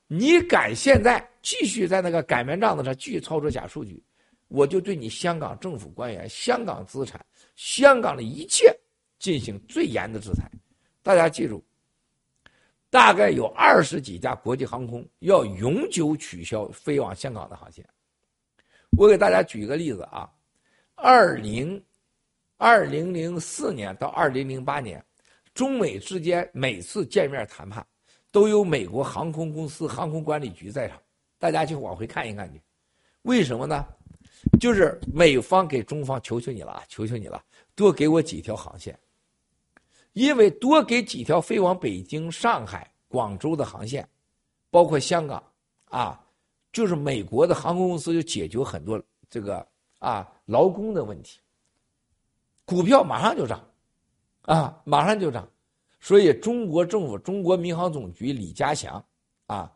[0.07, 4.01] 你敢现在继续在那个擀面杖子上继续操作假数据，
[4.49, 8.77] 我就对你香港政府官员、香港资产、香港的一切
[9.17, 10.51] 进行最严的制裁。
[11.01, 11.63] 大家记住。
[12.91, 17.87] 大概有二十几家国际航空要永久取消飞往香港的航线。
[18.97, 20.27] 我给大家举一个例子啊，
[20.95, 21.79] 二零
[22.57, 25.05] 二零零四年到二零零八年，
[25.53, 27.85] 中美之间每次见面谈判，
[28.31, 30.99] 都有美国航空公司航空管理局在场，
[31.37, 32.59] 大家去往回看一看去。
[33.21, 33.85] 为什么呢？
[34.59, 37.43] 就是美方给中方求求你了啊，求求你了，
[37.75, 38.97] 多给我几条航线。
[40.13, 44.07] 因为多给几条飞往北京、上海、广州的航线，
[44.71, 45.41] 包括香港，
[45.85, 46.19] 啊，
[46.73, 49.65] 就是美国的航空公司就解决很多这个
[49.99, 51.39] 啊劳工的问题，
[52.65, 53.63] 股票马上就涨，
[54.41, 55.47] 啊，马上就涨，
[55.99, 59.03] 所以中国政府、中国民航总局李家祥，
[59.45, 59.71] 啊，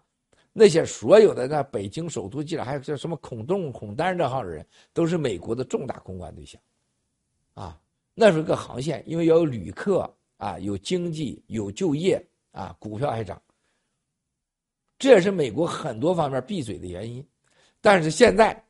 [0.54, 6.62] 那些所有的那北京首都记者，还有叫什么孔栋、孔丹这号人，都是美国的重大公关对象，
[7.54, 7.78] 啊，
[8.14, 10.10] 那是个航线，因为要有旅客。
[10.38, 12.22] 啊，有经济，有就业，
[12.52, 13.42] 啊，股票还涨，
[15.00, 17.26] 这也是美国很多方面闭嘴的原因。
[17.80, 18.62] 但是现在，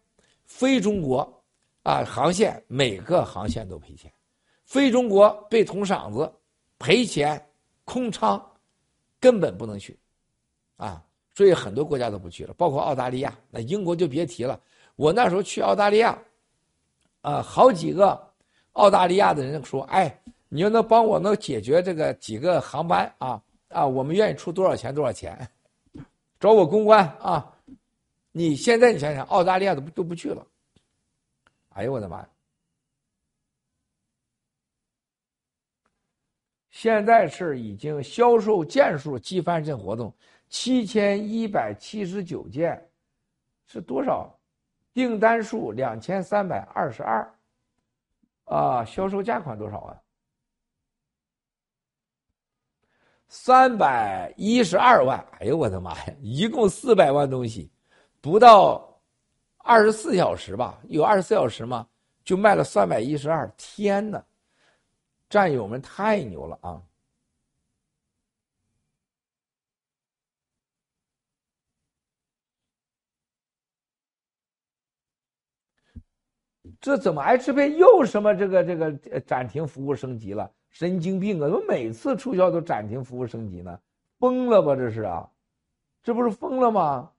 [0.45, 1.43] 非中国
[1.81, 4.13] 啊航线每个航线都赔钱，
[4.65, 6.31] 非中国被捅嗓子，
[6.77, 7.43] 赔钱，
[7.85, 8.39] 空仓，
[9.19, 9.97] 根本不能去，
[10.75, 11.03] 啊，
[11.33, 14.59] 所以很多国家都不去了，包括澳大利亚，那英国就别提了。
[14.95, 16.17] 我那时候去澳大利亚，
[17.21, 18.31] 啊，好几个
[18.73, 20.19] 澳大利亚的人说，哎。
[20.55, 25.49] 你要能帮我能解决这个几个航班啊啊，我们愿意出多少钱多少钱，
[26.39, 27.51] 找我公关啊！
[28.31, 30.45] 你现在你想想，澳大利亚都都不去了。
[31.69, 32.29] 哎呦我的妈呀！
[36.69, 40.13] 现在是已经销售件数，机翻身活动
[40.53, 42.79] 七千一百七十九件，
[43.65, 44.39] 是多少？
[44.93, 47.35] 订单数两千三百二十二，
[48.43, 49.99] 啊，销售价款多少啊？
[53.27, 55.17] 三百一十二万。
[55.39, 56.13] 哎呦我的妈呀！
[56.21, 57.71] 一共四百万东西，
[58.21, 59.01] 不到
[59.57, 60.79] 二十四小时吧？
[60.83, 61.89] 有二十四小时吗？
[62.23, 63.51] 就卖了三百一十二。
[63.57, 64.23] 天哪！
[65.27, 66.79] 战友们太牛了啊！
[76.83, 78.91] 这怎么 H 配又什么这个这个
[79.21, 80.51] 暂停服务升级了？
[80.69, 81.47] 神经病啊！
[81.47, 83.79] 怎么每次促销都暂停服务升级呢？
[84.19, 85.25] 疯了吧这是啊？
[86.03, 87.09] 这不是疯了吗？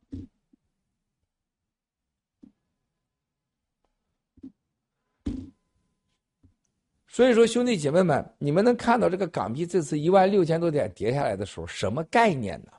[7.08, 12.72] 所以说兄弟姐妹们，你们能看到这个港币这次一万六千多点跌下来的时候，什么概念呢？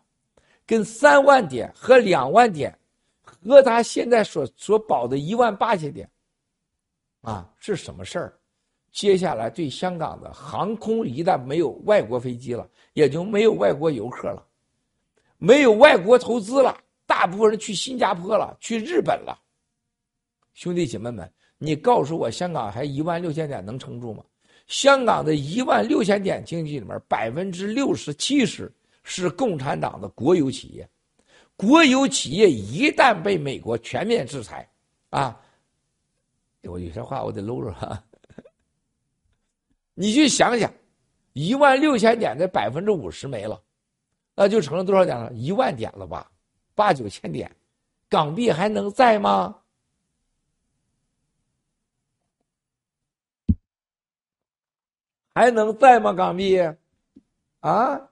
[0.68, 2.78] 跟三万点和两万点，
[3.24, 6.08] 和他现在所所保的一万八千点。
[7.26, 8.34] 啊，是什么事儿？
[8.92, 14.42] 接下来对香港的航空一旦没有外国飞机了，也就没有外国游客了，
[15.38, 19.38] 没有外国投资了，大部分人去新加坡了，去日本了。
[20.54, 24.24] 兄弟姐妹们，你告诉我，香港还一万六千点能撑住吗？
[24.68, 28.72] 香港的一万六千点经济里面，百分之六十七十
[29.04, 30.88] 是共产党的国有企业，
[31.58, 34.66] 国有企业一旦被美国全面制裁，
[35.10, 35.38] 啊。
[36.68, 38.04] 我有些话我得搂着哈，
[39.94, 40.72] 你去想想，
[41.34, 43.62] 一万六千点的百分之五十没了，
[44.36, 45.32] 那就成了多少点了？
[45.34, 46.32] 一万点了吧，
[46.74, 47.56] 八九千点，
[48.10, 49.62] 港币还能在吗？
[55.34, 56.14] 还能在吗？
[56.14, 56.60] 港币？
[57.60, 58.10] 啊？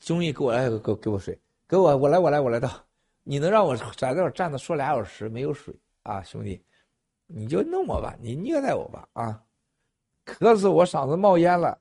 [0.00, 1.38] 终于给我来个给给我水，
[1.68, 2.86] 给我我来我来我来倒。
[3.30, 6.60] 你能让我在这儿站着说俩小时没有水啊，兄弟，
[7.28, 9.40] 你就弄我吧，你虐待我吧啊，
[10.24, 11.80] 渴死我嗓子冒烟了，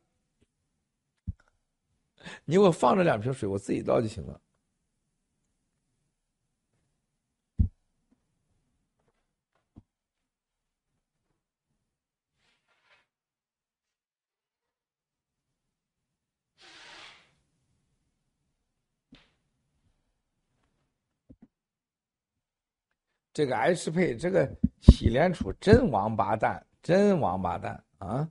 [2.45, 4.39] 你给我放着两瓶水，我自己倒就行了。
[23.39, 24.45] 这个 H 配，这个
[24.81, 28.29] 喜联储真王八蛋，真王八蛋啊！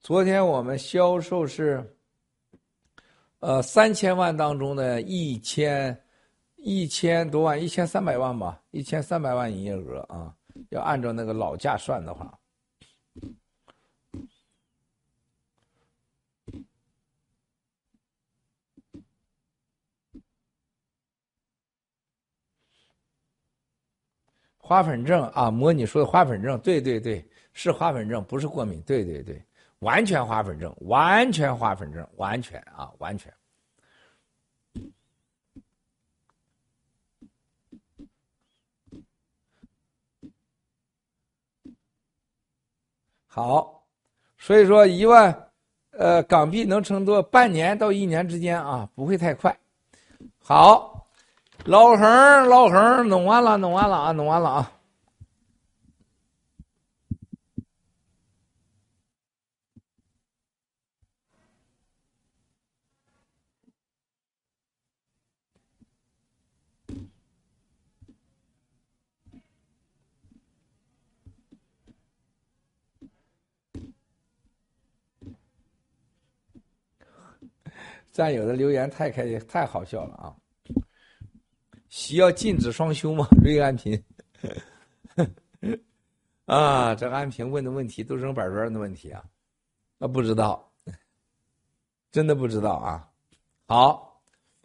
[0.00, 1.90] 昨天我们销售是。
[3.44, 5.94] 呃，三千万当中的一千
[6.56, 10.34] 一千多万，一千三百万吧，一千三百万营业额啊，
[10.70, 12.38] 要按照那个老价算的话，
[24.56, 27.22] 花粉症啊，模拟说的花粉症，对对对，
[27.52, 29.44] 是花粉症，不是过敏，对对对。
[29.80, 33.32] 完全花粉症，完全花粉症，完全啊，完全。
[43.26, 43.84] 好，
[44.38, 45.50] 所以说一万，
[45.90, 49.58] 呃，港币能撑多半年到一年之间啊，不会太快。
[50.38, 51.08] 好，
[51.64, 54.72] 老恒，老恒，弄完了，弄完了啊，弄完了啊。
[78.14, 80.30] 战友的留言太开心，太好笑了啊！
[81.88, 83.26] 需要禁止双休吗？
[83.42, 84.00] 瑞安平，
[86.46, 89.24] 啊，这安平问的问题都是板砖的问题啊，
[89.98, 90.72] 那不知道，
[92.12, 93.10] 真的不知道啊。
[93.66, 94.22] 好，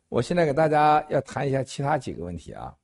[0.09, 2.77] 我现在给大家要谈一下其他几个问题啊。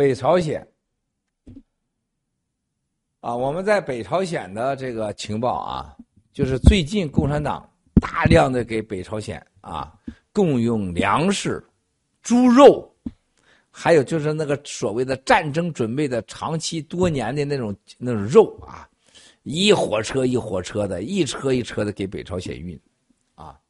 [0.00, 0.66] 北朝鲜。
[3.20, 5.94] 啊，我们在北朝鲜的这个情报啊，
[6.32, 7.68] 就是最近共产党
[8.00, 9.92] 大量的给北朝鲜啊
[10.32, 11.62] 供应粮食、
[12.22, 12.90] 猪肉，
[13.70, 18.88] 还有就是那个所谓的战争准备的长期多年的那种那种肉啊，
[19.42, 22.80] 一火车一火车的，一车一车的给北朝鲜运，
[23.34, 23.60] 啊，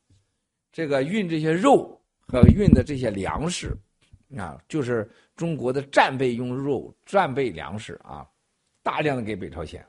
[0.70, 3.76] 这个运这些肉和运的这些粮食，
[4.36, 8.28] 啊，就是中国的战备用肉、战备粮食啊，
[8.82, 9.82] 大量的给北朝鲜。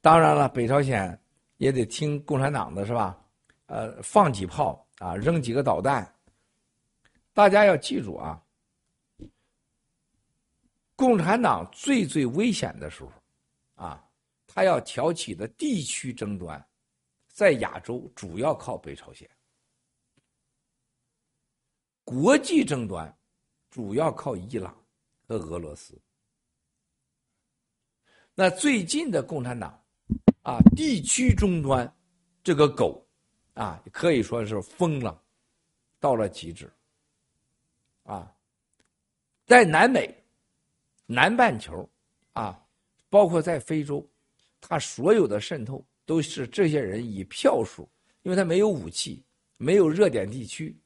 [0.00, 1.20] 当然了，北朝鲜
[1.58, 3.22] 也得听共产党的是吧？
[3.66, 6.10] 呃，放几炮啊，扔几个导弹。
[7.34, 8.42] 大家要记住啊，
[10.94, 13.12] 共产党最最危险的时候，
[13.74, 14.02] 啊，
[14.46, 16.66] 他要挑起的地区争端，
[17.28, 19.28] 在亚洲主要靠北朝鲜；
[22.04, 23.14] 国际争端
[23.76, 24.74] 主要靠伊朗
[25.28, 26.00] 和俄罗斯。
[28.34, 29.78] 那最近的共产党。
[30.40, 31.92] 啊，地区终端，
[32.42, 33.04] 这个狗，
[33.54, 35.20] 啊，可以说是疯了，
[35.98, 36.72] 到了极致。
[38.04, 38.32] 啊，
[39.44, 40.24] 在南美、
[41.04, 41.86] 南半球，
[42.32, 42.64] 啊，
[43.10, 44.08] 包括在非洲，
[44.60, 47.86] 他所有的渗透都是这些人以票数，
[48.22, 49.24] 因为他没有武器，
[49.56, 50.80] 没有热点地区，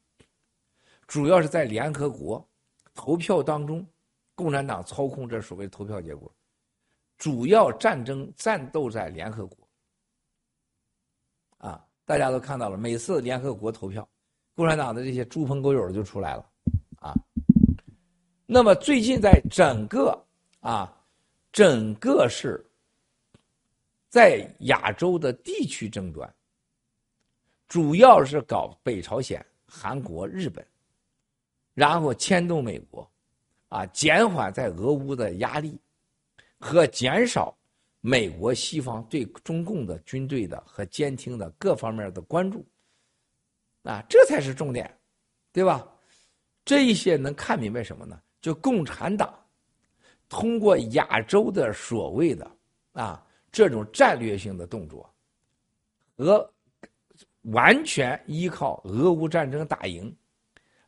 [1.05, 2.50] 主要是在联合国
[2.93, 3.85] 投票当中，
[4.35, 6.31] 共产党操控这所谓投票结果。
[7.17, 9.67] 主要战争战斗在联合国，
[11.59, 14.09] 啊，大家都看到了，每次联合国投票，
[14.55, 16.49] 共产党的这些猪朋狗友就出来了，
[16.95, 17.13] 啊，
[18.47, 20.19] 那么最近在整个
[20.61, 20.91] 啊，
[21.51, 22.65] 整个是，
[24.09, 26.33] 在亚洲的地区争端，
[27.67, 30.65] 主要是搞北朝鲜、韩国、日本，
[31.73, 33.09] 然后牵动美国，
[33.69, 35.79] 啊，减缓在俄乌的压力。
[36.63, 37.57] 和减少
[38.01, 42.63] 美国西方对中共的军队的和监听的各方面的关注，
[43.81, 44.95] 啊，这才是重点，
[45.51, 45.83] 对吧？
[46.63, 48.21] 这一些能看明白什么呢？
[48.39, 49.33] 就共产党
[50.29, 52.51] 通过亚洲的所谓的
[52.91, 55.11] 啊这种战略性的动作，
[56.17, 56.53] 俄
[57.45, 60.15] 完全依靠俄乌战争打赢，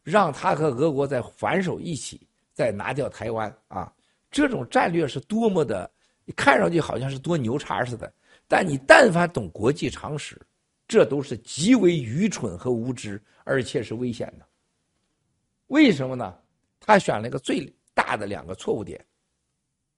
[0.04, 3.92] 让他和俄国再反手一起，再拿掉台湾啊。
[4.30, 5.90] 这种战略是多么的，
[6.36, 8.12] 看上去好像是多牛叉似的，
[8.48, 10.40] 但你但凡懂国际常识，
[10.88, 14.46] 这都是极为愚蠢和无知，而且是危险的。
[15.68, 16.38] 为什么呢？
[16.80, 19.04] 他选了一个最大的两个错误点，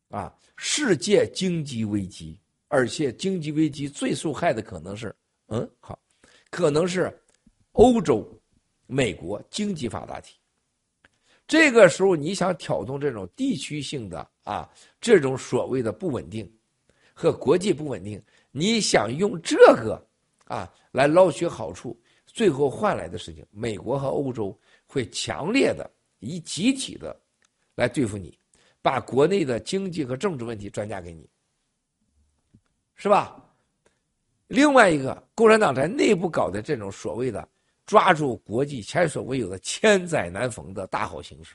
[0.10, 5.16] 啊，世界经济危机，而且经济危机最受害的可能是，
[5.48, 5.98] 嗯，好，
[6.52, 7.12] 可能是
[7.72, 8.24] 欧洲、
[8.88, 10.36] 美国经济发达体。
[11.48, 14.68] 这个时候，你想挑动这种地区性的啊，
[15.00, 16.52] 这种所谓的不稳定
[17.14, 18.20] 和国际不稳定，
[18.52, 20.04] 你想用这个
[20.46, 21.96] 啊来捞取好处，
[22.26, 25.88] 最后换来的事情，美国和欧洲会强烈的
[26.18, 27.16] 以集体的
[27.76, 28.36] 来对付你，
[28.82, 31.30] 把国内的经济和政治问题转嫁给你，
[32.96, 33.40] 是吧？
[34.48, 37.48] 另外一个，共产党在内部搞的这种所谓的。
[37.86, 41.54] 抓住国际前所未有的千载难逢的大好形势，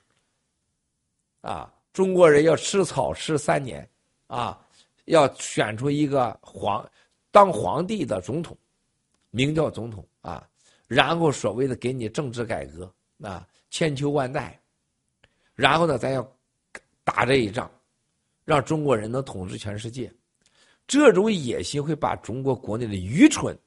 [1.41, 1.73] 啊！
[1.93, 3.89] 中国人要吃草吃三年，
[4.29, 4.65] 啊，
[5.07, 6.89] 要选出一个皇
[7.33, 8.57] 当皇帝的总统，
[9.31, 10.49] 名叫总统啊，
[10.87, 12.89] 然后所谓的给你政治改革
[13.21, 14.57] 啊，千秋万代，
[15.57, 16.37] 然后呢，咱要
[17.03, 17.69] 打这一仗，
[18.45, 20.13] 让中国人能统治全世界，
[20.87, 23.59] 这种野心会把中国国内的愚蠢。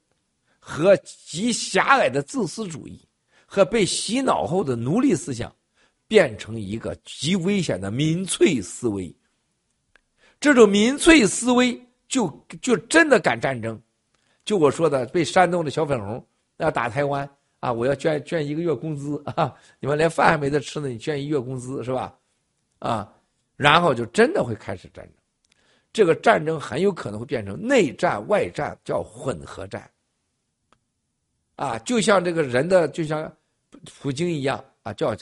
[0.65, 3.05] 和极狭隘的自私主义，
[3.45, 5.53] 和被洗脑后的奴隶思想，
[6.07, 9.13] 变成一个极危险的民粹思维。
[10.39, 11.77] 这种民粹思维
[12.07, 13.79] 就就真的敢战争，
[14.45, 16.25] 就我说的，被煽动的小粉红
[16.57, 17.29] 要打台湾
[17.59, 17.71] 啊！
[17.71, 19.53] 我要捐捐一个月工资啊！
[19.81, 22.17] 你们连饭还没得吃呢，你捐一月工资是吧？
[22.79, 23.13] 啊，
[23.57, 25.13] 然后就真的会开始战争。
[25.91, 29.89] 这个战争很有可能会变成内战外战，叫混合战。
[31.55, 33.31] 啊，就像这个人的，就像
[34.01, 35.15] 普京一样啊，叫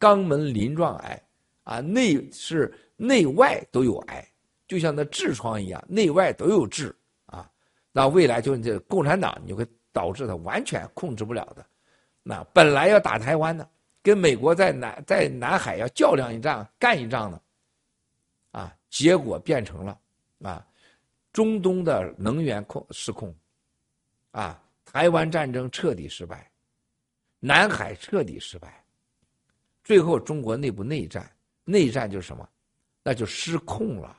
[0.00, 1.22] 肛门鳞状癌
[1.62, 4.26] 啊，内是内外都有癌，
[4.66, 6.92] 就像那痔疮一样，内外都有痔
[7.26, 7.48] 啊。
[7.92, 11.64] 那未来就这共产党，你会导致他完全控制不了的。
[12.24, 13.68] 那本来要打台湾的，
[14.02, 17.40] 跟美国在南在南海要较量一仗，干一仗呢，
[18.50, 19.96] 啊，结果变成了
[20.42, 20.66] 啊，
[21.32, 23.32] 中东的能源控失控，
[24.32, 24.60] 啊。
[24.84, 26.50] 台湾战争彻底失败，
[27.40, 28.84] 南海彻底失败，
[29.82, 31.30] 最后中国内部内战，
[31.64, 32.48] 内战就是什么？
[33.02, 34.16] 那就失控了。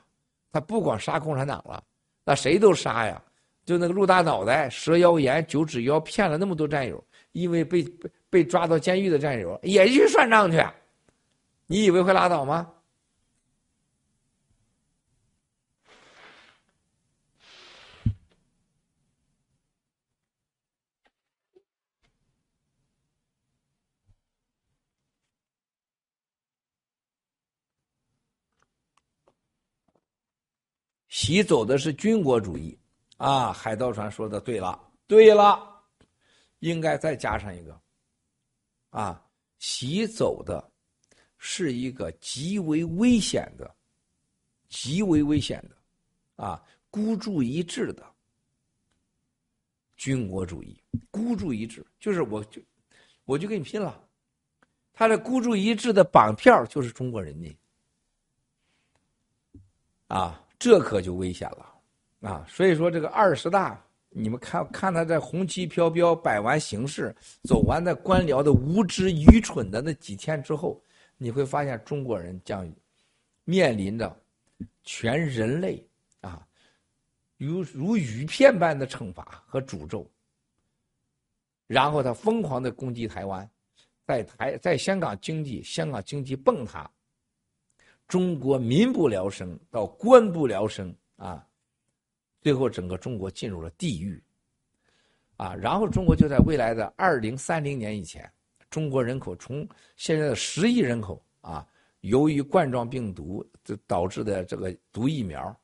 [0.52, 1.82] 他不光杀共产党了，
[2.24, 3.22] 那谁都杀呀。
[3.64, 7.02] 就那个陆大脑袋、蛇妖炎、九指妖骗了那么多战友，
[7.32, 7.82] 因为被
[8.30, 10.64] 被抓到监狱的战友也去算账去，
[11.66, 12.72] 你以为会拉倒吗？
[31.26, 32.78] 习走的是军国主义，
[33.16, 35.60] 啊，海盗船说的对了，对了，
[36.60, 37.80] 应该再加上一个，
[38.90, 39.20] 啊，
[39.58, 40.70] 习走的
[41.36, 43.74] 是一个极为危险的、
[44.68, 48.06] 极为危险的，啊，孤注一掷的
[49.96, 50.80] 军国主义，
[51.10, 52.62] 孤注一掷就是我就
[53.24, 54.00] 我就跟你拼了，
[54.92, 57.52] 他的孤注一掷的绑票就是中国人民，
[60.06, 60.40] 啊。
[60.58, 62.44] 这可就危险了，啊！
[62.48, 63.78] 所以说这个二十大，
[64.08, 70.82] 你们看看他在红旗飘飘摆完形式，走完那官僚的无知愚蠢的那几天之后，
[71.18, 72.66] 你会发现中国人将
[73.44, 74.18] 面临着
[74.82, 75.86] 全人类
[76.22, 76.46] 啊，
[77.36, 80.10] 如如雨片般的惩罚和诅咒。
[81.66, 83.48] 然后他疯狂的攻击台湾，
[84.06, 86.90] 在台在香港经济，香港经济崩塌。
[88.08, 91.44] 中国民不聊生到官不聊生啊，
[92.40, 94.22] 最后整个中国进入了地狱，
[95.36, 98.30] 啊，然后中国就在未来的二零三零年以前，
[98.70, 101.66] 中国人口从现在的十亿人口啊，
[102.02, 103.44] 由于冠状病毒
[103.88, 105.54] 导致的这个毒疫苗，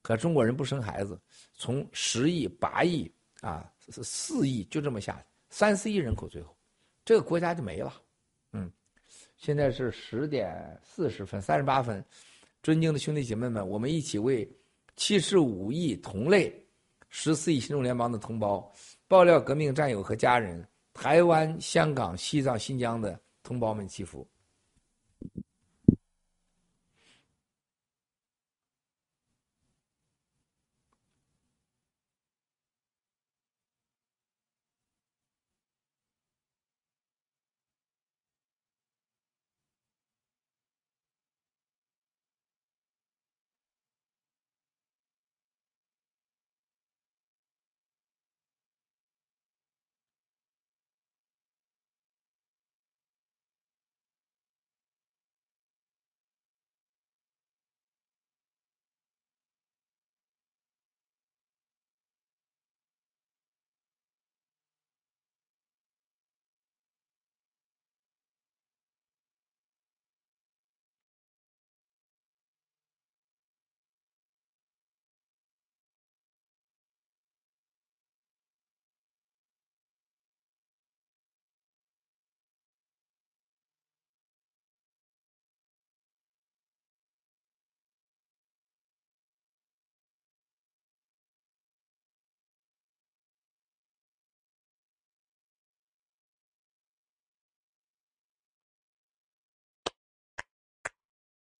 [0.00, 1.20] 可中国人不生孩子，
[1.52, 3.12] 从十亿八亿
[3.42, 6.56] 啊四亿就这么下，三四亿人口最后，
[7.04, 7.92] 这个国家就没了，
[8.52, 8.72] 嗯。
[9.40, 12.04] 现在是十点四十分，三十八分。
[12.62, 14.46] 尊敬的兄弟姐妹们，我们一起为
[14.96, 16.54] 七十五亿同类、
[17.08, 18.70] 十四亿新中联邦的同胞、
[19.08, 20.62] 爆料革命战友和家人、
[20.92, 24.28] 台湾、香港、西藏、新疆的同胞们祈福。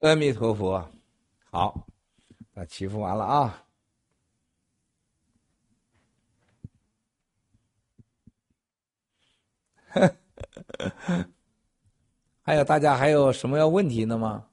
[0.01, 0.90] 阿弥陀佛，
[1.51, 1.86] 好，
[2.55, 3.66] 那祈福完了啊。
[12.40, 14.47] 还有大家还有什么要问题的吗？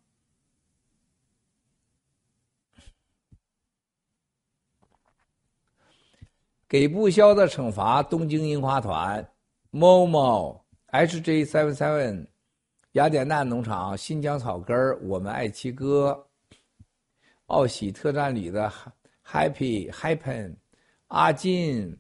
[6.68, 9.32] 给不肖的惩罚，东京樱花团，
[9.72, 12.28] 某某 HJ seven seven。
[12.94, 14.76] 雅典娜农场、新疆草根
[15.08, 16.28] 我们爱七哥，
[17.48, 18.72] 奥喜特战里的
[19.26, 20.56] Happy Happen，
[21.08, 21.96] 阿金，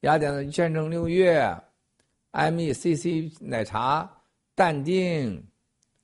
[0.00, 1.44] 雅典的见证六月
[2.32, 4.10] ，MECC 奶茶，
[4.54, 5.44] 淡定，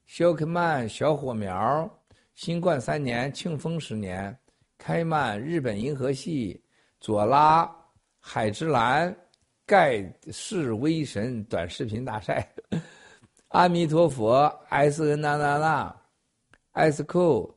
[0.05, 1.89] 肖克曼小火苗，
[2.35, 4.37] 新冠三年庆丰十年，
[4.77, 6.63] 开曼日本银河系，
[7.01, 7.71] 左拉
[8.21, 9.17] 海之蓝，
[9.65, 12.47] 盖世威神短视频大赛。
[13.55, 15.95] 阿弥陀佛，S N 娜娜娜
[16.73, 17.55] ，S Q，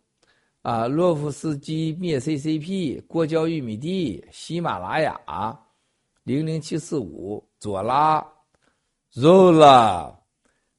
[0.62, 5.60] 啊，洛夫斯基灭 C C P，过焦玉米地，喜马拉雅，
[6.22, 8.24] 零零七四五，左拉
[9.12, 10.16] ，Zola，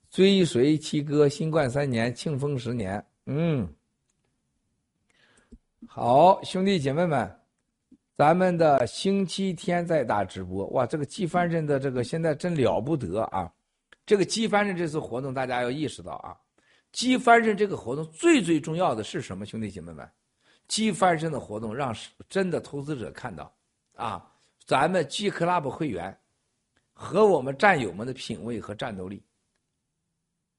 [0.09, 3.69] 追随七哥，新冠三年，庆丰十年，嗯，
[5.89, 7.28] 好，兄弟姐妹们，
[8.16, 13.53] 咱们的星期天再打直播，哇，这个季帆人的这个现在真了不得啊！
[14.09, 16.35] 这个激翻身这次活动，大家要意识到啊，
[16.93, 19.44] 激翻身这个活动最最重要的是什么？
[19.44, 20.10] 兄弟姐妹们，
[20.66, 21.94] 激翻身的活动让
[22.26, 23.55] 真的投资者看到，
[23.97, 24.26] 啊，
[24.64, 26.18] 咱们 G Club 会员
[26.94, 29.22] 和我们战友们的品味和战斗力。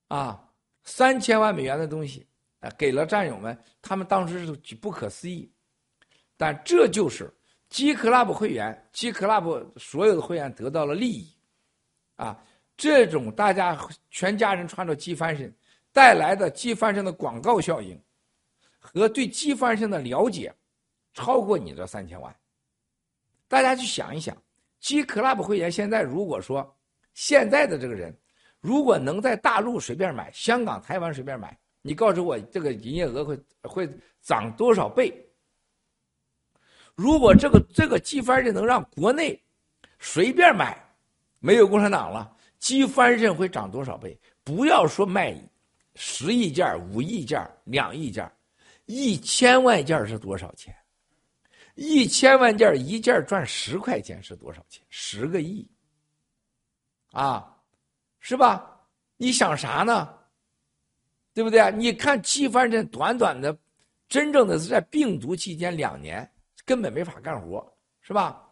[0.09, 0.47] 啊，
[0.84, 2.27] 三千万美元的东西
[2.59, 5.51] 啊，给了战友们，他们当时是不可思议。
[6.38, 7.34] 但这就是
[7.69, 11.34] G Club 会员，G Club 所有的会员得到了利益，
[12.15, 12.39] 啊，
[12.80, 13.77] 这种大家
[14.10, 15.53] 全家人穿着机翻身
[15.91, 18.01] 带来的机翻身的广告效应，
[18.80, 20.56] 和对机翻身的了解，
[21.14, 22.34] 超过你这三千万。
[23.49, 24.35] 大家去想一想
[24.80, 26.73] ，G Club 会员现在如果说
[27.14, 28.18] 现在的这个人。
[28.61, 33.89] 如果能在大陆随便买，香港、台湾随便买，你告诉我这个营业额会会
[34.22, 35.14] 涨多少倍？
[36.93, 39.41] 如果这个这个机翻身能让国内
[39.97, 40.77] 随便买，
[41.39, 44.19] 没有共产党了，机翻身会涨多少倍？
[44.44, 45.36] 不要说卖
[45.95, 48.30] 十亿件、五亿件、两亿件，
[48.86, 50.76] 一千万件是多少钱？
[51.76, 54.84] 一千万件一件赚十块钱是多少钱？
[54.90, 55.65] 十个亿
[57.11, 57.56] 啊！
[58.19, 58.77] 是吧？
[59.15, 60.14] 你想啥呢？
[61.34, 61.72] 对不对？
[61.72, 63.57] 你看七翻身，短短的，
[64.10, 66.30] 真正的是在病毒期间两年，
[66.65, 67.65] 根本没法干活，
[68.02, 68.45] 是吧？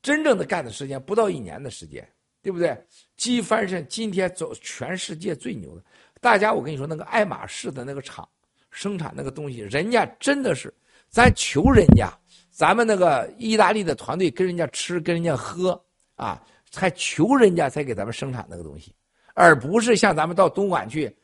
[0.00, 2.10] 真正的干的时间不到一年的时间，
[2.40, 2.74] 对不对？
[3.22, 5.82] 鸡翻身今天走全世界最牛的，
[6.20, 8.28] 大家我跟你说，那个爱马仕的那个厂
[8.72, 10.74] 生产那个东西，人家真的是，
[11.08, 12.12] 咱求人家，
[12.50, 15.80] 咱们那个意大利的团队跟人家吃，跟人家喝
[16.16, 16.42] 啊，
[16.72, 18.92] 才求人家才给咱们生产那个东西。
[19.34, 21.16] 而不是像咱们到东莞去，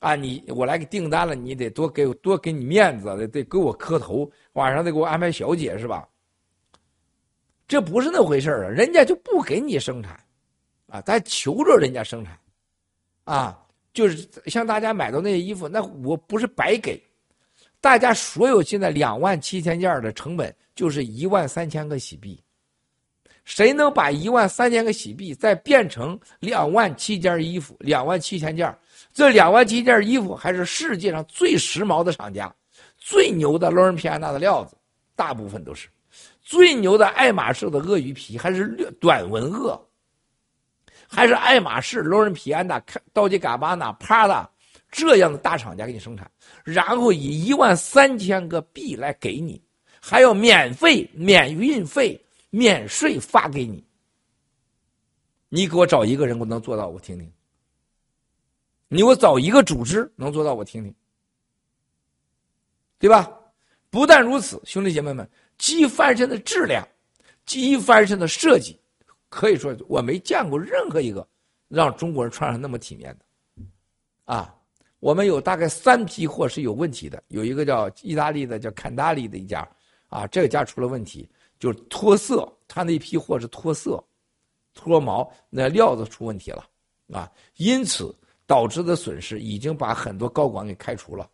[0.00, 6.06] 啊，你我来给订单了，你得多给多给你面子，得得给我磕头，晚上得给我安排小姐是吧？
[7.66, 10.22] 这不是那回事啊，人家就不给你生产，
[10.88, 12.38] 啊，咱求着人家生产，
[13.24, 13.58] 啊，
[13.92, 17.00] 就是像大家买到那些衣服，那我不是白给，
[17.80, 22.42] 大家所有现在两万七千件的成本就是一万三千个洗币。
[23.44, 27.74] 谁能把一万三千个洗币再变成两万七件衣服？
[27.80, 28.78] 两万七千件，
[29.12, 32.54] 这两万七件衣服还是世界上最时髦的厂家，
[32.98, 34.76] 最牛的洛伦皮安娜的料子，
[35.16, 35.88] 大部分都是
[36.42, 38.68] 最牛的爱马仕的鳄鱼皮，还是
[39.00, 39.80] 短纹鳄，
[41.08, 42.78] 还是爱马仕、劳伦皮安娜、
[43.12, 44.48] 道吉嘎巴纳、帕达
[44.92, 46.30] 这样的大厂家给你生产，
[46.62, 49.60] 然后以一万三千个币来给你，
[50.00, 52.22] 还要免费、免运费。
[52.50, 53.84] 免税发给你，
[55.50, 57.30] 你给我找一个人，我能做到，我听听。
[58.88, 60.94] 你给我找一个组织能做到，我听听，
[62.98, 63.30] 对吧？
[63.90, 65.28] 不但如此，兄弟姐妹们，
[65.58, 66.88] 机翻身的质量，
[67.44, 68.80] 机翻身的设计，
[69.28, 71.26] 可以说我没见过任何一个
[71.68, 73.64] 让中国人穿上那么体面的。
[74.24, 74.54] 啊，
[75.00, 79.68] 我们有大概三批货是有问题的，有一个叫意大利的，叫坎达利的一家，
[80.08, 81.28] 啊，这个家出了问题。
[81.58, 84.00] 就是脱色，他那批货是脱色、
[84.74, 86.64] 脱毛，那料子出问题了
[87.12, 91.28] 啊，因此导致的损失已经把很多高管给开除了，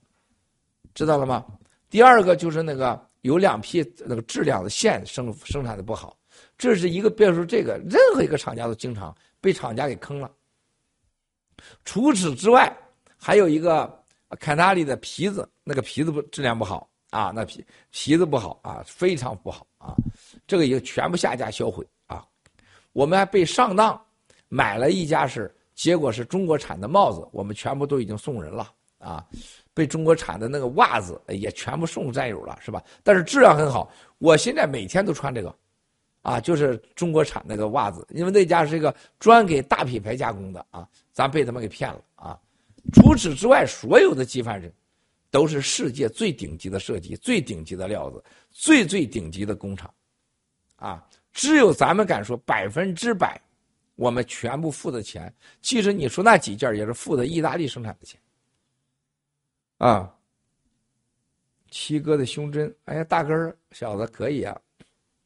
[0.94, 1.44] 知道了吗？
[1.90, 6.16] 第二个就是那个有两批那个质量的线生生产的不好，
[6.56, 10.30] 这是一个别说这个，任何一个厂家都经常被厂家给坑了。
[11.84, 12.74] 除此之外，
[13.16, 14.02] 还有一个
[14.40, 16.88] 坎纳利的皮子，那个皮子不质量不好。
[17.10, 19.94] 啊，那皮皮子不好啊，非常不好啊，
[20.48, 22.26] 这个已经全部下架销毁啊。
[22.92, 24.04] 我们还被上当，
[24.48, 28.68] 买了一家是，结果是中国产的帽子，我们全部都已经送人了
[28.98, 29.24] 啊。
[29.72, 32.82] 被中国产的那个袜子也全部送战友了，是吧？
[33.04, 35.54] 但是质量很好，我现在每天都穿这个，
[36.24, 42.36] 啊，就是中国产那个袜子，因为那家是一个专给大品牌加工的啊，咱被他们给骗了啊。
[42.92, 44.74] 除此之外，所有的机翻人。
[45.30, 48.22] 都是世界最顶级的设计、最顶级的料子、
[48.52, 49.92] 最最顶级的工厂，
[50.76, 51.04] 啊！
[51.32, 53.40] 只有咱们敢说百分之百，
[53.96, 58.20] 我们全部付的钱，其实你说那几件也是付的意大利生产的钱，
[59.78, 60.14] 啊！
[61.68, 64.60] 七哥的胸针，哎呀，大根儿小子可以啊，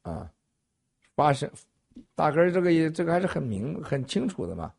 [0.00, 0.30] 啊，
[1.18, 1.50] 发生
[2.14, 4.72] 大哥这个也这个还是很明很清楚的嘛，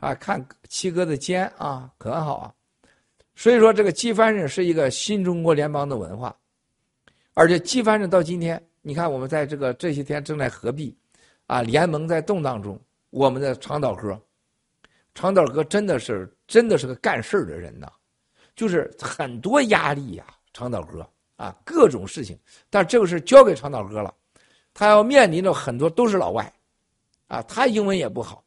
[0.00, 2.52] 啊，看七哥的肩啊，可好啊。
[3.36, 6.36] 所以说，这个姬翻人是一个新中国联邦的文化，
[7.34, 10.92] 而且姬翻人到今天，你看我们在这个这些天正在合璧，
[11.46, 12.76] 啊，联盟在动荡中，
[13.10, 14.20] 我们的长岛哥，
[15.14, 17.86] 长岛哥真的是真的是个干事的人呐，
[18.56, 22.36] 就是很多压力呀，长岛哥啊，各种事情，
[22.68, 24.12] 但这个事交给长岛哥了，
[24.74, 26.52] 他要面临着很多都是老外，
[27.28, 28.44] 啊，他英文也不好，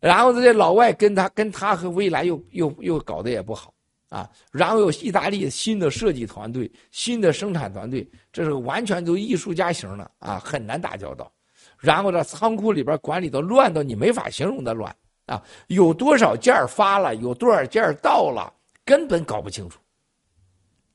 [0.00, 3.72] 然后这些老外跟他跟他和未来又又又搞得也不好。
[4.08, 11.30] 啊，然后有意大利新的设计团队、新的生产团队，这是完全都艺术家型的啊，很难打交道。
[11.78, 14.92] 然后这仓库里边管理的乱到你没法形容的乱
[15.26, 18.52] 啊，有多少件发了，有多少件到了，
[18.84, 19.78] 根本搞不清楚，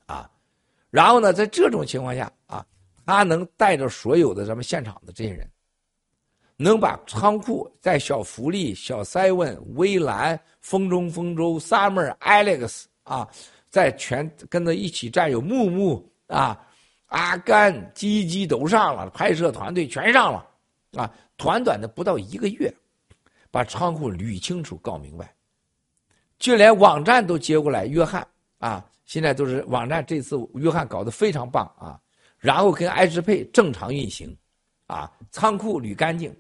[0.07, 0.29] 啊，
[0.89, 2.65] 然后呢，在这种情况下啊，
[3.05, 5.49] 他能带着所有的咱们现场的这些人，
[6.57, 13.27] 能把仓库在小福利、小 seven、微蓝、风中风舟、summer、Alex 啊，
[13.69, 16.61] 在全跟他一起战友木木啊。
[17.09, 20.45] 阿甘、鸡鸡都上了，拍摄团队全上了，
[20.97, 22.73] 啊，短短的不到一个月，
[23.51, 25.33] 把仓库捋清楚、搞明白，
[26.39, 27.85] 就连网站都接过来。
[27.85, 28.27] 约翰
[28.57, 32.01] 啊，现在都是网站，这次约翰搞得非常棒啊，
[32.45, 34.37] 然后跟爱支配正常运行，
[34.85, 36.31] 啊，仓库捋干净。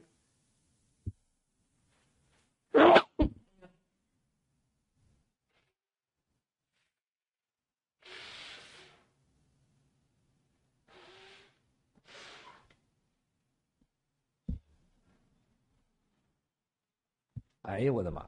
[17.63, 18.23] 哎呀，我的妈！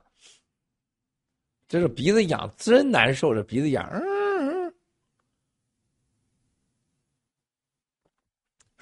[1.67, 3.87] 这是鼻子痒，真难受，这鼻子痒。
[3.91, 4.16] 嗯。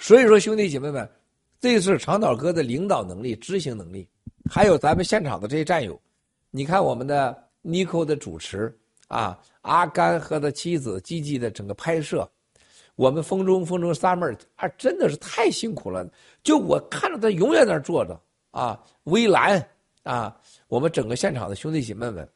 [0.06, 1.10] 所以说，兄弟姐妹们，
[1.60, 4.08] 这是长岛哥的领导能力、执行能力，
[4.48, 6.00] 还有咱们现场的这些战友。
[6.52, 8.72] 你看我们的 Nico 的主持
[9.08, 12.30] 啊，阿甘和他妻子积极的整个拍摄，
[12.96, 16.08] 我们风中风中 Summer 啊，真的是太辛苦了。
[16.44, 18.22] 就我看着他永远在那坐着
[18.52, 19.68] 啊，微蓝。
[20.04, 22.30] 啊，我们整个现场的兄弟姐妹们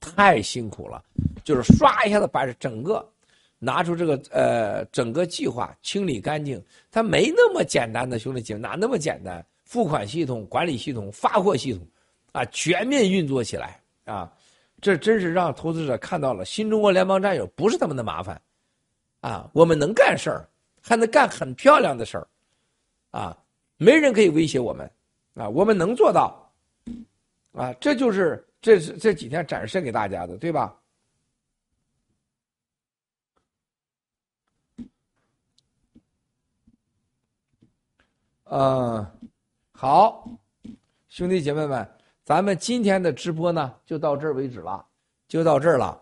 [0.00, 1.02] 太辛苦了，
[1.44, 3.10] 就是刷一下子把整个
[3.64, 9.44] 拿出这个呃整个计划清理干净，它没那么简单的兄弟姐妹哪那么简单？
[9.64, 11.84] 付款系统、管理系统、发货系统
[12.32, 14.30] 啊，全面运作起来啊，
[14.80, 18.40] 这真是让投资者看到了新中国联邦战友不是他们的麻烦
[19.20, 20.46] 啊，我们能干事儿，
[20.82, 22.28] 还能干很漂亮的事儿
[23.10, 23.36] 啊，
[23.78, 24.88] 没人可以威胁我们
[25.34, 26.40] 啊，我们能做到。
[27.52, 30.76] 啊，这就是这是这几天展示给大家的，对吧？
[38.44, 39.06] 嗯，
[39.72, 40.28] 好，
[41.08, 41.88] 兄弟姐妹们，
[42.24, 44.84] 咱们今天的直播呢就到这儿为止了，
[45.28, 46.00] 就到这儿了。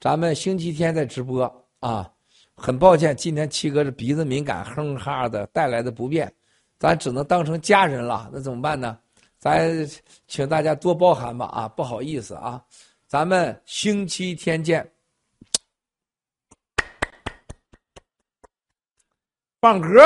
[0.00, 1.44] 咱们星期天再直播
[1.80, 2.10] 啊。
[2.54, 6.32] 很抱歉，今天七哥这鼻子敏感，哼哈的带来的不便，
[6.76, 8.28] 咱只能当成家人了。
[8.32, 8.98] 那怎么办呢？
[9.38, 9.88] 咱
[10.26, 12.60] 请大家多包涵吧啊，不好意思啊，
[13.06, 14.90] 咱们星期天见。
[19.60, 20.00] 放歌。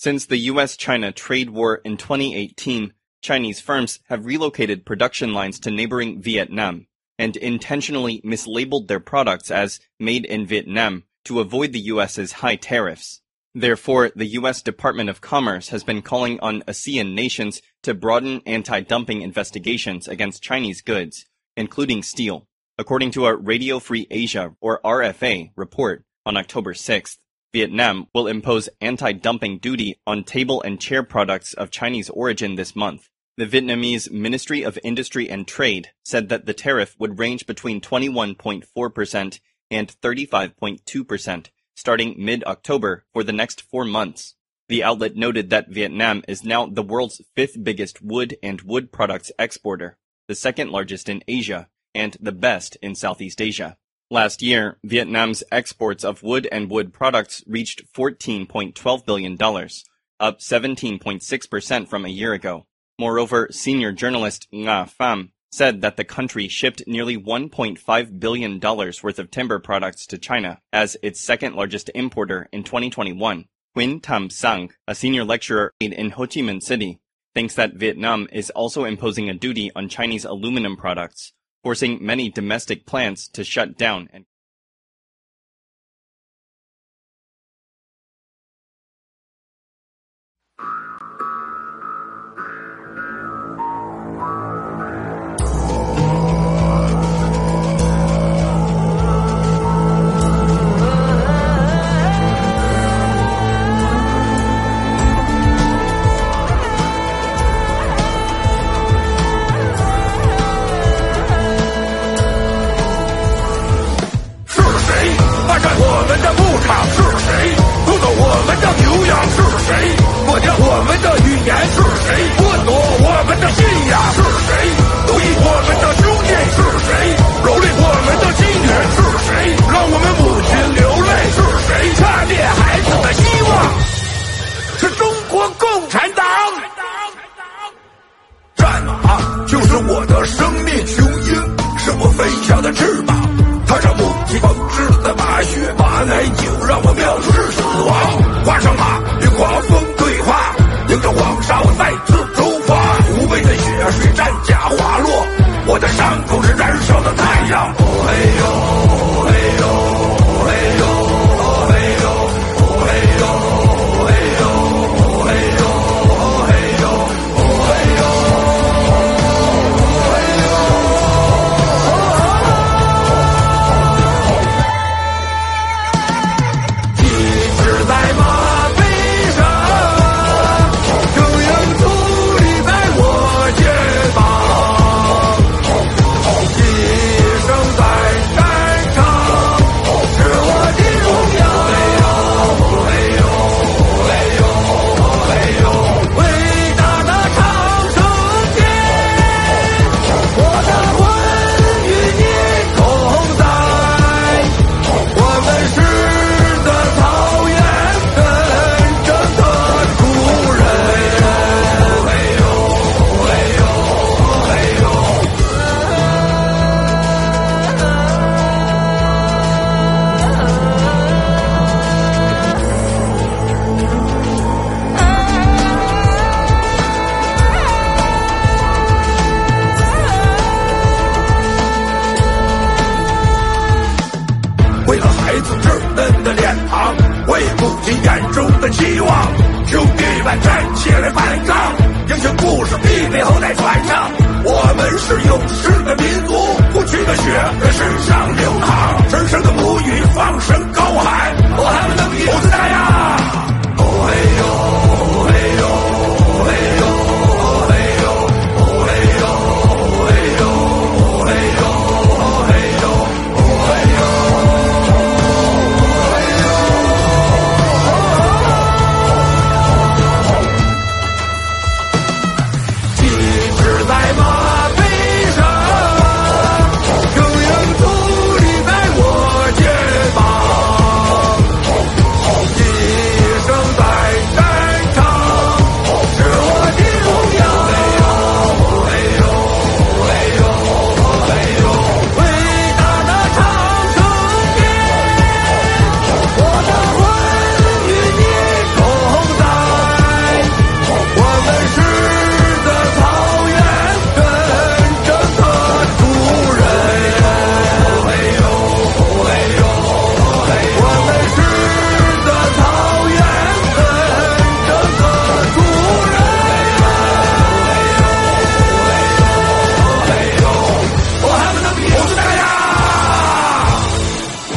[0.00, 6.22] Since the US-China trade war in 2018, Chinese firms have relocated production lines to neighboring
[6.22, 6.86] Vietnam
[7.18, 13.20] and intentionally mislabeled their products as made in Vietnam to avoid the US's high tariffs.
[13.54, 14.62] Therefore, the U.S.
[14.62, 20.80] Department of Commerce has been calling on ASEAN nations to broaden anti-dumping investigations against Chinese
[20.80, 21.26] goods,
[21.58, 22.48] including steel,
[22.78, 27.18] according to a Radio Free Asia, or RFA, report on October 6th.
[27.52, 33.08] Vietnam will impose anti-dumping duty on table and chair products of Chinese origin this month.
[33.36, 39.40] The Vietnamese Ministry of Industry and Trade said that the tariff would range between 21.4%
[39.70, 44.34] and 35.2%, starting mid-October for the next four months.
[44.68, 49.32] The outlet noted that Vietnam is now the world's fifth biggest wood and wood products
[49.38, 49.98] exporter,
[50.28, 53.76] the second largest in Asia, and the best in Southeast Asia.
[54.12, 62.04] Last year, Vietnam's exports of wood and wood products reached $14.12 billion, up 17.6% from
[62.04, 62.66] a year ago.
[62.98, 69.30] Moreover, senior journalist Nga Pham said that the country shipped nearly $1.5 billion worth of
[69.30, 73.44] timber products to China as its second largest importer in 2021.
[73.76, 76.98] Huynh Tam Sang, a senior lecturer in Ho Chi Minh City,
[77.32, 81.32] thinks that Vietnam is also imposing a duty on Chinese aluminum products,
[81.62, 84.08] forcing many domestic plants to shut down